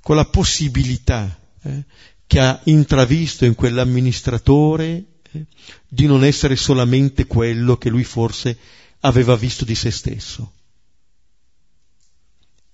Quella 0.00 0.24
possibilità 0.26 1.36
eh, 1.62 1.82
che 2.28 2.38
ha 2.38 2.60
intravisto 2.66 3.44
in 3.44 3.56
quell'amministratore 3.56 5.04
eh, 5.32 5.46
di 5.88 6.06
non 6.06 6.22
essere 6.22 6.54
solamente 6.54 7.26
quello 7.26 7.76
che 7.76 7.88
lui 7.88 8.04
forse 8.04 8.56
aveva 9.00 9.34
visto 9.34 9.64
di 9.64 9.74
se 9.74 9.90
stesso. 9.90 10.52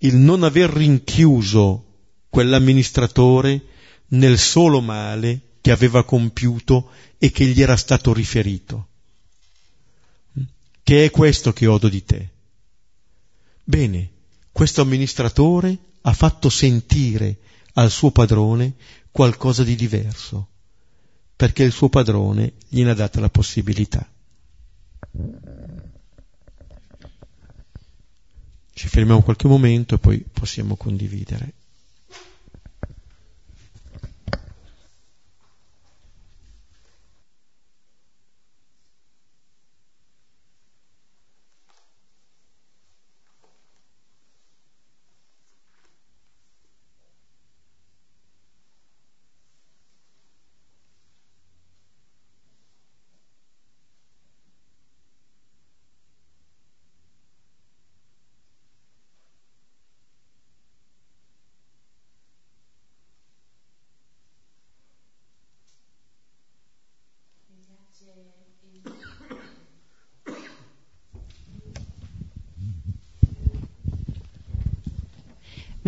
Il 0.00 0.16
non 0.16 0.42
aver 0.42 0.68
rinchiuso 0.68 1.86
quell'amministratore 2.28 3.64
nel 4.08 4.38
solo 4.38 4.82
male 4.82 5.52
che 5.62 5.70
aveva 5.70 6.04
compiuto 6.04 6.90
e 7.16 7.30
che 7.30 7.46
gli 7.46 7.62
era 7.62 7.78
stato 7.78 8.12
riferito. 8.12 8.88
Che 10.82 11.04
è 11.06 11.10
questo 11.10 11.54
che 11.54 11.66
odo 11.66 11.88
di 11.88 12.04
te? 12.04 12.36
Bene, 13.68 14.12
questo 14.50 14.80
amministratore 14.80 15.76
ha 16.00 16.14
fatto 16.14 16.48
sentire 16.48 17.36
al 17.74 17.90
suo 17.90 18.10
padrone 18.10 18.76
qualcosa 19.10 19.62
di 19.62 19.74
diverso, 19.74 20.48
perché 21.36 21.64
il 21.64 21.72
suo 21.72 21.90
padrone 21.90 22.54
gliene 22.66 22.92
ha 22.92 22.94
data 22.94 23.20
la 23.20 23.28
possibilità. 23.28 24.10
Ci 28.72 28.88
fermiamo 28.88 29.20
qualche 29.20 29.48
momento 29.48 29.96
e 29.96 29.98
poi 29.98 30.24
possiamo 30.32 30.74
condividere. 30.74 31.52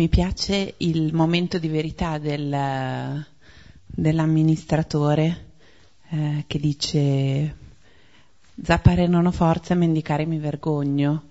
Mi 0.01 0.09
piace 0.09 0.73
il 0.77 1.13
momento 1.13 1.59
di 1.59 1.67
verità 1.67 2.17
del, 2.17 3.23
dell'amministratore 3.85 5.51
eh, 6.09 6.43
che 6.47 6.57
dice 6.57 7.55
zappare 8.63 9.05
non 9.05 9.27
ho 9.27 9.31
forza, 9.31 9.75
mendicare 9.75 10.25
mi 10.25 10.39
vergogno. 10.39 11.25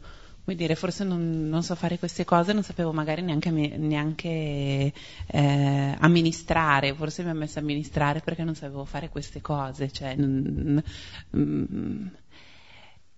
Vuol 0.44 0.56
dire, 0.56 0.76
forse 0.76 1.02
non, 1.02 1.48
non, 1.48 1.64
so 1.64 1.74
fare 1.74 1.98
queste 1.98 2.24
cose, 2.24 2.52
non 2.52 2.62
sapevo 2.62 2.92
magari 2.92 3.22
neanche, 3.22 3.50
neanche 3.50 4.92
eh, 5.26 5.96
amministrare, 5.98 6.94
forse 6.94 7.24
mi 7.24 7.30
ha 7.30 7.34
messo 7.34 7.58
a 7.58 7.62
amministrare 7.62 8.20
perché 8.20 8.44
non 8.44 8.54
sapevo 8.54 8.84
fare 8.84 9.08
queste 9.08 9.40
cose, 9.40 9.90
cioè, 9.90 10.14
mm, 10.16 10.78
mm, 11.36 12.06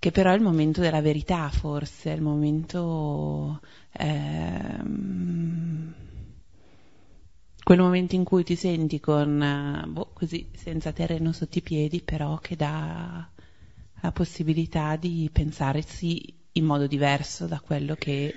che 0.02 0.10
però 0.10 0.32
è 0.32 0.34
il 0.34 0.40
momento 0.40 0.80
della 0.80 1.00
verità, 1.00 1.48
forse, 1.48 2.10
è 2.10 2.16
il 2.16 2.22
momento... 2.22 3.60
Eh, 3.92 4.76
quel 7.62 7.78
momento 7.78 8.16
in 8.16 8.24
cui 8.24 8.42
ti 8.42 8.56
senti 8.56 8.98
con, 8.98 9.84
boh, 9.92 10.10
così, 10.12 10.48
senza 10.52 10.90
terreno 10.90 11.30
sotto 11.30 11.58
i 11.58 11.62
piedi, 11.62 12.02
però 12.02 12.36
che 12.38 12.56
dà 12.56 13.30
la 14.00 14.10
possibilità 14.10 14.96
di 14.96 15.30
pensare 15.32 15.82
sì 15.82 16.34
in 16.54 16.64
modo 16.64 16.88
diverso 16.88 17.46
da 17.46 17.60
quello 17.60 17.94
che 17.94 18.34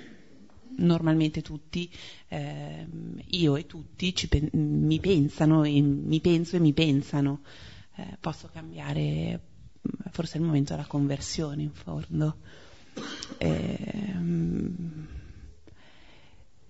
normalmente 0.76 1.42
tutti, 1.42 1.90
eh, 2.28 2.86
io 3.30 3.56
e 3.56 3.66
tutti, 3.66 4.14
pen- 4.28 4.50
mi 4.52 5.00
pensano, 5.00 5.64
e 5.64 5.80
mi 5.80 6.20
penso 6.20 6.54
e 6.54 6.60
mi 6.60 6.72
pensano. 6.72 7.40
Eh, 7.96 8.18
posso 8.20 8.48
cambiare, 8.52 9.40
forse 10.10 10.34
è 10.34 10.40
il 10.40 10.46
momento 10.46 10.74
della 10.74 10.86
conversione 10.86 11.62
in 11.62 11.72
fondo. 11.72 12.36
Eh, 13.38 14.14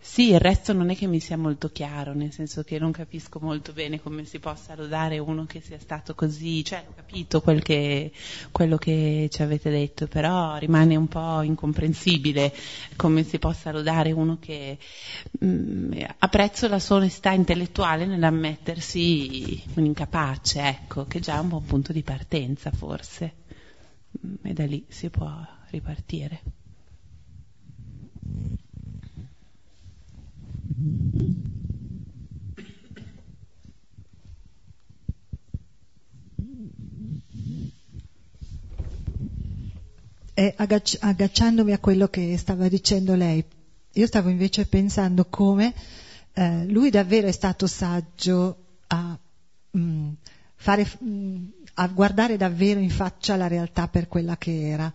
sì, 0.07 0.31
il 0.31 0.39
resto 0.39 0.73
non 0.73 0.89
è 0.89 0.97
che 0.97 1.09
mi 1.09 1.19
sia 1.19 1.37
molto 1.37 1.69
chiaro, 1.69 2.15
nel 2.15 2.33
senso 2.33 2.63
che 2.63 2.79
non 2.79 2.93
capisco 2.93 3.41
molto 3.41 3.73
bene 3.73 4.01
come 4.01 4.25
si 4.25 4.39
possa 4.39 4.75
lodare 4.77 5.19
uno 5.19 5.47
che 5.47 5.61
sia 5.61 5.79
stato 5.81 6.15
così, 6.15 6.65
cioè 6.65 6.87
ho 6.89 6.95
capito 6.95 7.43
quel 7.43 7.61
che, 7.61 8.13
quello 8.53 8.79
che 8.79 9.29
ci 9.31 9.43
avete 9.43 9.69
detto, 9.69 10.07
però 10.07 10.57
rimane 10.57 10.95
un 10.97 11.09
po' 11.09 11.43
incomprensibile 11.43 12.55
come 12.95 13.25
si 13.25 13.39
possa 13.39 13.73
lodare 13.73 14.13
uno 14.13 14.39
che 14.41 14.79
mh, 15.41 15.47
mm, 15.47 15.93
apprezzo 16.19 16.69
la 16.69 16.79
sua 16.79 16.97
onestà 16.97 17.33
intellettuale 17.33 18.07
nell'ammettersi 18.07 19.61
un 19.75 19.85
incapace, 19.87 20.61
ecco, 20.61 21.05
che 21.07 21.19
già 21.21 21.37
è 21.37 21.41
un 21.41 21.49
buon 21.49 21.65
punto 21.65 21.93
di 21.93 22.03
partenza 22.03 22.71
forse, 22.71 23.35
mm, 24.25 24.35
e 24.43 24.53
da 24.53 24.65
lì 24.65 24.87
si 24.89 25.11
può 25.11 25.31
ripartire. 25.71 26.56
E 40.39 40.53
aggac- 40.55 40.99
a 41.01 41.79
quello 41.79 42.09
che 42.09 42.37
stava 42.37 42.69
dicendo 42.69 43.15
lei, 43.15 43.43
io 43.93 44.07
stavo 44.07 44.29
invece 44.29 44.67
pensando 44.67 45.25
come 45.25 45.73
eh, 46.35 46.67
lui 46.67 46.91
davvero 46.91 47.27
è 47.27 47.33
stato 47.33 47.67
saggio 47.67 48.57
a, 48.89 49.19
mh, 49.71 49.81
mm, 49.81 50.09
fare, 50.57 50.87
mh, 50.99 51.09
mm, 51.09 51.47
a, 51.77 51.89
guardare 51.89 52.37
davvero 52.37 52.81
in 52.81 52.91
faccia 52.91 53.37
la 53.37 53.47
realtà 53.47 53.89
per 53.89 54.09
quella 54.09 54.37
che 54.37 54.69
era. 54.69 54.93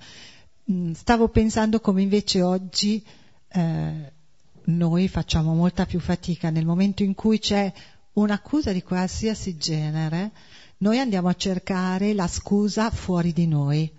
Mh, 0.65 0.73
mm, 0.73 0.91
stavo 0.91 1.27
pensando 1.29 1.79
come 1.79 2.03
invece 2.03 2.43
oggi 2.43 3.03
eh, 3.47 4.13
noi 4.65 5.07
facciamo 5.07 5.55
molta 5.55 5.87
più 5.87 5.99
fatica 5.99 6.51
nel 6.51 6.67
momento 6.67 7.01
in 7.01 7.15
cui 7.15 7.39
c'è 7.39 7.73
un'accusa 8.13 8.71
di 8.71 8.83
qualsiasi 8.83 9.57
genere, 9.57 10.33
noi 10.77 10.99
andiamo 10.99 11.29
a 11.29 11.33
cercare 11.33 12.13
la 12.13 12.27
scusa 12.27 12.91
fuori 12.91 13.33
di 13.33 13.47
noi 13.47 13.91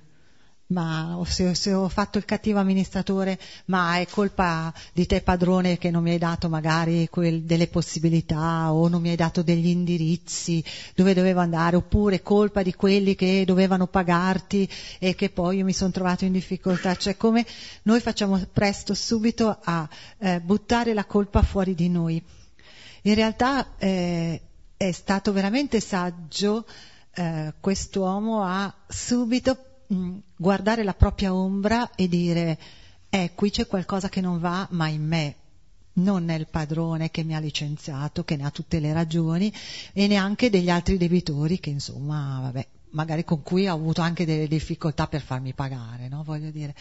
ma 0.73 1.21
se, 1.27 1.55
se, 1.55 1.73
ho 1.73 1.89
fatto 1.89 2.19
il 2.19 2.25
cattivo 2.25 2.59
amministratore, 2.59 3.39
ma 3.67 3.99
è 3.99 4.07
colpa 4.09 4.73
di 4.93 5.07
te 5.07 5.21
padrone 5.21 5.79
che 5.79 5.91
non 5.91 6.03
mi 6.03 6.11
hai 6.11 6.19
dato 6.19 6.49
magari 6.49 7.09
quel, 7.11 7.43
delle 7.43 7.69
possibilità 7.69 8.73
o 8.73 8.89
non 8.89 9.01
mi 9.01 9.11
hai 9.11 9.17
dato 9.17 9.43
degli 9.43 9.69
indirizzi 9.69 10.65
dove 10.95 11.15
dovevo 11.15 11.41
andare, 11.41 11.77
oppure 11.77 12.23
colpa 12.23 12.63
di 12.63 12.75
quelli 12.75 13.15
che 13.15 13.45
dovevano 13.47 13.87
pagarti 13.87 14.69
e 14.99 15.15
che 15.15 15.31
poi 15.31 15.59
io 15.59 15.65
mi 15.65 15.73
sono 15.73 15.91
trovato 15.91 16.25
in 16.25 16.33
difficoltà. 16.33 16.97
Cioè 16.97 17.17
come 17.17 17.47
noi 17.83 18.01
facciamo 18.01 18.41
presto 18.53 18.95
subito 18.95 19.57
a 19.63 19.89
eh, 20.19 20.41
buttare 20.41 20.95
la 20.95 21.05
colpa 21.05 21.43
fuori 21.43 21.75
di 21.75 21.89
noi. 21.89 22.23
In 23.03 23.15
realtà 23.15 23.77
eh, 23.79 24.41
è 24.77 24.93
stato 24.93 25.33
veramente 25.33 25.81
saggio 25.81 26.65
eh, 27.15 27.53
quest'uomo 27.61 28.43
a 28.43 28.73
subito 28.89 29.72
Mm, 29.93 30.19
guardare 30.37 30.85
la 30.85 30.95
propria 30.95 31.35
ombra 31.35 31.91
e 31.95 32.09
dire, 32.09 32.59
eh, 33.11 33.33
qui 33.35 33.51
c'è 33.51 33.67
qualcosa 33.67 34.09
che 34.09 34.23
non 34.23 34.39
va, 34.39 34.67
ma 34.71 34.89
in 34.89 35.07
me, 35.07 35.35
non 35.95 36.25
nel 36.25 36.47
padrone 36.49 37.11
che 37.11 37.25
mi 37.25 37.35
ha 37.35 37.39
licenziato, 37.41 38.25
che 38.25 38.37
ne 38.37 38.47
ha 38.47 38.51
tutte 38.51 38.81
le 38.81 38.93
ragioni, 38.95 39.53
e 39.93 40.07
neanche 40.07 40.49
degli 40.49 40.71
altri 40.71 40.97
debitori 40.97 41.61
che 41.61 41.71
insomma, 41.71 42.39
vabbè, 42.41 42.67
magari 42.93 43.25
con 43.25 43.43
cui 43.43 43.69
ho 43.69 43.75
avuto 43.75 44.01
anche 44.01 44.25
delle 44.25 44.49
difficoltà 44.49 45.07
per 45.07 45.21
farmi 45.21 45.53
pagare, 45.53 46.09
no? 46.09 46.23
Voglio 46.23 46.51
dire. 46.51 46.75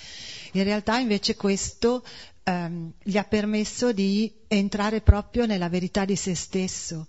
In 0.54 0.64
realtà 0.64 0.98
invece 0.98 1.36
questo 1.36 2.04
ehm, 2.44 2.94
gli 3.04 3.18
ha 3.18 3.24
permesso 3.24 3.92
di 3.92 4.32
entrare 4.48 5.02
proprio 5.02 5.46
nella 5.46 5.70
verità 5.70 6.06
di 6.06 6.16
se 6.16 6.36
stesso, 6.36 7.08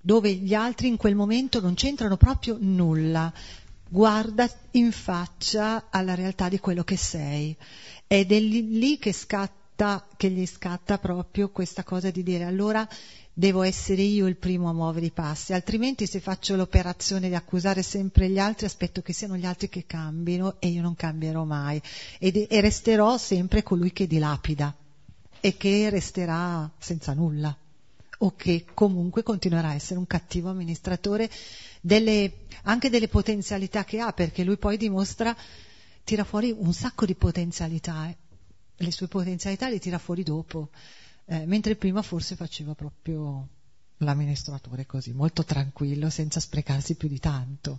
dove 0.00 0.32
gli 0.32 0.54
altri 0.54 0.88
in 0.88 0.96
quel 0.96 1.14
momento 1.14 1.60
non 1.60 1.74
c'entrano 1.74 2.16
proprio 2.16 2.56
nulla, 2.58 3.32
guarda 3.92 4.48
in 4.70 4.90
faccia 4.90 5.90
alla 5.90 6.14
realtà 6.14 6.48
di 6.48 6.58
quello 6.58 6.82
che 6.82 6.96
sei. 6.96 7.54
Ed 8.06 8.32
è 8.32 8.40
lì 8.40 8.98
che 8.98 9.12
scatta, 9.12 10.06
che 10.16 10.30
gli 10.30 10.46
scatta 10.46 10.96
proprio 10.96 11.50
questa 11.50 11.84
cosa 11.84 12.10
di 12.10 12.22
dire 12.22 12.44
allora 12.44 12.88
devo 13.34 13.62
essere 13.62 14.00
io 14.00 14.26
il 14.26 14.36
primo 14.36 14.70
a 14.70 14.72
muovere 14.72 15.06
i 15.06 15.10
passi, 15.10 15.52
altrimenti 15.52 16.06
se 16.06 16.20
faccio 16.20 16.56
l'operazione 16.56 17.28
di 17.28 17.34
accusare 17.34 17.82
sempre 17.82 18.30
gli 18.30 18.38
altri 18.38 18.64
aspetto 18.64 19.02
che 19.02 19.12
siano 19.12 19.36
gli 19.36 19.46
altri 19.46 19.68
che 19.68 19.84
cambino 19.86 20.56
e 20.58 20.68
io 20.68 20.80
non 20.80 20.96
cambierò 20.96 21.44
mai 21.44 21.80
e, 22.18 22.46
e 22.48 22.60
resterò 22.62 23.18
sempre 23.18 23.62
colui 23.62 23.92
che 23.92 24.06
dilapida 24.06 24.74
e 25.40 25.56
che 25.56 25.90
resterà 25.90 26.70
senza 26.78 27.12
nulla 27.12 27.56
o 28.24 28.34
che 28.36 28.64
comunque 28.72 29.22
continuerà 29.22 29.68
a 29.70 29.74
essere 29.74 29.98
un 29.98 30.06
cattivo 30.06 30.48
amministratore 30.48 31.28
delle, 31.80 32.46
anche 32.62 32.88
delle 32.88 33.08
potenzialità 33.08 33.84
che 33.84 33.98
ha, 33.98 34.12
perché 34.12 34.44
lui 34.44 34.56
poi 34.56 34.76
dimostra, 34.76 35.36
tira 36.04 36.22
fuori 36.24 36.54
un 36.56 36.72
sacco 36.72 37.04
di 37.04 37.16
potenzialità, 37.16 38.08
eh. 38.08 38.16
le 38.76 38.90
sue 38.92 39.08
potenzialità 39.08 39.68
le 39.68 39.80
tira 39.80 39.98
fuori 39.98 40.22
dopo, 40.22 40.70
eh, 41.26 41.46
mentre 41.46 41.74
prima 41.74 42.02
forse 42.02 42.36
faceva 42.36 42.74
proprio 42.74 43.48
l'amministratore 43.98 44.86
così, 44.86 45.12
molto 45.12 45.44
tranquillo, 45.44 46.08
senza 46.08 46.38
sprecarsi 46.38 46.94
più 46.94 47.08
di 47.08 47.18
tanto. 47.18 47.78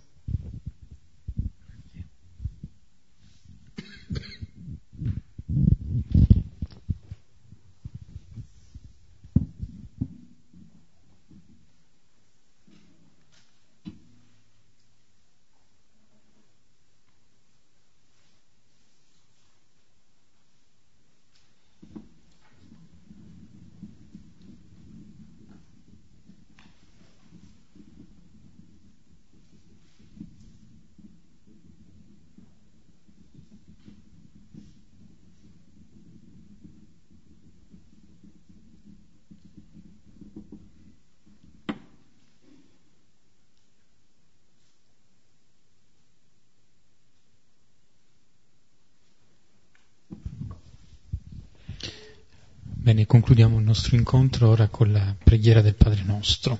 Bene, 52.94 53.08
concludiamo 53.08 53.58
il 53.58 53.64
nostro 53.64 53.96
incontro 53.96 54.50
ora 54.50 54.68
con 54.68 54.92
la 54.92 55.16
preghiera 55.20 55.60
del 55.60 55.74
Padre 55.74 56.04
nostro. 56.04 56.56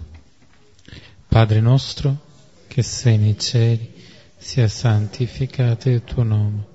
Padre 1.29 1.61
nostro, 1.61 2.23
che 2.67 2.83
sei 2.83 3.19
nei 3.19 3.39
cieli, 3.39 3.89
sia 4.37 4.67
santificato 4.67 5.91
il 5.91 6.03
tuo 6.03 6.25
nome, 6.25 6.67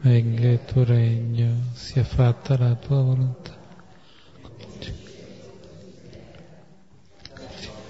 venga 0.00 0.48
il 0.48 0.64
tuo 0.64 0.82
regno, 0.82 1.66
sia 1.74 2.02
fatta 2.02 2.58
la 2.58 2.74
tua 2.74 3.02
volontà. 3.02 3.56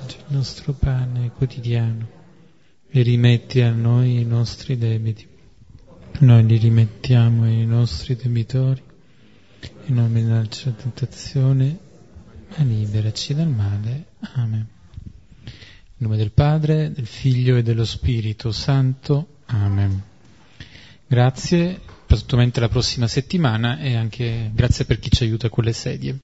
Il 0.09 0.25
nostro 0.27 0.75
pane 0.75 1.31
quotidiano 1.31 2.07
e 2.91 3.01
rimetti 3.01 3.63
a 3.63 3.71
noi 3.71 4.21
i 4.21 4.27
nostri 4.27 4.77
debiti. 4.77 5.27
Noi 6.19 6.45
li 6.45 6.59
rimettiamo 6.59 7.45
ai 7.45 7.65
nostri 7.65 8.15
debitori 8.15 8.91
e 9.85 9.93
non 9.93 10.11
menarci 10.11 10.67
la 10.67 10.73
tentazione, 10.73 11.79
ma 12.57 12.65
liberaci 12.65 13.35
dal 13.35 13.49
male. 13.49 14.07
Amen. 14.35 14.67
In 15.45 16.09
nome 16.09 16.17
del 16.17 16.33
Padre, 16.33 16.93
del 16.93 17.07
Figlio 17.07 17.57
e 17.57 17.63
dello 17.63 17.85
Spirito 17.85 18.53
Santo. 18.53 19.39
Amen. 19.47 20.03
Grazie, 21.07 21.81
assolutamente 22.07 22.61
la 22.61 22.69
prossima 22.69 23.07
settimana 23.07 23.79
e 23.79 23.95
anche 23.97 24.51
grazie 24.55 24.85
per 24.85 24.99
chi 24.99 25.11
ci 25.11 25.25
aiuta 25.25 25.49
con 25.49 25.65
le 25.65 25.73
sedie. 25.73 26.19